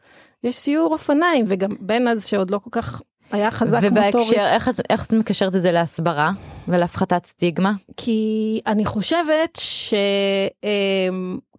יש 0.45 0.57
שיעור 0.57 0.93
אופניים, 0.93 1.45
וגם 1.49 1.71
בן 1.81 2.09
אז 2.09 2.27
שעוד 2.27 2.51
לא 2.51 2.59
כל 2.59 2.71
כך 2.73 3.03
היה 3.33 3.51
חזק 3.51 3.83
מוטורית. 3.83 4.15
ובהקשר, 4.15 4.47
איך 4.47 4.71
איך 4.91 5.07
את 5.07 5.13
מקשרת 5.13 5.57
את 5.57 5.63
זה 5.63 5.73
להסברה 5.73 6.31
ולהפחתת 6.69 7.27
סטיגמה? 7.27 7.73
כי 7.97 8.61
אני 8.67 8.85
חושבת 8.85 9.59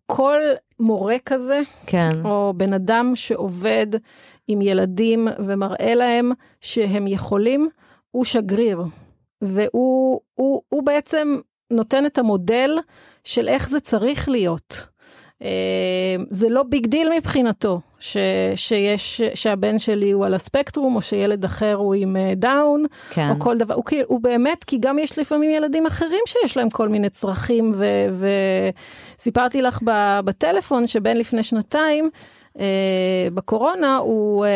שכל 0.08 0.40
מורה 0.80 1.16
כזה, 1.26 1.62
כן. 1.86 2.10
או 2.26 2.54
בן 2.58 2.74
אדם 2.74 3.12
שעובד 3.16 3.88
עם 4.48 4.62
ילדים 4.62 5.28
ומראה 5.40 5.96
להם 5.96 6.32
שהם 6.62 7.08
יכולים, 7.08 7.70
הוא 8.12 8.26
שגריר. 8.26 8.84
והוא 9.42 10.22
הוא, 10.34 10.62
הוא 10.70 10.84
בעצם 10.84 11.38
נותן 11.72 12.06
את 12.06 12.18
המודל 12.18 12.78
של 13.24 13.48
איך 13.48 13.70
זה 13.70 13.80
צריך 13.80 14.30
להיות. 14.30 14.88
אה, 15.42 15.48
זה 16.30 16.50
לא 16.50 16.64
big 16.64 16.88
deal 16.88 17.10
מבחינתו, 17.18 17.80
ש, 18.00 18.18
שיש, 18.56 19.22
שהבן 19.34 19.80
שלי 19.80 20.12
הוא 20.12 20.26
על 20.26 20.34
הספקטרום, 20.34 20.96
או 20.96 21.02
שילד 21.02 21.46
אחר 21.46 21.74
הוא 21.74 21.94
עם 21.94 22.16
אה, 22.16 22.34
דאון, 22.36 22.86
כן. 23.10 23.30
או 23.30 23.40
כל 23.40 23.58
דבר, 23.58 23.74
הוא, 23.76 23.86
כאילו- 23.86 24.08
הוא 24.08 24.22
באמת, 24.22 24.64
כי 24.64 24.78
גם 24.80 25.00
יש 25.00 25.20
לפעמים 25.20 25.52
ילדים 25.52 25.86
אחרים 25.86 26.22
שיש 26.26 26.58
להם 26.58 26.70
כל 26.70 26.90
מיני 26.90 27.10
צרכים, 27.10 27.72
ו- 27.76 28.28
וסיפרתי 29.18 29.62
לך 29.62 29.80
בטלפון 30.26 30.88
שבן 30.88 31.18
לפני 31.18 31.44
שנתיים, 31.44 32.10
בקורונה, 33.34 33.98
הוא 33.98 34.46
אה, 34.46 34.50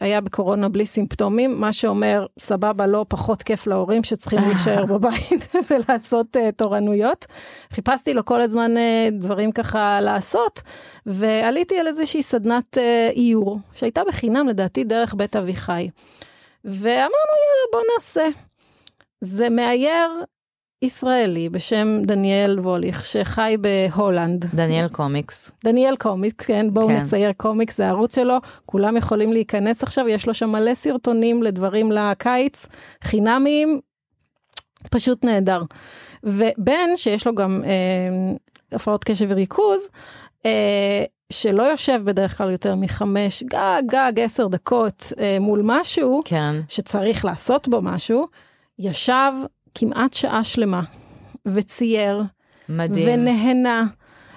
היה 0.00 0.20
בקורונה 0.20 0.68
בלי 0.68 0.86
סימפטומים, 0.86 1.60
מה 1.60 1.72
שאומר, 1.72 2.26
סבבה, 2.38 2.86
לא 2.86 3.04
פחות 3.08 3.42
כיף 3.42 3.66
להורים 3.66 4.04
שצריכים 4.04 4.38
להישאר 4.38 4.86
בבית 4.92 5.54
ולעשות 5.70 6.36
אה, 6.36 6.52
תורנויות. 6.52 7.26
חיפשתי 7.72 8.14
לו 8.14 8.24
כל 8.24 8.40
הזמן 8.40 8.76
אה, 8.76 9.08
דברים 9.12 9.52
ככה 9.52 10.00
לעשות, 10.00 10.62
ועליתי 11.06 11.78
על 11.78 11.86
איזושהי 11.86 12.22
סדנת 12.22 12.78
אה, 12.78 13.10
איור, 13.16 13.58
שהייתה 13.74 14.02
בחינם 14.08 14.48
לדעתי 14.48 14.84
דרך 14.84 15.14
בית 15.14 15.36
אביחי. 15.36 15.90
ואמרנו, 16.64 17.34
יאללה, 17.38 17.68
בוא 17.72 17.80
נעשה. 17.94 18.28
זה 19.20 19.50
מאייר 19.50 20.24
ישראלי 20.82 21.48
בשם 21.48 22.02
דניאל 22.02 22.58
ווליך, 22.60 23.04
שחי 23.04 23.56
בהולנד. 23.60 24.44
דניאל 24.54 24.88
קומיקס. 24.88 25.50
דניאל 25.64 25.96
קומיקס, 25.96 26.46
כן, 26.46 26.66
בואו 26.72 26.88
כן 26.88 26.96
נצייר 26.96 27.32
קומיקס, 27.32 27.76
זה 27.76 27.86
הערוץ 27.86 28.14
שלו, 28.14 28.36
כולם 28.66 28.96
יכולים 28.96 29.32
להיכנס 29.32 29.82
עכשיו, 29.82 30.08
יש 30.08 30.26
לו 30.26 30.34
שם 30.34 30.50
מלא 30.50 30.74
סרטונים 30.74 31.42
לדברים 31.42 31.92
לקיץ, 31.92 32.66
חינמיים, 33.04 33.80
פשוט 34.90 35.24
נהדר. 35.24 35.62
ובן, 36.24 36.96
שיש 36.96 37.26
לו 37.26 37.34
גם 37.34 37.62
אה, 37.64 38.36
הפרעות 38.72 39.04
קשב 39.04 39.26
וריכוז, 39.28 39.88
אה, 40.46 41.04
שלא 41.32 41.62
יושב 41.62 42.00
בדרך 42.04 42.38
כלל 42.38 42.50
יותר 42.50 42.74
מחמש, 42.74 43.42
גג, 43.42 43.82
גג, 43.86 44.12
עשר 44.20 44.46
דקות 44.48 45.12
אה, 45.18 45.36
מול 45.40 45.60
משהו, 45.64 46.22
כן. 46.24 46.54
שצריך 46.68 47.24
לעשות 47.24 47.68
בו 47.68 47.82
משהו, 47.82 48.26
ישב 48.78 49.32
כמעט 49.78 50.12
שעה 50.12 50.44
שלמה 50.44 50.82
וצייר 51.46 52.22
מדהים. 52.68 53.20
ונהנה. 53.20 53.86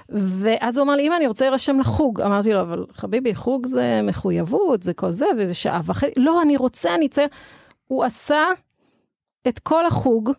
ואז 0.09 0.77
הוא 0.77 0.83
אמר 0.83 0.95
לי, 0.95 1.07
אמא, 1.07 1.15
אני 1.15 1.27
רוצה 1.27 1.45
להירשם 1.45 1.79
לחוג. 1.79 2.21
אמרתי 2.21 2.53
לו, 2.53 2.61
אבל 2.61 2.85
חביבי, 2.93 3.35
חוג 3.35 3.67
זה 3.67 3.99
מחויבות, 4.03 4.83
זה 4.83 4.93
כל 4.93 5.11
זה, 5.11 5.25
וזה 5.37 5.53
שעה 5.53 5.81
וחצי. 5.83 6.13
לא, 6.17 6.41
אני 6.41 6.57
רוצה, 6.57 6.95
אני 6.95 7.05
אצייר. 7.05 7.27
הוא 7.87 8.03
עשה 8.03 8.45
את 9.47 9.59
כל 9.59 9.85
החוג, 9.85 10.31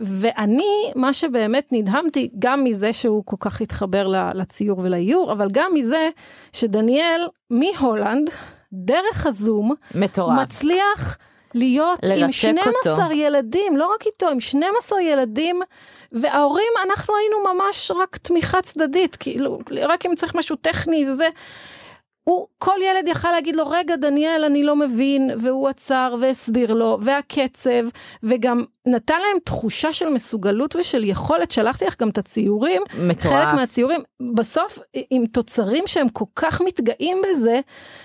ואני, 0.00 0.92
מה 0.96 1.12
שבאמת 1.12 1.68
נדהמתי, 1.72 2.30
גם 2.38 2.64
מזה 2.64 2.92
שהוא 2.92 3.22
כל 3.24 3.36
כך 3.40 3.60
התחבר 3.60 4.08
לציור 4.34 4.78
ולאיור, 4.78 5.32
אבל 5.32 5.48
גם 5.52 5.70
מזה 5.74 6.08
שדניאל 6.52 7.28
מהולנד, 7.50 8.30
דרך 8.72 9.26
הזום, 9.26 9.74
מטורף. 9.94 10.38
מצליח 10.42 11.18
להיות 11.54 11.98
עם 12.02 12.18
לרתק 12.18 12.32
12 12.32 13.04
אותו. 13.04 13.14
ילדים, 13.14 13.76
לא 13.76 13.92
רק 13.94 14.06
איתו, 14.06 14.28
עם 14.28 14.40
12 14.40 15.00
ילדים, 15.00 15.60
וההורים, 16.12 16.72
אנחנו 16.86 17.14
היינו 17.16 17.54
ממש 17.54 17.90
רק 17.90 18.16
תמיכה 18.16 18.62
צדדית, 18.62 19.16
כאילו, 19.16 19.58
רק 19.82 20.06
אם 20.06 20.14
צריך 20.14 20.34
משהו 20.34 20.56
טכני 20.56 21.10
וזה. 21.10 21.28
הוא, 22.24 22.46
כל 22.58 22.76
ילד 22.82 23.08
יכל 23.08 23.30
להגיד 23.30 23.56
לו, 23.56 23.70
רגע, 23.70 23.96
דניאל, 23.96 24.44
אני 24.44 24.62
לא 24.62 24.76
מבין, 24.76 25.30
והוא 25.38 25.68
עצר 25.68 26.16
והסביר 26.20 26.74
לו, 26.74 26.98
והקצב, 27.00 27.84
וגם 28.22 28.64
נתן 28.86 29.20
להם 29.20 29.38
תחושה 29.44 29.92
של 29.92 30.08
מסוגלות 30.08 30.76
ושל 30.76 31.04
יכולת, 31.04 31.50
שלחתי 31.50 31.84
לך 31.84 32.00
גם 32.00 32.08
את 32.08 32.18
הציורים, 32.18 32.82
מטורף. 32.98 33.34
חלק 33.34 33.54
מהציורים, 33.54 34.00
בסוף 34.34 34.78
עם 35.10 35.26
תוצרים 35.26 35.86
שהם 35.86 36.08
כל 36.08 36.24
כך 36.36 36.60
מתגאים 36.60 37.18
בזה, 37.30 37.60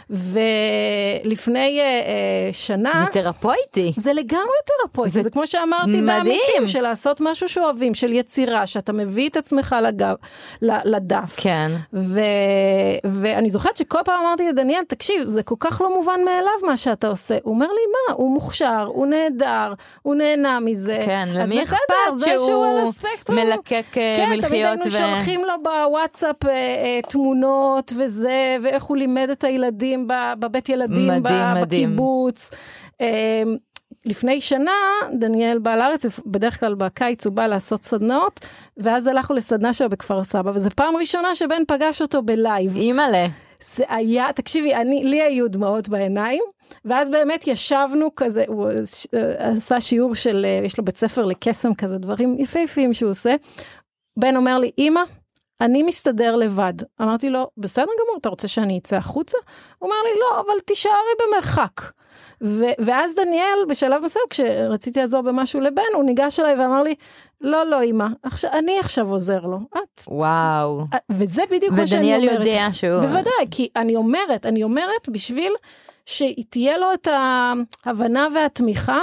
ולפני 0.10 1.80
אה, 1.80 1.84
אה, 1.84 2.50
שנה... 2.52 2.92
זה 2.96 3.22
תרפויטי. 3.22 3.94
זה 3.96 4.14
לגמרי 4.14 4.44
תרפויטי, 4.66 5.14
זה 5.14 5.22
זה 5.22 5.30
כמו 5.30 5.48
שאמרתי. 5.48 6.02
בעמיתים, 6.02 6.68
של 6.68 6.82
לעשות 6.82 7.22
משהו 7.22 7.50
שאוהבים, 7.50 7.94
של 7.94 8.14
יצירה, 8.14 8.68
שאתה 8.68 8.94
מביא 8.94 9.30
את 9.30 9.38
עצמך 9.38 9.76
לגב, 9.84 10.16
לדף. 10.62 11.36
כן. 11.38 11.72
ו... 11.94 12.22
ואני 13.04 13.50
זוכרת 13.50 13.78
שכל 13.78 14.00
פעם 14.06 14.26
אמרתי 14.26 14.50
לדניאל, 14.50 14.84
תקשיב, 14.88 15.24
זה 15.24 15.44
כל 15.44 15.56
כך 15.60 15.82
לא 15.82 15.96
מובן 15.96 16.20
מאליו 16.26 16.68
מה 16.68 16.78
שאתה 16.78 17.08
עושה. 17.08 17.38
הוא 17.44 17.54
אומר 17.54 17.68
לי, 17.68 17.82
מה, 17.92 18.14
הוא 18.16 18.34
מוכשר, 18.34 18.86
הוא 18.88 19.06
נהדר, 19.06 19.74
הוא 20.02 20.16
נהנה 20.16 20.60
מזה. 20.72 21.00
כן, 21.06 21.30
למי 21.34 21.64
אכפת 21.64 21.78
שהוא. 22.38 22.92
מלקק 23.30 23.74
אה, 23.74 23.82
כן, 23.92 24.26
תמיד 24.26 24.40
מלחיות 24.42 24.80
היינו 24.82 24.92
שולחים 24.92 25.42
לו 25.46 25.54
בוואטסאפ 25.64 26.46
אה, 26.46 26.50
אה, 26.52 27.00
תמונות 27.10 27.94
וזה, 27.98 28.58
ואיך 28.64 28.84
הוא 28.84 28.98
לימד 28.98 29.30
את 29.30 29.44
הילדים 29.44 30.08
בבית 30.40 30.70
ילדים, 30.70 31.08
מדהים, 31.08 31.24
ב- 31.24 31.54
מדהים. 31.62 31.90
בקיבוץ. 31.90 32.50
אה, 33.02 33.44
לפני 34.06 34.42
שנה 34.42 34.72
דניאל 35.14 35.60
בא 35.60 35.76
לארץ, 35.76 36.06
בדרך 36.26 36.60
כלל 36.60 36.74
בקיץ 36.74 37.26
הוא 37.26 37.34
בא 37.34 37.48
לעשות 37.48 37.84
סדנאות, 37.84 38.40
ואז 38.78 39.08
הלכנו 39.08 39.36
לסדנה 39.36 39.74
שלו 39.74 39.90
בכפר 39.90 40.24
סבא, 40.24 40.52
וזו 40.56 40.70
פעם 40.76 40.96
ראשונה 40.96 41.36
שבן 41.36 41.62
פגש 41.68 42.02
אותו 42.02 42.22
בלייב. 42.22 42.76
אימא'לה. 42.76 43.28
זה 43.64 43.84
היה, 43.88 44.34
תקשיבי, 44.34 44.76
אני, 44.76 45.04
לי 45.04 45.22
היו 45.22 45.48
דמעות 45.48 45.90
בעיניים, 45.90 46.44
ואז 46.86 47.10
באמת 47.10 47.48
ישבנו 47.48 48.10
כזה, 48.16 48.44
הוא 48.48 48.70
אה, 49.14 49.50
עשה 49.50 49.82
שיעור 49.82 50.16
של, 50.16 50.46
אה, 50.46 50.66
יש 50.66 50.78
לו 50.78 50.86
בית 50.86 50.98
ספר 50.98 51.26
לקסם 51.26 51.76
כזה, 51.76 51.98
דברים 51.98 52.36
יפהפיים 52.40 52.94
שהוא 52.94 53.12
עושה. 53.12 53.36
בן 54.18 54.36
אומר 54.36 54.60
לי, 54.60 54.72
אמא, 54.78 55.02
אני 55.62 55.84
מסתדר 55.84 56.36
לבד. 56.36 56.74
אמרתי 57.02 57.30
לו, 57.30 57.50
בסדר 57.58 57.84
גמור, 58.04 58.18
אתה 58.22 58.30
רוצה 58.30 58.48
שאני 58.48 58.78
אצא 58.78 58.96
החוצה? 58.96 59.38
הוא 59.78 59.88
אומר 59.90 60.02
לי, 60.04 60.20
לא, 60.20 60.40
אבל 60.40 60.60
תישארי 60.66 60.94
במרחק. 61.20 61.82
ו- 62.44 62.74
ואז 62.80 63.16
דניאל, 63.16 63.60
בשלב 63.70 64.04
מסוים, 64.04 64.26
כשרציתי 64.30 65.00
לעזור 65.00 65.22
במשהו 65.22 65.62
לבן, 65.62 65.82
הוא 65.94 66.04
ניגש 66.04 66.40
אליי 66.40 66.54
ואמר 66.60 66.84
לי, 66.84 66.96
לא, 67.42 67.64
לא, 67.66 67.84
אמא, 67.84 68.06
עכשיו, 68.24 68.52
אני 68.54 68.80
עכשיו 68.80 69.10
עוזר 69.12 69.40
לו. 69.40 69.60
את... 69.72 70.02
וואו. 70.08 70.84
וזה 71.10 71.42
בדיוק 71.52 71.74
מה 71.74 71.88
שאני 71.88 72.16
אומרת. 72.16 72.24
ודניאל 72.24 72.48
יודע 72.48 72.68
שהוא... 72.72 73.02
בוודאי, 73.02 73.46
כי 73.52 73.70
אני 73.76 73.96
אומרת, 73.96 74.46
אני 74.46 74.64
אומרת 74.64 75.10
בשביל 75.10 75.54
שתהיה 76.06 76.78
לו 76.78 76.94
את 76.94 77.08
ההבנה 77.86 78.28
והתמיכה. 78.36 79.02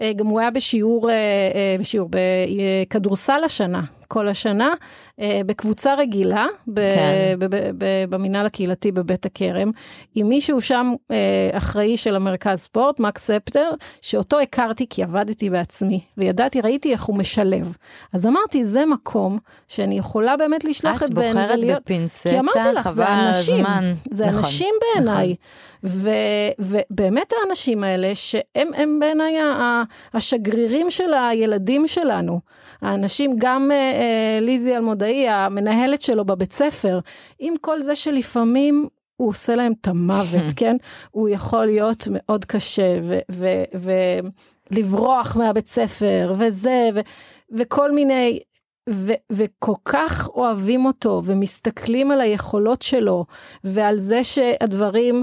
אה, 0.00 0.12
גם 0.16 0.26
הוא 0.26 0.40
היה 0.40 0.50
בשיעור, 0.50 1.10
אה, 1.10 1.14
אה, 1.14 1.76
בשיעור 1.80 2.08
בכדורסל 2.10 3.44
השנה, 3.44 3.82
כל 4.08 4.28
השנה, 4.28 4.70
בקבוצה 5.46 5.94
רגילה, 5.94 6.46
כן. 6.76 7.38
במינהל 8.08 8.46
הקהילתי 8.46 8.92
בבית 8.92 9.26
הכרם, 9.26 9.70
עם 10.14 10.28
מישהו 10.28 10.60
שם 10.60 10.92
אחראי 11.52 11.96
של 11.96 12.16
המרכז 12.16 12.58
ספורט, 12.58 13.00
מקס 13.00 13.26
ספטר, 13.26 13.70
שאותו 14.02 14.40
הכרתי 14.40 14.86
כי 14.90 15.02
עבדתי 15.02 15.50
בעצמי, 15.50 16.00
וידעתי, 16.16 16.60
ראיתי 16.60 16.92
איך 16.92 17.02
הוא 17.02 17.16
משלב. 17.16 17.76
אז 18.12 18.26
אמרתי, 18.26 18.64
זה 18.64 18.86
מקום 18.86 19.38
שאני 19.68 19.98
יכולה 19.98 20.36
באמת 20.36 20.64
לשלוח 20.64 21.02
את 21.02 21.10
בן 21.10 21.20
ולהיות... 21.20 21.52
את 21.52 21.58
בוחרת 21.58 21.82
בפינצטה, 21.82 22.30
כי 22.30 22.38
אמרתי 22.38 22.58
לך, 22.74 22.90
זה 22.90 23.08
אנשים, 23.08 23.64
זה 24.10 24.26
נכון, 24.26 24.38
אנשים 24.38 24.74
בעיניי. 24.80 25.26
נכון. 25.26 25.62
ובאמת 26.58 27.32
האנשים 27.40 27.84
האלה, 27.84 28.14
שהם 28.14 28.98
בעיניי 29.00 29.36
השגרירים 30.14 30.90
של 30.90 31.14
הילדים 31.14 31.86
שלנו. 31.86 32.40
האנשים, 32.82 33.34
גם 33.38 33.70
אה, 33.70 33.76
אה, 33.76 34.38
ליזי 34.40 34.76
אלמודאי, 34.76 35.28
המנהלת 35.28 36.02
שלו 36.02 36.24
בבית 36.24 36.52
ספר, 36.52 37.00
עם 37.38 37.54
כל 37.60 37.80
זה 37.80 37.96
שלפעמים 37.96 38.88
הוא 39.16 39.28
עושה 39.28 39.54
להם 39.54 39.72
את 39.80 39.88
המוות, 39.88 40.52
כן? 40.56 40.76
הוא 41.10 41.28
יכול 41.28 41.64
להיות 41.64 42.08
מאוד 42.10 42.44
קשה 42.44 43.00
ולברוח 44.70 45.36
מהבית 45.36 45.68
ספר 45.68 46.34
וזה, 46.38 46.88
ו, 46.94 47.00
וכל 47.50 47.92
מיני, 47.92 48.38
ו, 48.90 49.12
וכל 49.32 49.74
כך 49.84 50.28
אוהבים 50.28 50.84
אותו 50.84 51.22
ומסתכלים 51.24 52.10
על 52.10 52.20
היכולות 52.20 52.82
שלו 52.82 53.24
ועל 53.64 53.98
זה 53.98 54.24
שהדברים 54.24 55.22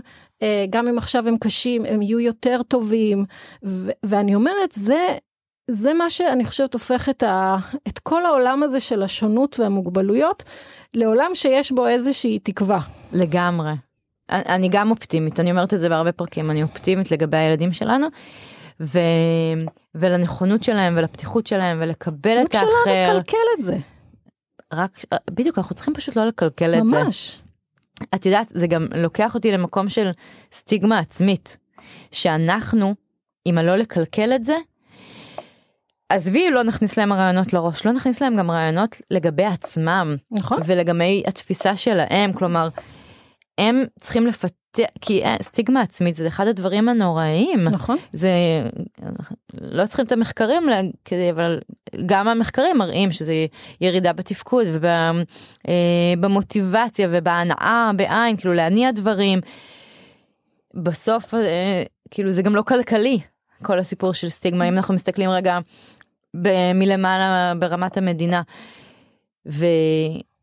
גם 0.70 0.88
אם 0.88 0.98
עכשיו 0.98 1.28
הם 1.28 1.38
קשים, 1.38 1.86
הם 1.86 2.02
יהיו 2.02 2.20
יותר 2.20 2.62
טובים. 2.68 3.26
ו- 3.66 3.92
ואני 4.06 4.36
אומרת, 4.36 4.72
זה, 4.72 5.08
זה 5.72 5.94
מה 5.94 6.10
שאני 6.10 6.46
חושבת 6.46 6.74
הופך 6.74 7.10
את, 7.10 7.24
ה- 7.24 7.58
את 7.88 8.00
כל 8.00 8.26
העולם 8.26 8.64
הזה 8.64 8.80
של 8.80 9.04
השונות 9.04 9.60
והמוגבלויות 9.60 10.44
לעולם 10.94 11.32
שיש 11.34 11.72
בו 11.72 11.88
איזושהי 11.88 12.40
תקווה. 12.40 12.80
לגמרי. 13.12 13.72
אני 14.30 14.70
גם 14.72 14.92
אופטימית, 14.92 15.40
אני 15.40 15.52
אומרת 15.52 15.74
את 15.74 15.80
זה 15.80 15.90
בהרבה 15.90 16.12
פרקים, 16.12 16.52
אני 16.52 16.64
אופטימית 16.64 17.12
לגבי 17.12 17.38
הילדים 17.38 17.72
שלנו. 17.72 18.08
ו... 18.82 19.00
ולנכונות 19.96 20.64
שלהם 20.64 20.94
ולפתיחות 20.98 21.48
שלהם 21.48 21.78
ולקבל 21.82 22.42
את 22.42 22.56
האחר. 22.56 22.68
רק 22.68 22.86
שלא 22.86 23.18
נקלקל 23.18 23.38
את 23.60 23.64
זה. 23.64 23.78
רק, 24.74 25.06
בדיוק, 25.30 25.58
אנחנו 25.58 25.76
צריכים 25.76 25.94
פשוט 25.94 26.16
לא 26.16 26.26
לקלקל 26.26 26.76
את 26.76 26.88
זה. 26.88 27.04
ממש. 27.04 27.42
את 28.16 28.26
יודעת, 28.26 28.52
זה 28.54 28.68
גם 28.68 28.88
לוקח 28.96 29.36
אותי 29.36 29.52
למקום 29.52 29.90
של 29.90 30.10
סטיגמה 30.52 31.00
עצמית, 31.00 31.58
שאנחנו, 32.12 32.96
אם 33.46 33.58
הלא 33.58 33.76
לקלקל 33.76 34.36
את 34.36 34.44
זה, 34.44 34.56
עזבי, 36.10 36.50
לא 36.50 36.64
נכניס 36.64 36.98
להם 36.98 37.14
רעיונות 37.14 37.54
לראש, 37.54 37.86
לא 37.86 37.92
נכניס 37.92 38.22
להם 38.22 38.36
גם 38.36 38.52
רעיונות 38.52 39.02
לגבי 39.12 39.46
עצמם. 39.46 40.16
נכון. 40.32 40.60
ולגבי 40.66 41.24
התפיסה 41.28 41.76
שלהם, 41.76 42.34
כלומר, 42.34 42.70
הם 43.58 43.84
צריכים 44.00 44.28
לפתח, 44.28 44.59
כי 45.02 45.24
אה, 45.24 45.36
סטיגמה 45.42 45.82
עצמית 45.82 46.16
זה 46.16 46.28
אחד 46.28 46.48
הדברים 46.48 46.90
הנוראיים. 46.90 47.64
נכון. 47.64 47.98
זה, 48.14 48.32
לא 49.62 49.86
צריכים 49.86 50.06
את 50.06 50.12
המחקרים, 50.12 50.64
כדי, 51.06 51.32
אבל 51.32 51.60
גם 52.06 52.28
המחקרים 52.28 52.78
מראים 52.78 53.12
שזה 53.12 53.34
ירידה 53.82 54.14
בתפקוד 54.14 54.68
ובמוטיבציה 56.18 57.08
אה, 57.08 57.12
ובהנאה 57.18 57.92
בעין, 57.96 58.38
כאילו 58.38 58.54
להניע 58.54 58.92
דברים. 58.92 59.40
בסוף, 60.74 61.34
אה, 61.34 61.84
כאילו 62.12 62.32
זה 62.32 62.42
גם 62.42 62.56
לא 62.56 62.62
כלכלי, 62.62 63.20
כל 63.64 63.80
הסיפור 63.80 64.14
של 64.14 64.30
סטיגמה, 64.30 64.68
אם 64.68 64.74
אנחנו 64.74 64.94
מסתכלים 64.94 65.30
רגע 65.30 65.60
מלמעלה 66.74 67.54
ברמת 67.60 67.98
המדינה. 67.98 68.42
ו... 69.48 69.66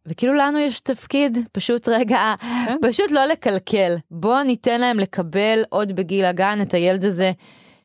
וכאילו 0.07 0.35
לנו 0.35 0.59
יש 0.59 0.81
תפקיד 0.81 1.39
פשוט 1.53 1.89
רגע 1.89 2.35
כן. 2.41 2.77
פשוט 2.83 3.11
לא 3.11 3.25
לקלקל 3.25 3.97
בוא 4.11 4.43
ניתן 4.43 4.81
להם 4.81 5.01
לקבל 5.01 5.65
עוד 5.69 5.93
בגיל 5.97 6.25
הגן 6.25 6.59
את 6.63 6.75
הילד 6.75 7.05
הזה 7.05 7.33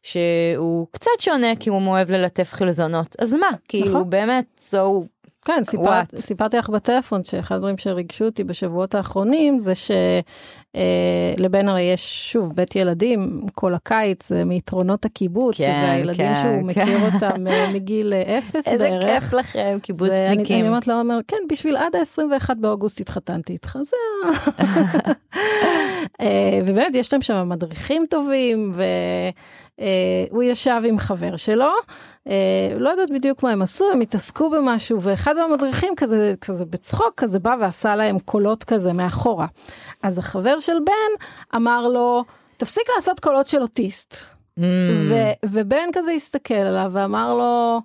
שהוא 0.03 0.87
קצת 0.91 1.11
שונה 1.19 1.55
כי 1.59 1.69
הוא 1.69 1.87
אוהב 1.87 2.11
ללטף 2.11 2.53
חלזונות 2.53 3.15
אז 3.19 3.33
מה 3.33 3.49
כאילו 3.67 3.89
נכון. 3.89 4.09
באמת 4.09 4.69
so 4.71 4.77
כן, 5.45 5.63
סיפרת, 5.63 6.15
סיפרתי 6.15 6.57
לך 6.57 6.69
בטלפון 6.69 7.23
שאחד 7.23 7.55
הדברים 7.55 7.77
שריגשו 7.77 8.25
אותי 8.25 8.43
בשבועות 8.43 8.95
האחרונים 8.95 9.59
זה 9.59 9.73
שלבן 9.75 11.67
אה, 11.67 11.71
הרי 11.71 11.81
יש 11.81 12.31
שוב 12.31 12.55
בית 12.55 12.75
ילדים 12.75 13.41
כל 13.53 13.73
הקיץ 13.73 14.29
זה 14.29 14.45
מיתרונות 14.45 15.05
הקיבוץ, 15.05 15.57
כן, 15.57 15.63
שזה 15.63 15.91
הילדים 15.91 16.33
כן, 16.33 16.41
שהוא 16.41 16.73
כן. 16.73 16.81
מכיר 16.81 16.97
אותם 17.13 17.47
אה, 17.47 17.71
מגיל 17.73 18.13
אפס 18.13 18.67
איזה 18.67 18.89
בערך. 18.89 19.05
איזה 19.05 19.19
כיף 19.19 19.33
לכם 19.33 19.77
קיבוצניקים. 19.81 20.55
אני, 20.55 20.61
אני 20.61 20.67
אומרת 20.67 20.87
לו, 20.87 20.99
אומר, 20.99 21.19
כן, 21.27 21.37
בשביל 21.49 21.77
עד 21.77 21.95
ה-21 21.95 22.53
באוגוסט 22.57 22.99
התחתנתי 22.99 23.53
איתך, 23.53 23.77
זה 23.81 23.97
אה, 26.21 26.59
ובאמת 26.65 26.95
יש 26.95 27.13
להם 27.13 27.21
שם 27.21 27.43
מדריכים 27.47 28.05
טובים 28.09 28.71
ו... 28.75 28.83
אה, 29.81 30.25
הוא 30.29 30.43
ישב 30.43 30.81
עם 30.85 30.99
חבר 30.99 31.35
שלו, 31.35 31.71
אה, 32.27 32.33
לא 32.77 32.89
יודעת 32.89 33.09
בדיוק 33.11 33.43
מה 33.43 33.51
הם 33.51 33.61
עשו, 33.61 33.91
הם 33.91 33.99
התעסקו 33.99 34.49
במשהו, 34.49 35.01
ואחד 35.01 35.35
מהמדריכים 35.35 35.93
כזה, 35.95 36.33
כזה 36.41 36.65
בצחוק, 36.65 37.13
כזה 37.17 37.39
בא 37.39 37.55
ועשה 37.59 37.95
להם 37.95 38.19
קולות 38.19 38.63
כזה 38.63 38.93
מאחורה. 38.93 39.47
אז 40.03 40.17
החבר 40.17 40.59
של 40.59 40.79
בן 40.85 41.25
אמר 41.55 41.87
לו, 41.87 42.23
תפסיק 42.57 42.83
לעשות 42.95 43.19
קולות 43.19 43.47
של 43.47 43.61
אוטיסט. 43.61 44.15
Mm. 44.59 44.63
ו- 45.09 45.31
ובן 45.45 45.89
כזה 45.93 46.11
הסתכל 46.11 46.53
עליו 46.53 46.89
ואמר 46.91 47.33
לו, 47.33 47.81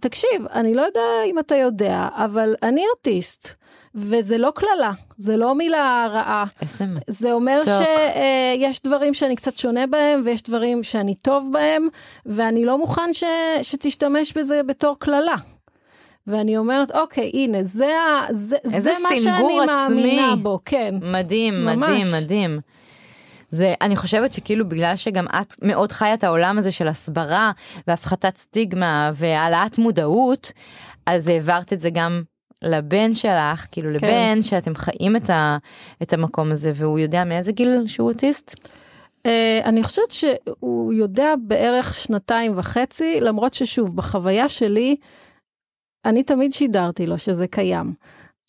תקשיב, 0.00 0.46
אני 0.52 0.74
לא 0.74 0.82
יודע 0.82 1.00
אם 1.26 1.38
אתה 1.38 1.56
יודע, 1.56 2.08
אבל 2.14 2.54
אני 2.62 2.84
אוטיסט. 2.96 3.61
וזה 3.94 4.38
לא 4.38 4.52
קללה, 4.54 4.92
זה 5.16 5.36
לא 5.36 5.54
מילה 5.54 6.08
רעה. 6.10 6.44
איזה 6.62 6.86
מתוק. 6.86 7.04
זה 7.06 7.32
אומר 7.32 7.60
שיש 7.64 8.76
uh, 8.76 8.80
דברים 8.84 9.14
שאני 9.14 9.36
קצת 9.36 9.56
שונה 9.56 9.86
בהם, 9.86 10.20
ויש 10.24 10.42
דברים 10.42 10.82
שאני 10.82 11.14
טוב 11.14 11.48
בהם, 11.52 11.88
ואני 12.26 12.64
לא 12.64 12.78
מוכן 12.78 13.12
ש, 13.12 13.24
שתשתמש 13.62 14.32
בזה 14.32 14.60
בתור 14.66 14.96
קללה. 14.98 15.36
ואני 16.26 16.56
אומרת, 16.56 16.90
אוקיי, 16.90 17.30
הנה, 17.34 17.64
זה, 17.64 17.90
זה, 18.30 18.56
זה 18.64 18.92
מה 19.02 19.08
שאני 19.16 19.60
עצמי. 19.60 20.02
מאמינה 20.02 20.36
בו, 20.36 20.58
כן. 20.64 20.94
מדהים, 21.02 21.64
ממש. 21.64 21.88
מדהים, 21.88 22.06
מדהים. 22.22 22.60
זה, 23.50 23.74
אני 23.80 23.96
חושבת 23.96 24.32
שכאילו 24.32 24.68
בגלל 24.68 24.96
שגם 24.96 25.26
את 25.26 25.54
מאוד 25.62 25.92
חיה 25.92 26.14
את 26.14 26.24
העולם 26.24 26.58
הזה 26.58 26.72
של 26.72 26.88
הסברה 26.88 27.52
והפחתת 27.86 28.36
סטיגמה 28.36 29.10
והעלאת 29.14 29.78
מודעות, 29.78 30.52
אז 31.06 31.28
העברת 31.28 31.72
את 31.72 31.80
זה 31.80 31.90
גם 31.90 32.22
לבן 32.62 33.14
שלך, 33.14 33.66
כאילו 33.72 33.98
כן. 33.98 34.06
לבן 34.06 34.42
שאתם 34.42 34.74
חיים 34.74 35.16
את, 35.16 35.30
ה, 35.30 35.58
את 36.02 36.12
המקום 36.12 36.52
הזה, 36.52 36.72
והוא 36.74 36.98
יודע 36.98 37.24
מאיזה 37.24 37.52
גיל 37.52 37.86
שהוא 37.86 38.08
אוטיסט? 38.08 38.54
Uh, 39.26 39.64
אני 39.64 39.82
חושבת 39.82 40.10
שהוא 40.10 40.92
יודע 40.92 41.34
בערך 41.46 41.94
שנתיים 41.94 42.52
וחצי, 42.56 43.20
למרות 43.20 43.54
ששוב, 43.54 43.96
בחוויה 43.96 44.48
שלי, 44.48 44.96
אני 46.04 46.22
תמיד 46.22 46.52
שידרתי 46.52 47.06
לו 47.06 47.18
שזה 47.18 47.46
קיים. 47.46 47.94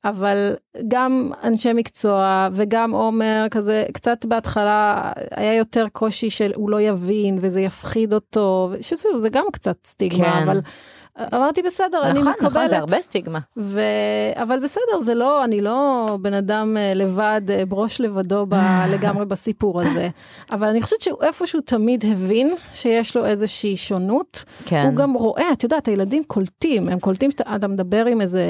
אבל 0.05 0.55
גם 0.87 1.31
אנשי 1.43 1.73
מקצוע 1.73 2.49
וגם 2.51 2.91
עומר 2.91 3.45
כזה 3.51 3.85
קצת 3.93 4.25
בהתחלה 4.25 5.11
היה 5.31 5.55
יותר 5.55 5.85
קושי 5.91 6.29
של 6.29 6.51
הוא 6.55 6.69
לא 6.69 6.81
יבין 6.81 7.37
וזה 7.41 7.61
יפחיד 7.61 8.13
אותו 8.13 8.71
שזה 8.81 9.29
גם 9.29 9.45
קצת 9.53 9.85
סטיגמה 9.85 10.41
כן. 10.41 10.43
אבל 10.43 10.59
אמרתי 11.33 11.61
בסדר, 11.61 12.03
אני 12.03 12.19
נכון, 12.19 12.31
מקבלת. 12.31 12.51
נכון, 12.51 12.67
זה 12.67 12.77
הרבה 12.77 13.01
סטיגמה. 13.01 13.39
ו... 13.57 13.81
אבל 14.35 14.59
בסדר, 14.59 14.99
זה 14.99 15.15
לא, 15.15 15.43
אני 15.43 15.61
לא 15.61 16.17
בן 16.21 16.33
אדם 16.33 16.77
אה, 16.77 16.93
לבד, 16.93 17.41
אה, 17.49 17.65
בראש 17.65 18.01
לבדו 18.01 18.45
ב... 18.49 18.55
לגמרי 18.93 19.25
בסיפור 19.25 19.81
הזה. 19.81 20.09
אבל 20.51 20.67
אני 20.67 20.81
חושבת 20.81 21.01
שהוא 21.01 21.23
איפשהו 21.23 21.61
תמיד 21.61 22.05
הבין 22.11 22.55
שיש 22.73 23.15
לו 23.15 23.25
איזושהי 23.25 23.77
שונות. 23.77 24.43
כן. 24.65 24.85
הוא 24.85 24.95
גם 24.95 25.13
רואה, 25.13 25.51
את 25.51 25.63
יודעת, 25.63 25.87
הילדים 25.87 26.23
קולטים, 26.23 26.89
הם 26.89 26.99
קולטים 26.99 27.31
שאתה 27.31 27.67
מדבר 27.67 28.05
עם 28.05 28.21
איזה 28.21 28.43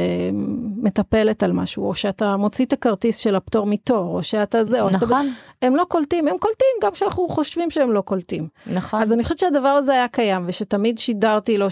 מטפלת 0.78 1.43
על 1.43 1.51
משהו, 1.51 1.88
או 1.88 1.95
שאתה 1.95 2.38
מוציא 2.38 2.66
את 2.66 2.74
הכרטיס 2.74 3.18
של 3.18 3.36
הפטור 3.36 3.66
מתור, 3.66 4.16
או 4.16 4.24
שאתה 4.24 4.64
זה, 4.64 4.82
או 4.82 4.93
שאתה... 4.93 5.05
נכון, 5.05 5.34
הם 5.61 5.76
לא 5.76 5.84
קולטים, 5.84 6.28
הם 6.28 6.38
קולטים 6.38 6.68
גם 6.84 6.91
כשאנחנו 6.91 7.28
חושבים 7.28 7.72
שהם 7.72 7.91
לא 7.91 8.01
קולטים. 8.01 8.47
נכון. 8.74 9.01
אז 9.01 9.14
אני 9.14 9.24
חושבת 9.24 9.38
שהדבר 9.38 9.68
הזה 9.68 9.91
היה 9.91 10.07
קיים, 10.07 10.43
ושתמיד 10.47 10.97
שידרתי 10.97 11.57
לו 11.57 11.70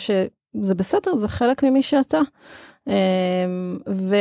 שזה 0.57 0.75
בסדר, 0.75 1.15
זה 1.15 1.27
חלק 1.27 1.63
ממי 1.63 1.81
שאתה. 1.81 2.19
אמ, 2.87 2.93
ו, 3.89 4.15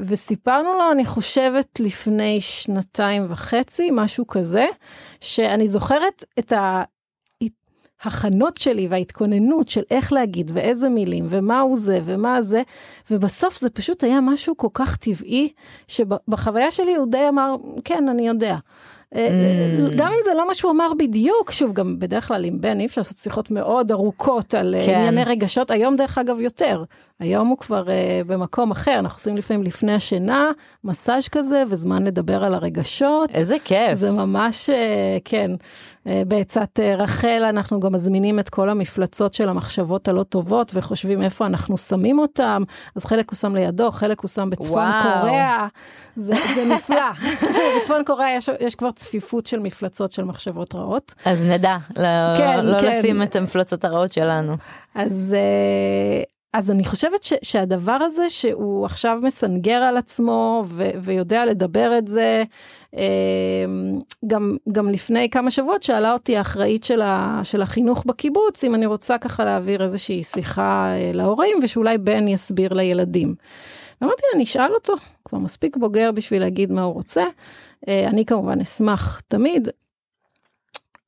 וסיפרנו 0.00 0.74
לו, 0.74 0.92
אני 0.92 1.04
חושבת, 1.04 1.80
לפני 1.80 2.40
שנתיים 2.40 3.26
וחצי, 3.28 3.88
משהו 3.92 4.26
כזה, 4.26 4.66
שאני 5.20 5.68
זוכרת 5.68 6.24
את 6.38 6.52
ה... 6.52 6.82
הכנות 8.02 8.56
שלי 8.56 8.88
וההתכוננות 8.88 9.68
של 9.68 9.82
איך 9.90 10.12
להגיד 10.12 10.50
ואיזה 10.54 10.88
מילים 10.88 11.26
ומה 11.28 11.60
הוא 11.60 11.76
זה 11.76 11.98
ומה 12.04 12.42
זה 12.42 12.62
ובסוף 13.10 13.58
זה 13.58 13.70
פשוט 13.70 14.04
היה 14.04 14.20
משהו 14.20 14.56
כל 14.56 14.68
כך 14.74 14.96
טבעי 14.96 15.52
שבחוויה 15.88 16.70
שלי 16.70 16.94
הוא 16.94 17.06
די 17.10 17.28
אמר 17.28 17.56
כן 17.84 18.08
אני 18.08 18.28
יודע. 18.28 18.56
אה, 19.14 19.28
Mm. 19.88 19.92
גם 19.96 20.08
אם 20.08 20.18
זה 20.24 20.30
לא 20.36 20.46
מה 20.48 20.54
שהוא 20.54 20.70
אמר 20.70 20.92
בדיוק, 20.98 21.50
שוב, 21.50 21.72
גם 21.72 21.98
בדרך 21.98 22.28
כלל 22.28 22.44
עם 22.44 22.60
בן 22.60 22.80
אי 22.80 22.86
אפשר 22.86 23.00
לעשות 23.00 23.18
שיחות 23.18 23.50
מאוד 23.50 23.92
ארוכות 23.92 24.54
על 24.54 24.74
אה, 24.74 24.86
כן. 24.86 24.94
ענייני 24.94 25.24
רגשות, 25.24 25.70
היום 25.70 25.96
דרך 25.96 26.18
אגב 26.18 26.40
יותר. 26.40 26.84
היום 27.20 27.48
הוא 27.48 27.58
כבר 27.58 27.84
uh, 27.84 27.88
במקום 28.26 28.70
אחר, 28.70 28.98
אנחנו 28.98 29.16
עושים 29.16 29.36
לפעמים 29.36 29.62
לפני 29.62 29.94
השינה, 29.94 30.50
מסאז' 30.84 31.28
כזה, 31.28 31.62
וזמן 31.68 32.02
לדבר 32.02 32.44
על 32.44 32.54
הרגשות. 32.54 33.30
איזה 33.30 33.56
כיף. 33.64 33.94
זה 33.98 34.10
ממש, 34.10 34.70
uh, 34.70 34.72
כן, 35.24 35.50
uh, 36.06 36.10
בעצת 36.26 36.78
uh, 36.78 37.00
רחל 37.00 37.42
אנחנו 37.48 37.80
גם 37.80 37.92
מזמינים 37.92 38.38
את 38.38 38.48
כל 38.48 38.70
המפלצות 38.70 39.34
של 39.34 39.48
המחשבות 39.48 40.08
הלא 40.08 40.22
טובות, 40.22 40.72
וחושבים 40.74 41.22
איפה 41.22 41.46
אנחנו 41.46 41.78
שמים 41.78 42.18
אותם, 42.18 42.62
אז 42.96 43.04
חלק 43.04 43.30
הוא 43.30 43.36
שם 43.36 43.54
לידו, 43.54 43.90
חלק 43.90 44.20
הוא 44.20 44.28
שם 44.28 44.50
בצפון 44.50 44.78
וואו. 44.78 45.20
קוריאה, 45.20 45.66
זה, 46.16 46.34
זה 46.54 46.64
נפלא. 46.64 47.10
בצפון 47.80 48.04
קוריאה 48.04 48.32
יש, 48.32 48.50
יש 48.60 48.74
כבר 48.74 48.90
צפיפות 48.90 49.46
של 49.46 49.58
מפלצות 49.58 50.12
של 50.12 50.24
מחשבות 50.24 50.74
רעות. 50.74 51.14
אז 51.24 51.44
נדע, 51.44 51.76
לא, 51.96 52.36
כן, 52.36 52.66
לא 52.66 52.80
כן. 52.80 52.98
לשים 52.98 53.22
את 53.22 53.36
המפלצות 53.36 53.84
הרעות 53.84 54.12
שלנו. 54.12 54.56
אז, 54.94 55.36
אה, 55.38 56.22
אז 56.52 56.70
אני 56.70 56.84
חושבת 56.84 57.22
ש, 57.22 57.32
שהדבר 57.42 57.92
הזה 57.92 58.30
שהוא 58.30 58.84
עכשיו 58.84 59.18
מסנגר 59.22 59.82
על 59.82 59.96
עצמו 59.96 60.64
ו, 60.66 60.90
ויודע 61.02 61.46
לדבר 61.46 61.98
את 61.98 62.08
זה, 62.08 62.44
אה, 62.96 63.02
גם, 64.26 64.56
גם 64.72 64.88
לפני 64.88 65.30
כמה 65.30 65.50
שבועות 65.50 65.82
שאלה 65.82 66.12
אותי 66.12 66.36
האחראית 66.36 66.84
של, 66.84 67.02
ה, 67.02 67.40
של 67.42 67.62
החינוך 67.62 68.04
בקיבוץ, 68.06 68.64
אם 68.64 68.74
אני 68.74 68.86
רוצה 68.86 69.18
ככה 69.18 69.44
להעביר 69.44 69.82
איזושהי 69.82 70.22
שיחה 70.22 70.86
אה, 70.94 71.10
להורים 71.14 71.58
ושאולי 71.62 71.98
בן 71.98 72.28
יסביר 72.28 72.72
לילדים. 72.72 73.34
אמרתי 74.02 74.22
לה, 74.22 74.36
אני 74.36 74.44
אשאל 74.44 74.72
אותו, 74.74 74.94
כבר 75.24 75.38
מספיק 75.38 75.76
בוגר 75.76 76.12
בשביל 76.12 76.42
להגיד 76.42 76.72
מה 76.72 76.82
הוא 76.82 76.94
רוצה. 76.94 77.24
אה, 77.88 78.08
אני 78.08 78.24
כמובן 78.24 78.60
אשמח 78.60 79.20
תמיד. 79.28 79.68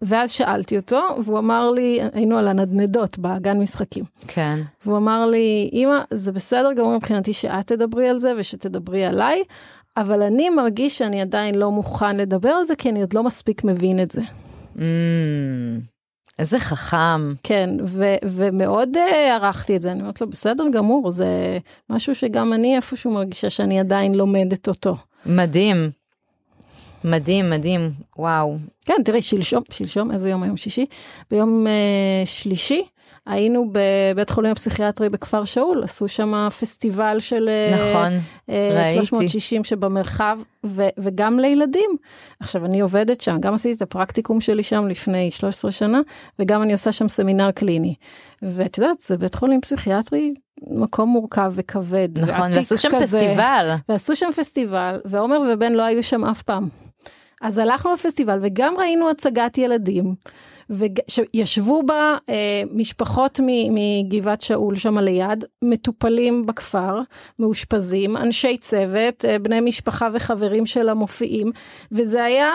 ואז 0.03 0.31
שאלתי 0.31 0.77
אותו, 0.77 1.01
והוא 1.25 1.39
אמר 1.39 1.71
לי, 1.71 2.01
היינו 2.13 2.39
על 2.39 2.49
הנדנדות 2.49 3.19
בגן 3.19 3.61
משחקים. 3.61 4.05
כן. 4.29 4.59
והוא 4.85 4.97
אמר 4.97 5.27
לי, 5.27 5.71
אמא, 5.73 5.99
זה 6.11 6.33
בסדר 6.33 6.73
גמור 6.73 6.97
מבחינתי 6.97 7.33
שאת 7.33 7.67
תדברי 7.67 8.09
על 8.09 8.19
זה 8.19 8.33
ושתדברי 8.39 9.05
עליי, 9.05 9.43
אבל 9.97 10.23
אני 10.23 10.51
מרגיש 10.51 10.99
שאני 10.99 11.21
עדיין 11.21 11.55
לא 11.55 11.71
מוכן 11.71 12.17
לדבר 12.17 12.49
על 12.49 12.65
זה, 12.65 12.77
כי 12.77 12.91
אני 12.91 13.01
עוד 13.01 13.13
לא 13.15 13.23
מספיק 13.23 13.65
מבין 13.65 14.03
את 14.03 14.11
זה. 14.11 14.21
Mm, 14.77 14.81
איזה 16.39 16.59
חכם. 16.59 17.35
כן, 17.43 17.71
ו- 17.85 18.17
ומאוד 18.25 18.97
אה, 18.97 19.35
ערכתי 19.35 19.77
את 19.77 19.83
זה, 19.83 19.93
אני 19.93 20.01
אומרת 20.01 20.21
לו, 20.21 20.31
בסדר 20.31 20.65
גמור, 20.73 21.11
זה 21.11 21.59
משהו 21.91 22.15
שגם 22.15 22.53
אני 22.53 22.77
איפשהו 22.77 23.11
מרגישה 23.11 23.51
שאני 23.51 23.81
עדיין 23.81 24.15
לומדת 24.15 24.69
אותו. 24.69 24.97
מדהים. 25.27 25.91
מדהים, 27.05 27.51
מדהים. 27.51 27.91
וואו. 28.19 28.57
כן, 28.85 28.95
תראי, 29.05 29.23
שלשום, 29.23 29.63
שלשום, 29.71 30.11
איזה 30.11 30.31
יום 30.31 30.43
היום? 30.43 30.57
שישי? 30.57 30.87
ביום 31.31 31.67
אה, 31.67 31.73
שלישי 32.25 32.83
היינו 33.27 33.73
בבית 33.73 34.31
חולים 34.31 34.53
הפסיכיאטרי 34.53 35.09
בכפר 35.09 35.45
שאול, 35.45 35.85
עשו 35.85 36.09
שם 36.09 36.49
פסטיבל 36.61 37.21
של 37.21 37.49
אה, 37.49 37.75
נכון, 37.75 38.13
אה, 38.51 38.83
ראיתי. 38.83 39.07
360 39.07 39.65
שבמרחב, 39.65 40.39
ו- 40.67 40.89
וגם 40.99 41.39
לילדים. 41.39 41.91
עכשיו, 42.41 42.65
אני 42.65 42.81
עובדת 42.81 43.21
שם, 43.21 43.37
גם 43.41 43.55
עשיתי 43.55 43.75
את 43.75 43.83
הפרקטיקום 43.83 44.41
שלי 44.41 44.63
שם 44.63 44.89
לפני 44.89 45.31
13 45.31 45.71
שנה, 45.71 46.01
וגם 46.39 46.63
אני 46.63 46.73
עושה 46.73 46.93
שם 46.93 47.09
סמינר 47.09 47.51
קליני. 47.51 47.95
ואת 48.43 48.79
יודעת, 48.79 49.01
זה 49.01 49.17
בית 49.17 49.35
חולים 49.35 49.61
פסיכיאטרי, 49.61 50.33
מקום 50.71 51.09
מורכב 51.09 51.53
וכבד. 51.55 52.09
נכון, 52.19 52.53
ועשו 52.55 52.79
שם 52.79 52.89
כזה. 53.01 53.21
פסטיבל. 53.21 53.75
ועשו 53.89 54.17
שם 54.17 54.33
פסטיבל, 54.37 55.01
ועומר 55.05 55.39
ובן 55.53 55.73
לא 55.73 55.83
היו 55.83 56.03
שם 56.03 56.25
אף 56.25 56.43
פעם. 56.43 56.69
אז 57.43 57.59
הלכנו 57.59 57.93
לפסטיבל 57.93 58.38
וגם 58.43 58.74
ראינו 58.78 59.11
הצגת 59.11 59.59
ילדים, 59.59 60.14
וישבו 60.70 61.82
בה 61.82 62.16
אה, 62.28 62.62
משפחות 62.70 63.40
מגבעת 63.70 64.40
שאול 64.40 64.76
שם 64.76 64.99
ליד, 64.99 65.45
מטופלים 65.62 66.47
בכפר, 66.47 67.01
מאושפזים, 67.38 68.16
אנשי 68.16 68.59
צוות, 68.59 69.24
אה, 69.24 69.38
בני 69.38 69.61
משפחה 69.61 70.09
וחברים 70.12 70.66
של 70.66 70.88
המופיעים, 70.88 71.53
וזה 71.93 72.24
היה 72.24 72.51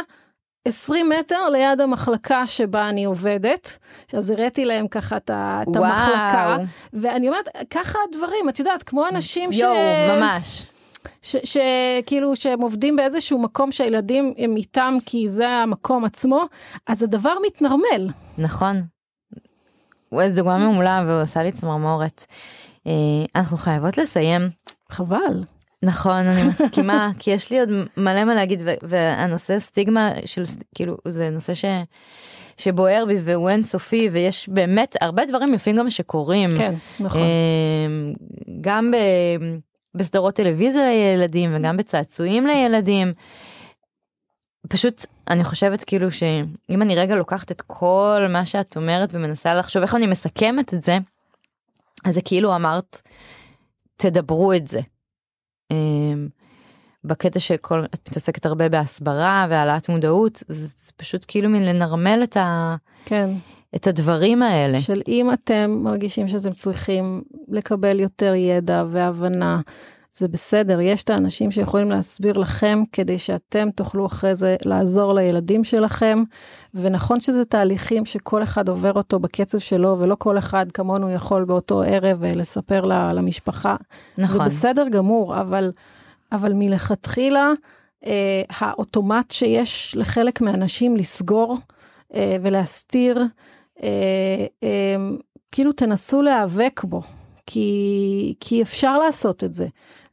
20 0.67 1.09
מטר 1.09 1.49
ליד 1.49 1.81
המחלקה 1.81 2.47
שבה 2.47 2.89
אני 2.89 3.05
עובדת, 3.05 3.77
אז 4.13 4.31
הראיתי 4.31 4.65
להם 4.65 4.87
ככה 4.87 5.17
את 5.17 5.31
את. 5.33 5.75
המחלקה, 5.75 6.57
ואני 6.93 7.27
אומרת, 7.27 7.47
ככה 7.69 7.99
הדברים, 8.09 8.49
את 8.49 8.59
יודעת, 8.59 8.83
כמו 8.83 9.07
אנשים 9.07 9.53
ש... 9.53 9.59
יואו, 9.59 10.17
ממש. 10.17 10.76
שכאילו 11.21 12.35
שהם 12.35 12.61
עובדים 12.61 12.95
באיזשהו 12.95 13.39
מקום 13.39 13.71
שהילדים 13.71 14.33
הם 14.37 14.57
איתם 14.57 14.93
כי 15.05 15.27
זה 15.27 15.49
המקום 15.49 16.05
עצמו, 16.05 16.45
אז 16.87 17.03
הדבר 17.03 17.33
מתנרמל. 17.45 18.09
נכון. 18.37 18.81
זו 20.11 20.35
דוגמה 20.35 20.57
מעולה 20.57 21.03
ועושה 21.07 21.43
לי 21.43 21.51
צמרמורת. 21.51 22.25
אה, 22.87 22.91
אנחנו 23.35 23.57
חייבות 23.57 23.97
לסיים. 23.97 24.41
חבל. 24.89 25.43
נכון, 25.83 26.25
אני 26.25 26.43
מסכימה, 26.49 27.11
כי 27.19 27.31
יש 27.31 27.51
לי 27.51 27.59
עוד 27.59 27.69
מלא 27.97 28.23
מה 28.23 28.35
להגיד, 28.35 28.63
והנושא 28.83 29.59
סטיגמה 29.59 30.11
של, 30.25 30.43
כאילו, 30.75 30.97
זה 31.07 31.29
נושא 31.29 31.53
ש... 31.53 31.65
שבוער 32.57 33.05
בי 33.07 33.17
והוא 33.23 33.49
אינסופי, 33.49 34.09
ויש 34.11 34.49
באמת 34.49 34.95
הרבה 35.01 35.25
דברים 35.25 35.53
יפים 35.53 35.75
גם 35.75 35.89
שקורים. 35.89 36.49
כן, 36.57 36.73
נכון. 36.99 37.21
אה, 37.21 38.13
גם 38.61 38.91
ב... 38.91 38.95
בסדרות 39.97 40.35
טלוויזיה 40.35 40.83
לילדים 40.83 41.55
וגם 41.55 41.77
בצעצועים 41.77 42.47
לילדים. 42.47 43.13
פשוט 44.69 45.05
אני 45.29 45.43
חושבת 45.43 45.83
כאילו 45.83 46.11
שאם 46.11 46.81
אני 46.81 46.95
רגע 46.95 47.15
לוקחת 47.15 47.51
את 47.51 47.61
כל 47.61 48.25
מה 48.29 48.45
שאת 48.45 48.77
אומרת 48.77 49.09
ומנסה 49.13 49.53
לחשוב 49.53 49.81
איך 49.81 49.95
אני 49.95 50.07
מסכמת 50.07 50.73
את 50.73 50.83
זה, 50.83 50.97
אז 52.05 52.15
זה 52.15 52.21
כאילו 52.21 52.55
אמרת 52.55 53.01
תדברו 53.95 54.53
את 54.53 54.67
זה. 54.67 54.79
אמ, 55.71 56.27
בקטע 57.03 57.39
שכל 57.39 57.85
את 57.85 58.09
מתעסקת 58.09 58.45
הרבה 58.45 58.69
בהסברה 58.69 59.47
והעלאת 59.49 59.89
מודעות 59.89 60.43
זה, 60.47 60.91
פשוט 60.97 61.25
כאילו 61.27 61.49
מין 61.49 61.65
לנרמל 61.65 62.19
את, 62.23 62.37
ה, 62.37 62.75
כן. 63.05 63.29
את 63.75 63.87
הדברים 63.87 64.43
האלה. 64.43 64.79
של 64.81 65.01
אם 65.07 65.33
אתם 65.33 65.79
מרגישים 65.83 66.27
שאתם 66.27 66.51
צריכים 66.51 67.21
לקבל 67.47 67.99
יותר 67.99 68.33
ידע 68.35 68.83
והבנה, 68.89 69.61
זה 70.17 70.27
בסדר, 70.27 70.81
יש 70.81 71.03
את 71.03 71.09
האנשים 71.09 71.51
שיכולים 71.51 71.89
להסביר 71.89 72.37
לכם 72.37 72.83
כדי 72.91 73.19
שאתם 73.19 73.69
תוכלו 73.75 74.05
אחרי 74.05 74.35
זה 74.35 74.55
לעזור 74.65 75.13
לילדים 75.13 75.63
שלכם, 75.63 76.23
ונכון 76.73 77.19
שזה 77.19 77.45
תהליכים 77.45 78.05
שכל 78.05 78.43
אחד 78.43 78.69
עובר 78.69 78.93
אותו 78.93 79.19
בקצב 79.19 79.57
שלו, 79.57 79.95
ולא 79.99 80.15
כל 80.19 80.37
אחד 80.37 80.71
כמונו 80.71 81.11
יכול 81.11 81.43
באותו 81.45 81.81
ערב 81.81 82.23
אה, 82.23 82.31
לספר 82.35 82.81
ל- 82.81 83.13
למשפחה. 83.13 83.75
נכון. 84.17 84.37
זה 84.37 84.45
בסדר 84.45 84.89
גמור, 84.89 85.41
אבל, 85.41 85.71
אבל 86.31 86.53
מלכתחילה, 86.55 87.51
אה, 88.05 88.41
האוטומט 88.49 89.31
שיש 89.31 89.95
לחלק 89.97 90.41
מהאנשים 90.41 90.97
לסגור 90.97 91.57
אה, 92.13 92.37
ולהסתיר, 92.41 93.23
כאילו 95.51 95.71
תנסו 95.71 96.21
להיאבק 96.21 96.83
בו, 96.83 97.01
כי, 97.45 98.33
כי 98.39 98.61
אפשר 98.61 98.97
לעשות 98.97 99.43
את 99.43 99.53
זה. 99.53 99.67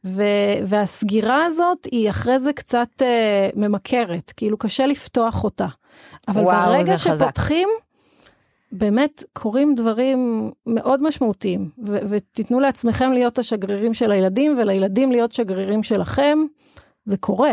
ו, 0.05 0.23
והסגירה 0.63 1.45
הזאת 1.45 1.87
היא 1.91 2.09
אחרי 2.09 2.39
זה 2.39 2.53
קצת 2.53 2.87
אה, 3.01 3.49
ממכרת, 3.55 4.33
כאילו 4.37 4.57
קשה 4.57 4.85
לפתוח 4.85 5.43
אותה. 5.43 5.67
אבל 6.27 6.43
וואו, 6.43 6.73
ברגע. 6.73 6.97
שפותחים, 6.97 7.69
באמת 8.71 9.23
קורים 9.33 9.75
דברים 9.75 10.51
מאוד 10.67 11.03
משמעותיים, 11.03 11.69
ו- 11.87 11.99
ותיתנו 12.09 12.59
לעצמכם 12.59 13.11
להיות 13.11 13.39
השגרירים 13.39 13.93
של 13.93 14.11
הילדים, 14.11 14.57
ולילדים 14.57 15.11
להיות 15.11 15.31
שגרירים 15.31 15.83
שלכם, 15.83 16.39
זה 17.05 17.17
קורה. 17.17 17.51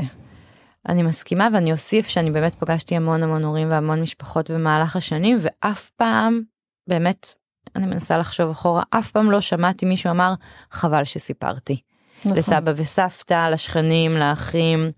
אני 0.88 1.02
מסכימה 1.02 1.48
ואני 1.52 1.72
אוסיף 1.72 2.08
שאני 2.08 2.30
באמת 2.30 2.54
פגשתי 2.54 2.96
המון 2.96 3.22
המון 3.22 3.44
הורים 3.44 3.70
והמון 3.70 4.00
משפחות 4.00 4.50
במהלך 4.50 4.96
השנים 4.96 5.38
ואף 5.40 5.90
פעם 5.90 6.40
באמת 6.88 7.34
אני 7.76 7.86
מנסה 7.86 8.18
לחשוב 8.18 8.50
אחורה 8.50 8.82
אף 8.90 9.10
פעם 9.10 9.30
לא 9.30 9.40
שמעתי 9.40 9.86
מישהו 9.86 10.10
אמר 10.10 10.34
חבל 10.70 11.04
שסיפרתי. 11.04 11.80
נכון. 12.24 12.38
לסבא 12.38 12.72
וסבתא 12.76 13.48
לשכנים 13.52 14.16
לאחים. 14.16 14.90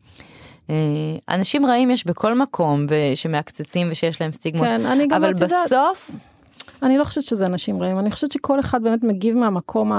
אה, 0.70 0.74
אנשים 1.30 1.66
רעים 1.66 1.91
יש 1.91 2.07
בכל 2.07 2.39
מקום 2.39 2.87
שמעקצצים 3.14 3.89
ושיש 3.91 4.20
להם 4.20 4.32
סטיגמות 4.32 4.66
כן, 4.66 5.12
אבל 5.16 5.32
בסוף 5.32 6.11
אני 6.82 6.98
לא 6.98 7.04
חושבת 7.04 7.24
שזה 7.24 7.46
אנשים 7.46 7.82
רעים, 7.82 7.98
אני 7.98 8.10
חושבת 8.10 8.32
שכל 8.32 8.60
אחד 8.60 8.82
באמת 8.82 9.02
מגיב 9.02 9.36
מהמקום 9.36 9.92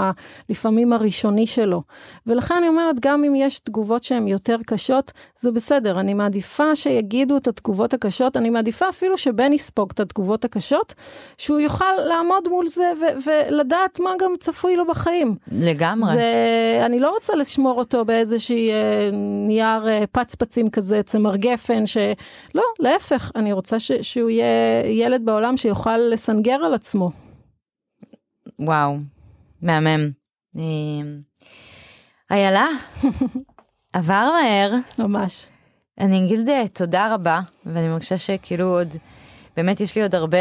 הלפעמים 0.50 0.94
הראשוני 0.94 1.48
שלו. 1.48 1.82
ולכן 2.28 2.56
אני 2.58 2.68
אומרת, 2.68 3.00
גם 3.00 3.24
אם 3.24 3.36
יש 3.36 3.60
תגובות 3.60 4.04
שהן 4.04 4.28
יותר 4.28 4.58
קשות, 4.66 5.12
זה 5.40 5.52
בסדר, 5.52 6.00
אני 6.00 6.14
מעדיפה 6.14 6.76
שיגידו 6.76 7.38
את 7.38 7.48
התגובות 7.48 7.94
הקשות, 7.94 8.38
אני 8.38 8.50
מעדיפה 8.50 8.90
אפילו 8.90 9.18
שבן 9.18 9.54
יספוג 9.54 9.92
את 9.94 10.00
התגובות 10.00 10.46
הקשות, 10.46 10.94
שהוא 11.38 11.60
יוכל 11.60 11.94
לעמוד 12.10 12.48
מול 12.48 12.68
זה 12.68 12.92
ולדעת 13.26 14.00
מה 14.00 14.12
גם 14.20 14.32
צפוי 14.40 14.76
לו 14.76 14.88
בחיים. 14.88 15.36
לגמרי. 15.52 16.14
זה, 16.14 16.22
אני 16.86 17.00
לא 17.00 17.10
רוצה 17.10 17.36
לשמור 17.36 17.80
אותו 17.80 18.06
באיזושהי 18.06 18.72
אה, 18.72 19.10
נייר 19.48 19.88
אה, 19.88 20.04
פצפצים 20.12 20.70
כזה, 20.70 21.02
צמר 21.04 21.36
גפן, 21.36 21.86
שלא, 21.86 22.64
להפך, 22.80 23.32
אני 23.36 23.54
רוצה 23.54 23.80
ש, 23.80 23.92
שהוא 24.02 24.30
יהיה 24.30 24.46
ילד 24.86 25.26
בעולם 25.26 25.58
שיוכל 25.58 25.98
לסנגר 25.98 26.55
על 26.64 26.74
עצמו. 26.74 27.12
וואו, 28.60 28.98
מהמם. 29.62 30.12
אמ, 30.56 31.22
איילה, 32.32 32.68
עבר 33.94 34.30
מהר. 34.32 34.72
ממש. 35.00 35.48
אני 36.00 36.26
אגיד 36.26 36.50
אה, 36.50 36.68
תודה 36.74 37.14
רבה, 37.14 37.40
ואני 37.66 37.88
מרגישה 37.88 38.18
שכאילו 38.18 38.66
עוד, 38.66 38.88
באמת 39.58 39.82
יש 39.82 39.96
לי 39.96 40.02
עוד 40.02 40.16
הרבה, 40.16 40.38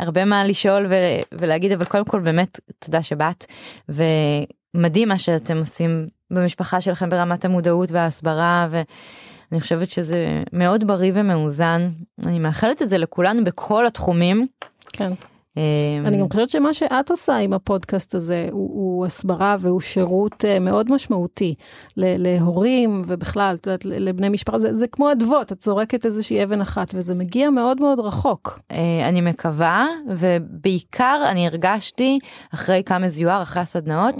הרבה 0.00 0.24
מה 0.24 0.44
לשאול 0.44 0.86
ו- 0.90 1.38
ולהגיד, 1.38 1.72
אבל 1.72 1.84
קודם 1.84 2.04
כל 2.04 2.20
באמת 2.20 2.60
תודה 2.78 3.02
שבאת, 3.02 3.46
ומדהים 3.88 5.08
מה 5.08 5.18
שאתם 5.18 5.56
עושים 5.56 6.08
במשפחה 6.30 6.80
שלכם 6.80 7.08
ברמת 7.08 7.44
המודעות 7.44 7.90
וההסברה, 7.90 8.68
ואני 8.70 9.60
חושבת 9.60 9.90
שזה 9.90 10.42
מאוד 10.52 10.86
בריא 10.86 11.12
ומאוזן. 11.14 11.90
אני 12.26 12.38
מאחלת 12.38 12.82
את 12.82 12.88
זה 12.88 12.98
לכולנו 12.98 13.44
בכל 13.44 13.86
התחומים. 13.86 14.46
כן. 14.92 15.12
אמ, 15.56 16.06
אני 16.06 16.16
גם 16.20 16.26
חושבת 16.30 16.50
שמה 16.50 16.74
שאת 16.74 17.10
עושה 17.10 17.36
עם 17.36 17.52
הפודקאסט 17.52 18.14
הזה 18.14 18.48
הוא, 18.52 18.70
הוא 18.74 19.06
הסברה 19.06 19.56
והוא 19.60 19.80
שירות 19.80 20.44
אה, 20.44 20.58
מאוד 20.58 20.92
משמעותי 20.92 21.54
להורים 21.96 23.02
ובכלל, 23.06 23.56
את 23.60 23.66
יודעת, 23.66 23.84
לבני 23.84 24.28
משפחה, 24.28 24.58
זה, 24.58 24.74
זה 24.74 24.86
כמו 24.86 25.12
אדוות, 25.12 25.52
את 25.52 25.62
זורקת 25.62 26.06
איזושהי 26.06 26.44
אבן 26.44 26.60
אחת 26.60 26.94
וזה 26.94 27.14
מגיע 27.14 27.50
מאוד 27.50 27.80
מאוד 27.80 28.00
רחוק. 28.00 28.60
אה, 28.70 29.08
אני 29.08 29.20
מקווה, 29.20 29.86
ובעיקר 30.08 31.22
אני 31.30 31.46
הרגשתי 31.46 32.18
אחרי 32.54 32.82
כמה 32.86 33.08
זיוהר, 33.08 33.42
אחרי 33.42 33.62
הסדנאות, 33.62 34.14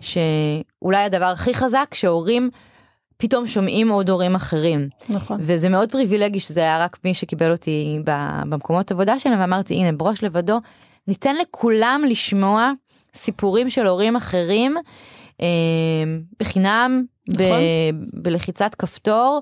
שאולי 0.00 1.04
הדבר 1.04 1.24
הכי 1.24 1.54
חזק 1.54 1.94
שהורים 1.94 2.50
פתאום 3.16 3.46
שומעים 3.46 3.88
עוד 3.88 4.10
הורים 4.10 4.34
אחרים. 4.34 4.88
נכון. 5.08 5.38
וזה 5.40 5.68
מאוד 5.68 5.92
פריבילגי 5.92 6.40
שזה 6.40 6.60
היה 6.60 6.84
רק 6.84 6.98
מי 7.04 7.14
שקיבל 7.14 7.52
אותי 7.52 7.98
במקומות 8.04 8.90
עבודה 8.90 9.18
שלהם 9.18 9.40
ואמרתי 9.40 9.74
הנה 9.74 9.92
בראש 9.92 10.22
לבדו 10.22 10.60
ניתן 11.08 11.36
לכולם 11.36 12.02
לשמוע 12.08 12.72
סיפורים 13.14 13.70
של 13.70 13.86
הורים 13.86 14.16
אחרים 14.16 14.76
אה, 15.40 15.46
בחינם 16.40 17.04
נכון. 17.28 17.46
ב- 17.46 18.22
בלחיצת 18.22 18.74
כפתור. 18.74 19.40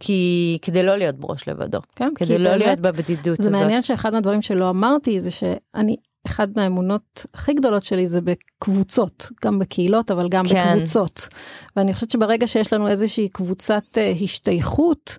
כי 0.00 0.58
כדי 0.62 0.82
לא 0.82 0.96
להיות 0.96 1.14
בראש 1.14 1.48
לבדו, 1.48 1.78
כן, 1.96 2.08
כדי 2.14 2.38
לא 2.38 2.50
באמת, 2.50 2.60
להיות 2.60 2.78
בבדידות 2.78 3.24
זה 3.24 3.48
הזאת. 3.48 3.52
זה 3.52 3.60
מעניין 3.60 3.82
שאחד 3.82 4.12
מהדברים 4.12 4.42
שלא 4.42 4.70
אמרתי 4.70 5.20
זה 5.20 5.30
שאני 5.30 5.96
אחד 6.26 6.48
מהאמונות 6.56 7.26
הכי 7.34 7.54
גדולות 7.54 7.82
שלי 7.82 8.06
זה 8.06 8.20
בקבוצות, 8.20 9.28
גם 9.44 9.58
בקהילות, 9.58 10.10
אבל 10.10 10.28
גם 10.28 10.44
כן. 10.48 10.74
בקבוצות. 10.74 11.28
ואני 11.76 11.94
חושבת 11.94 12.10
שברגע 12.10 12.46
שיש 12.46 12.72
לנו 12.72 12.88
איזושהי 12.88 13.28
קבוצת 13.28 13.84
uh, 13.94 14.22
השתייכות, 14.24 15.18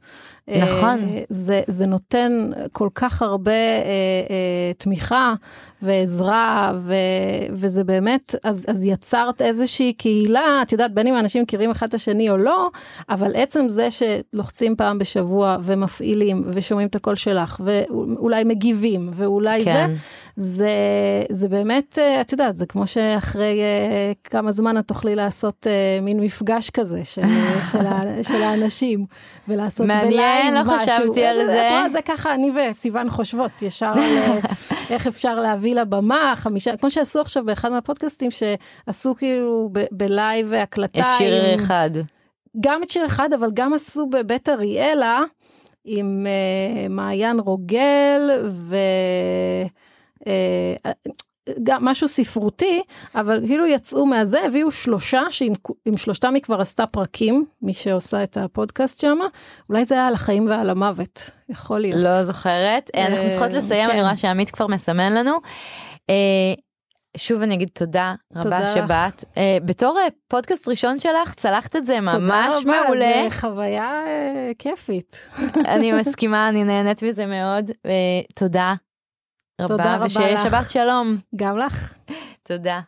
נכון. 0.49 0.99
Uh, 0.99 1.25
זה, 1.29 1.61
זה 1.67 1.85
נותן 1.85 2.49
כל 2.71 2.89
כך 2.95 3.21
הרבה 3.21 3.51
uh, 3.51 4.27
uh, 4.27 4.83
תמיכה 4.83 5.33
ועזרה, 5.81 6.73
ו, 6.79 6.93
וזה 7.51 7.83
באמת, 7.83 8.35
אז, 8.43 8.65
אז 8.67 8.85
יצרת 8.85 9.41
איזושהי 9.41 9.93
קהילה, 9.93 10.59
את 10.61 10.71
יודעת, 10.71 10.93
בין 10.93 11.07
אם 11.07 11.13
האנשים 11.13 11.43
מכירים 11.43 11.71
אחד 11.71 11.87
את 11.87 11.93
השני 11.93 12.29
או 12.29 12.37
לא, 12.37 12.69
אבל 13.09 13.31
עצם 13.35 13.69
זה 13.69 13.87
שלוחצים 13.91 14.75
פעם 14.75 14.99
בשבוע 14.99 15.57
ומפעילים 15.63 16.43
ושומעים 16.47 16.87
את 16.87 16.95
הקול 16.95 17.15
שלך, 17.15 17.61
ואולי 17.63 18.43
מגיבים, 18.43 19.09
ואולי 19.13 19.65
כן. 19.65 19.95
זה, 20.35 20.45
זה, 20.55 20.69
זה 21.29 21.49
באמת, 21.49 21.97
את 22.21 22.31
יודעת, 22.31 22.57
זה 22.57 22.65
כמו 22.65 22.87
שאחרי 22.87 23.59
אה, 23.61 24.29
כמה 24.29 24.51
זמן 24.51 24.77
את 24.77 24.87
תוכלי 24.87 25.15
לעשות 25.15 25.67
אה, 25.67 26.03
מין 26.03 26.19
מפגש 26.19 26.69
כזה 26.69 27.05
של, 27.05 27.21
של, 27.71 27.79
של 28.23 28.43
האנשים, 28.43 29.05
ולעשות 29.47 29.87
בלייב 29.87 30.36
מעניין, 30.45 30.67
לא 30.67 30.73
חשבתי 30.73 31.25
על 31.25 31.45
זה. 31.45 31.67
את 31.67 31.71
רואה, 31.71 31.89
זה 31.89 32.01
ככה 32.01 32.33
אני 32.33 32.51
וסיוון 32.55 33.09
חושבות 33.09 33.61
ישר 33.61 33.93
על 33.95 34.39
איך 34.89 35.07
אפשר 35.07 35.39
להביא 35.39 35.75
לבמה, 35.75 36.33
חמישה, 36.35 36.77
כמו 36.77 36.89
שעשו 36.91 37.21
עכשיו 37.21 37.45
באחד 37.45 37.71
מהפודקאסטים, 37.71 38.29
שעשו 38.31 39.15
כאילו 39.15 39.69
בלייב 39.91 40.53
הקלטה. 40.53 40.99
את 40.99 41.11
שרה 41.17 41.45
עם, 41.45 41.59
אחד. 41.59 41.89
גם 42.59 42.83
את 42.83 42.89
שיר 42.89 43.05
אחד, 43.05 43.33
אבל 43.33 43.49
גם 43.53 43.73
עשו 43.73 44.05
בבית 44.05 44.49
אריאלה, 44.49 45.21
עם 45.85 46.27
uh, 46.27 46.89
מעיין 46.89 47.39
רוגל, 47.39 48.45
ו... 48.49 48.75
Uh, 50.19 50.89
גם 51.63 51.85
משהו 51.85 52.07
ספרותי, 52.07 52.81
אבל 53.15 53.43
כאילו 53.47 53.65
יצאו 53.65 54.05
מהזה, 54.05 54.45
הביאו 54.45 54.71
שלושה, 54.71 55.21
שעם 55.29 55.97
שלושתם 55.97 56.33
היא 56.33 56.43
כבר 56.43 56.61
עשתה 56.61 56.85
פרקים, 56.85 57.45
מי 57.61 57.73
שעושה 57.73 58.23
את 58.23 58.37
הפודקאסט 58.37 59.01
שם, 59.01 59.17
אולי 59.69 59.85
זה 59.85 59.95
היה 59.95 60.07
על 60.07 60.13
החיים 60.13 60.49
ועל 60.49 60.69
המוות, 60.69 61.29
יכול 61.49 61.79
להיות. 61.79 62.03
לא 62.03 62.23
זוכרת, 62.23 62.91
אה, 62.95 63.07
אנחנו 63.07 63.29
צריכות 63.29 63.53
לסיים, 63.53 63.89
אני 63.89 63.97
כן. 63.97 64.03
רואה 64.03 64.17
שעמית 64.17 64.49
כבר 64.49 64.67
מסמן 64.67 65.13
לנו. 65.13 65.39
אה, 66.09 66.53
שוב 67.17 67.41
אני 67.41 67.55
אגיד 67.55 67.69
תודה 67.73 68.13
רבה 68.35 68.73
שבאת. 68.73 69.23
אה, 69.37 69.57
בתור 69.65 69.99
פודקאסט 70.27 70.67
ראשון 70.67 70.99
שלך, 70.99 71.33
צלחת 71.33 71.75
את 71.75 71.85
זה 71.85 71.99
ממש 71.99 72.13
מעולה. 72.13 72.53
תודה 72.57 73.19
רבה, 73.19 73.29
זה 73.29 73.39
חוויה 73.39 73.91
כיפית. 74.59 75.29
אני 75.73 75.91
מסכימה, 75.91 76.49
אני 76.49 76.63
נהנית 76.63 77.03
מזה 77.03 77.25
מאוד. 77.25 77.71
תודה 78.35 78.73
רבה, 79.61 79.97
ושיהיה 80.05 80.43
שבת 80.43 80.69
שלום. 80.69 81.17
גם 81.35 81.57
לך. 81.57 81.93
תודה. 82.43 82.79